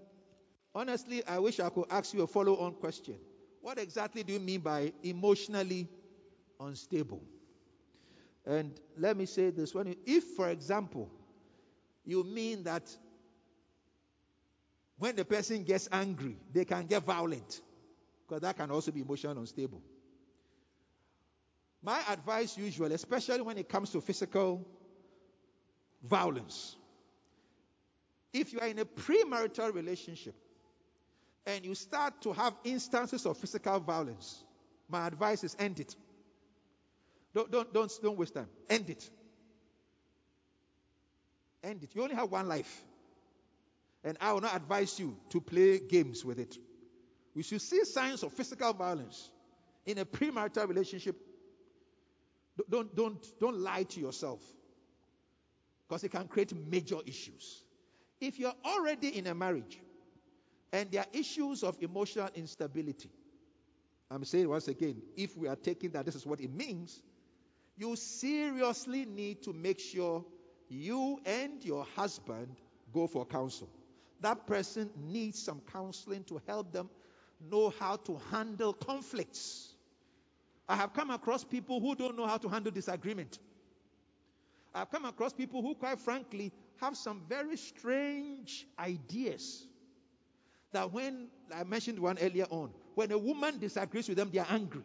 [0.73, 3.15] honestly, I wish I could ask you a follow on question.
[3.61, 5.87] What exactly do you mean by emotionally
[6.59, 7.21] unstable?
[8.47, 11.11] And let me say this when if, for example,
[12.05, 12.83] you mean that
[14.97, 17.61] when the person gets angry, they can get violent,
[18.25, 19.81] because that can also be emotionally unstable.
[21.83, 24.65] My advice, usually, especially when it comes to physical
[26.03, 26.77] violence,
[28.33, 30.35] if you are in a premarital relationship
[31.45, 34.43] and you start to have instances of physical violence,
[34.89, 35.95] my advice is end it.
[37.37, 38.47] Don't, don't, don't, don't waste time.
[38.67, 39.07] End it.
[41.63, 41.91] End it.
[41.93, 42.83] You only have one life.
[44.03, 46.57] And I will not advise you to play games with it.
[47.35, 49.29] We should see signs of physical violence
[49.85, 51.15] in a premarital relationship.
[52.67, 54.41] Don't, don't, don't lie to yourself
[55.87, 57.61] because it can create major issues.
[58.19, 59.77] If you're already in a marriage
[60.73, 63.11] and there are issues of emotional instability,
[64.09, 66.99] I'm saying once again, if we are taking that this is what it means,
[67.77, 70.25] you seriously need to make sure
[70.69, 72.47] you and your husband
[72.93, 73.69] go for counsel.
[74.21, 76.89] That person needs some counseling to help them
[77.51, 79.73] know how to handle conflicts.
[80.67, 83.39] I have come across people who don't know how to handle disagreement.
[84.73, 86.51] I've come across people who, quite frankly,
[86.81, 89.65] have some very strange ideas.
[90.71, 94.47] That when, I mentioned one earlier on, when a woman disagrees with them, they are
[94.49, 94.83] angry.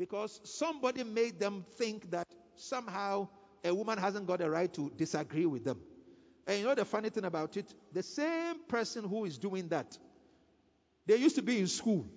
[0.00, 3.28] Because somebody made them think that somehow
[3.62, 5.78] a woman hasn't got a right to disagree with them.
[6.46, 7.66] And you know the funny thing about it?
[7.92, 9.98] The same person who is doing that,
[11.04, 12.08] they used to be in school.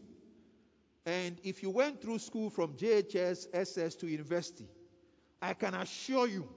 [1.06, 4.70] And if you went through school from JHS, SS to university,
[5.42, 6.48] I can assure you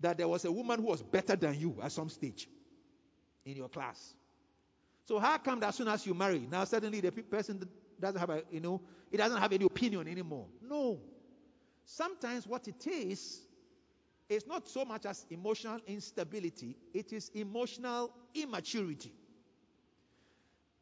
[0.00, 2.48] that there was a woman who was better than you at some stage
[3.44, 4.14] in your class.
[5.04, 7.68] So how come that as soon as you marry, now suddenly the person
[8.00, 10.46] doesn't have a, you know, it doesn't have any opinion anymore?
[10.62, 11.00] No.
[11.84, 13.40] Sometimes what it is,
[14.28, 19.12] is not so much as emotional instability, it is emotional immaturity.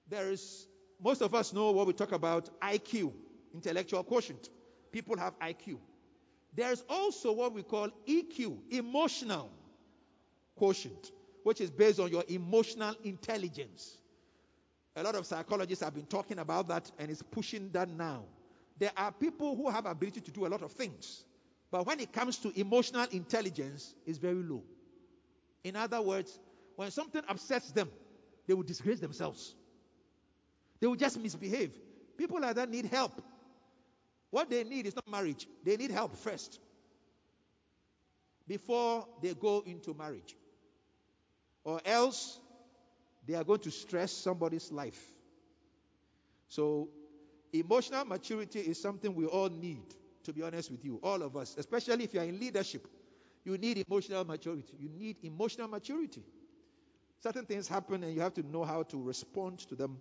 [0.08, 0.66] There is,
[1.02, 3.12] most of us know what we talk about IQ,
[3.52, 4.48] intellectual quotient.
[4.92, 5.78] People have IQ.
[6.54, 9.50] There's also what we call EQ, emotional
[10.56, 11.10] quotient,
[11.42, 13.98] which is based on your emotional intelligence.
[14.96, 18.24] A lot of psychologists have been talking about that and is pushing that now.
[18.78, 21.24] There are people who have ability to do a lot of things,
[21.70, 24.62] but when it comes to emotional intelligence, it's very low.
[25.64, 26.38] In other words,
[26.76, 27.88] when something upsets them,
[28.46, 29.54] they will disgrace themselves.
[30.80, 31.72] They will just misbehave.
[32.16, 33.22] People like that need help.
[34.30, 36.60] What they need is not marriage, they need help first
[38.46, 40.36] before they go into marriage.
[41.64, 42.38] Or else
[43.26, 45.12] they are going to stress somebody's life.
[46.48, 46.88] So,
[47.52, 49.82] emotional maturity is something we all need,
[50.24, 52.86] to be honest with you, all of us, especially if you are in leadership.
[53.44, 54.76] You need emotional maturity.
[54.78, 56.22] You need emotional maturity.
[57.22, 59.98] Certain things happen and you have to know how to respond to them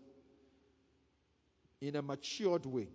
[1.81, 2.89] in a matured way.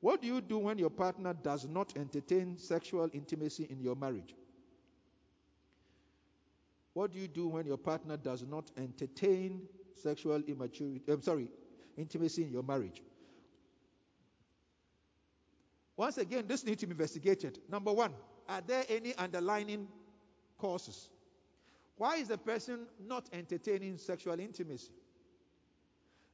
[0.00, 4.34] What do you do when your partner does not entertain sexual intimacy in your marriage?
[6.94, 9.62] What do you do when your partner does not entertain
[9.94, 11.00] sexual immaturity?
[11.08, 11.48] I'm sorry,
[11.96, 13.02] intimacy in your marriage?
[15.96, 17.58] Once again, this needs to be investigated.
[17.70, 18.12] Number one,
[18.48, 19.88] are there any underlying
[20.58, 21.08] causes?
[21.96, 24.92] Why is the person not entertaining sexual intimacy?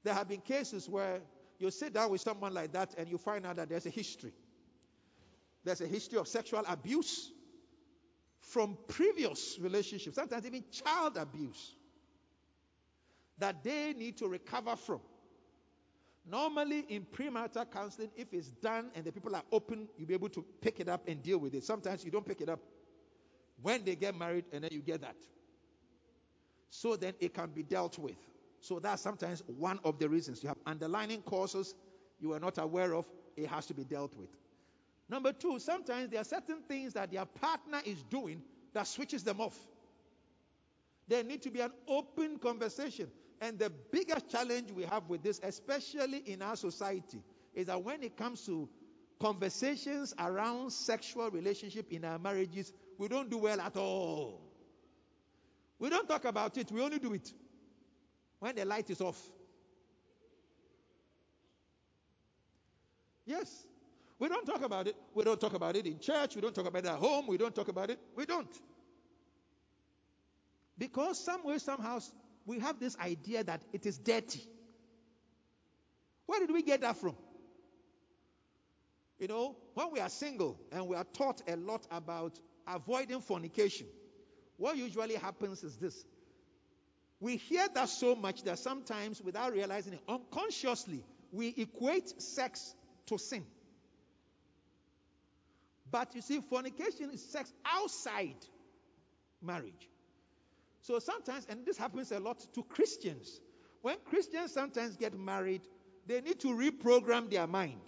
[0.05, 1.21] There have been cases where
[1.59, 4.33] you sit down with someone like that and you find out that there's a history.
[5.65, 7.33] There's a history of sexual abuse
[8.41, 11.75] from previous relationships, sometimes even child abuse,
[13.39, 15.01] that they need to recover from.
[16.31, 20.29] Normally, in premarital counseling, if it's done and the people are open, you'll be able
[20.31, 21.65] to pick it up and deal with it.
[21.65, 22.61] Sometimes you don't pick it up
[23.63, 25.17] when they get married, and then you get that.
[26.71, 28.17] So then it can be dealt with.
[28.61, 30.43] So that's sometimes one of the reasons.
[30.43, 31.75] You have underlying causes
[32.21, 33.07] you are not aware of,
[33.37, 34.29] it has to be dealt with.
[35.09, 38.43] Number two, sometimes there are certain things that their partner is doing
[38.75, 39.59] that switches them off.
[41.09, 43.09] There need to be an open conversation.
[43.41, 47.23] And the biggest challenge we have with this, especially in our society,
[47.55, 48.69] is that when it comes to
[49.21, 54.41] conversations around sexual relationship in our marriages, we don't do well at all.
[55.79, 57.33] We don't talk about it, we only do it
[58.41, 59.21] when the light is off.
[63.25, 63.68] Yes.
[64.19, 64.97] We don't talk about it.
[65.15, 66.35] We don't talk about it in church.
[66.35, 67.27] We don't talk about it at home.
[67.29, 67.99] We don't talk about it.
[68.17, 68.49] We don't.
[70.77, 72.01] Because somewhere, somehow,
[72.47, 74.43] we have this idea that it is dirty.
[76.27, 77.17] Where did we get that from?
[79.19, 83.87] You know, when we are single and we are taught a lot about avoiding fornication,
[84.57, 86.05] what usually happens is this.
[87.21, 92.75] We hear that so much that sometimes, without realizing it, unconsciously, we equate sex
[93.07, 93.45] to sin.
[95.91, 98.37] But you see, fornication is sex outside
[99.41, 99.89] marriage.
[100.83, 103.41] So sometimes, and this happens a lot to Christians,
[103.83, 105.63] when Christians sometimes get married,
[106.07, 107.81] they need to reprogram their mind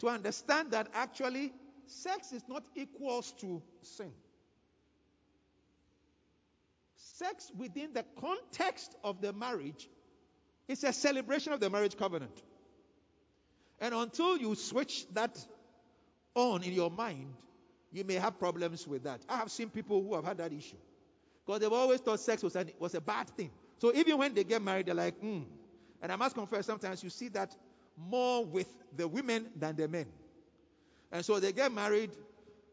[0.00, 1.52] to understand that actually
[1.86, 4.10] sex is not equals to sin.
[6.96, 9.88] Sex within the context of the marriage
[10.66, 12.42] is a celebration of the marriage covenant.
[13.80, 15.38] And until you switch that
[16.34, 17.32] on in your mind,
[17.92, 19.20] you may have problems with that.
[19.28, 20.76] I have seen people who have had that issue.
[21.46, 23.50] Because they've always thought sex was, an, was a bad thing.
[23.78, 25.42] So even when they get married, they're like, hmm.
[26.02, 27.54] And I must confess, sometimes you see that
[27.96, 28.66] more with
[28.96, 30.06] the women than the men.
[31.12, 32.10] And so they get married,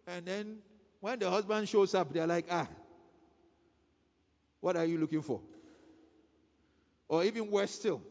[0.07, 0.57] and then
[0.99, 2.67] when the husband shows up, they're like, ah,
[4.59, 5.41] what are you looking for?
[7.07, 8.01] Or even worse still,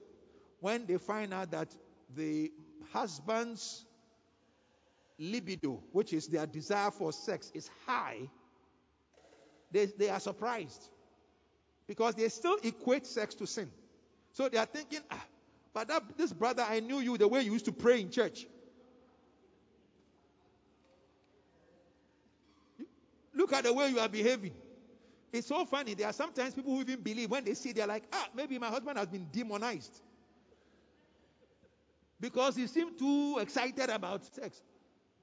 [0.60, 1.68] when they find out that
[2.14, 2.52] the
[2.92, 3.84] husband's
[5.20, 8.18] libido, which is their desire for sex, is high,
[9.70, 10.88] they, they are surprised
[11.86, 13.70] because they still equate sex to sin.
[14.32, 15.24] So they are thinking, ah,
[15.72, 18.46] but that, this brother, I knew you the way you used to pray in church.
[23.34, 24.52] Look at the way you are behaving.
[25.32, 25.94] It's so funny.
[25.94, 28.68] There are sometimes people who even believe when they see, they're like, ah, maybe my
[28.68, 30.00] husband has been demonized.
[32.20, 34.60] Because he seemed too excited about sex.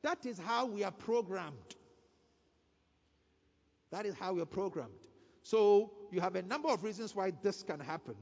[0.07, 1.75] That is how we are programmed.
[3.91, 4.93] That is how we are programmed.
[5.43, 8.15] So you have a number of reasons why this can happen.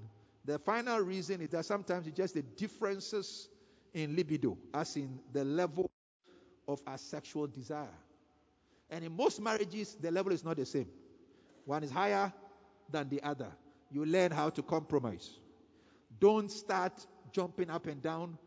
[0.46, 3.50] The final reason is that sometimes it's just the differences
[3.94, 5.92] in libido, as in the level
[6.68, 8.00] of our sexual desire.
[8.90, 10.88] And in most marriages, the level is not the same.
[11.66, 12.34] One is higher
[12.90, 13.52] than the other.
[13.92, 15.30] You learn how to compromise.
[16.20, 18.40] Don't start jumping up and down,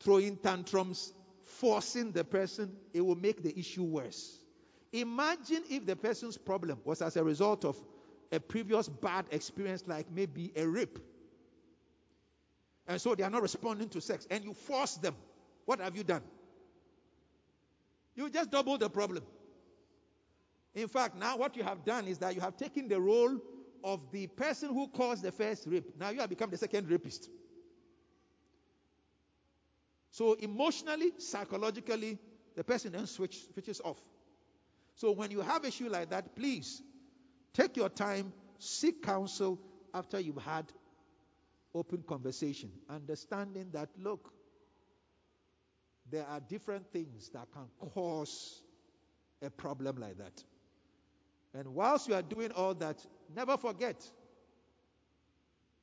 [0.00, 1.12] throwing tantrums,
[1.46, 2.76] forcing the person.
[2.92, 4.40] It will make the issue worse.
[4.92, 7.76] Imagine if the person's problem was as a result of
[8.32, 10.98] a previous bad experience, like maybe a rape.
[12.88, 15.14] And so they are not responding to sex, and you force them.
[15.64, 16.22] What have you done?
[18.14, 19.24] You just double the problem.
[20.74, 23.38] In fact, now what you have done is that you have taken the role
[23.82, 25.84] of the person who caused the first rape.
[25.98, 27.28] Now you have become the second rapist.
[30.16, 32.18] So emotionally, psychologically,
[32.54, 34.00] the person then switch, switches off.
[34.94, 36.80] So when you have issue like that, please
[37.52, 39.60] take your time, seek counsel
[39.92, 40.72] after you've had
[41.74, 44.32] open conversation, understanding that look,
[46.10, 48.62] there are different things that can cause
[49.42, 50.42] a problem like that.
[51.52, 54.10] And whilst you are doing all that, never forget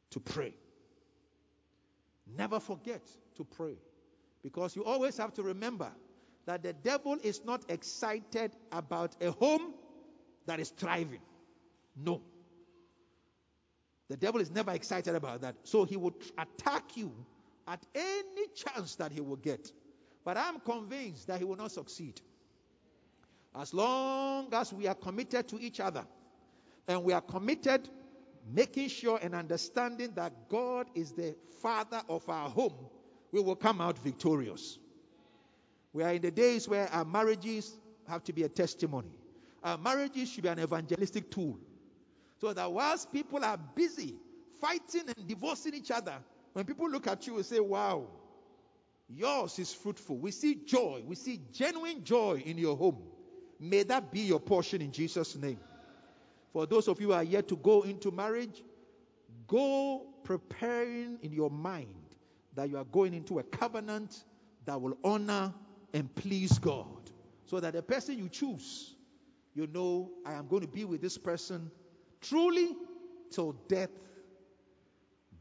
[0.10, 0.56] to pray.
[2.36, 3.78] Never forget to pray.
[4.44, 5.90] Because you always have to remember
[6.46, 9.74] that the devil is not excited about a home
[10.46, 11.22] that is thriving.
[11.96, 12.22] No.
[14.10, 15.56] The devil is never excited about that.
[15.64, 17.12] So he will attack you
[17.68, 19.72] at any chance that he will get.
[20.26, 22.20] But I'm convinced that he will not succeed.
[23.56, 26.06] As long as we are committed to each other
[26.88, 27.88] and we are committed
[28.52, 32.74] making sure and understanding that God is the father of our home,
[33.34, 34.78] we will come out victorious.
[35.92, 37.76] We are in the days where our marriages
[38.08, 39.18] have to be a testimony.
[39.64, 41.58] Our marriages should be an evangelistic tool.
[42.40, 44.16] So that whilst people are busy
[44.62, 46.14] fighting and divorcing each other,
[46.54, 48.06] when people look at you and say, Wow,
[49.10, 50.18] yours is fruitful.
[50.18, 51.02] We see joy.
[51.04, 53.02] We see genuine joy in your home.
[53.60, 55.60] May that be your portion in Jesus' name.
[56.52, 58.62] For those of you who are yet to go into marriage,
[59.48, 62.03] go preparing in your mind
[62.56, 64.24] that you are going into a covenant
[64.66, 65.54] that will honor
[65.94, 66.88] and please God.
[67.46, 68.96] So that the person you choose,
[69.54, 71.70] you know, I am going to be with this person
[72.22, 72.76] truly
[73.32, 73.90] till death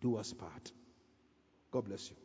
[0.01, 0.73] do us part.
[1.71, 2.17] God bless you.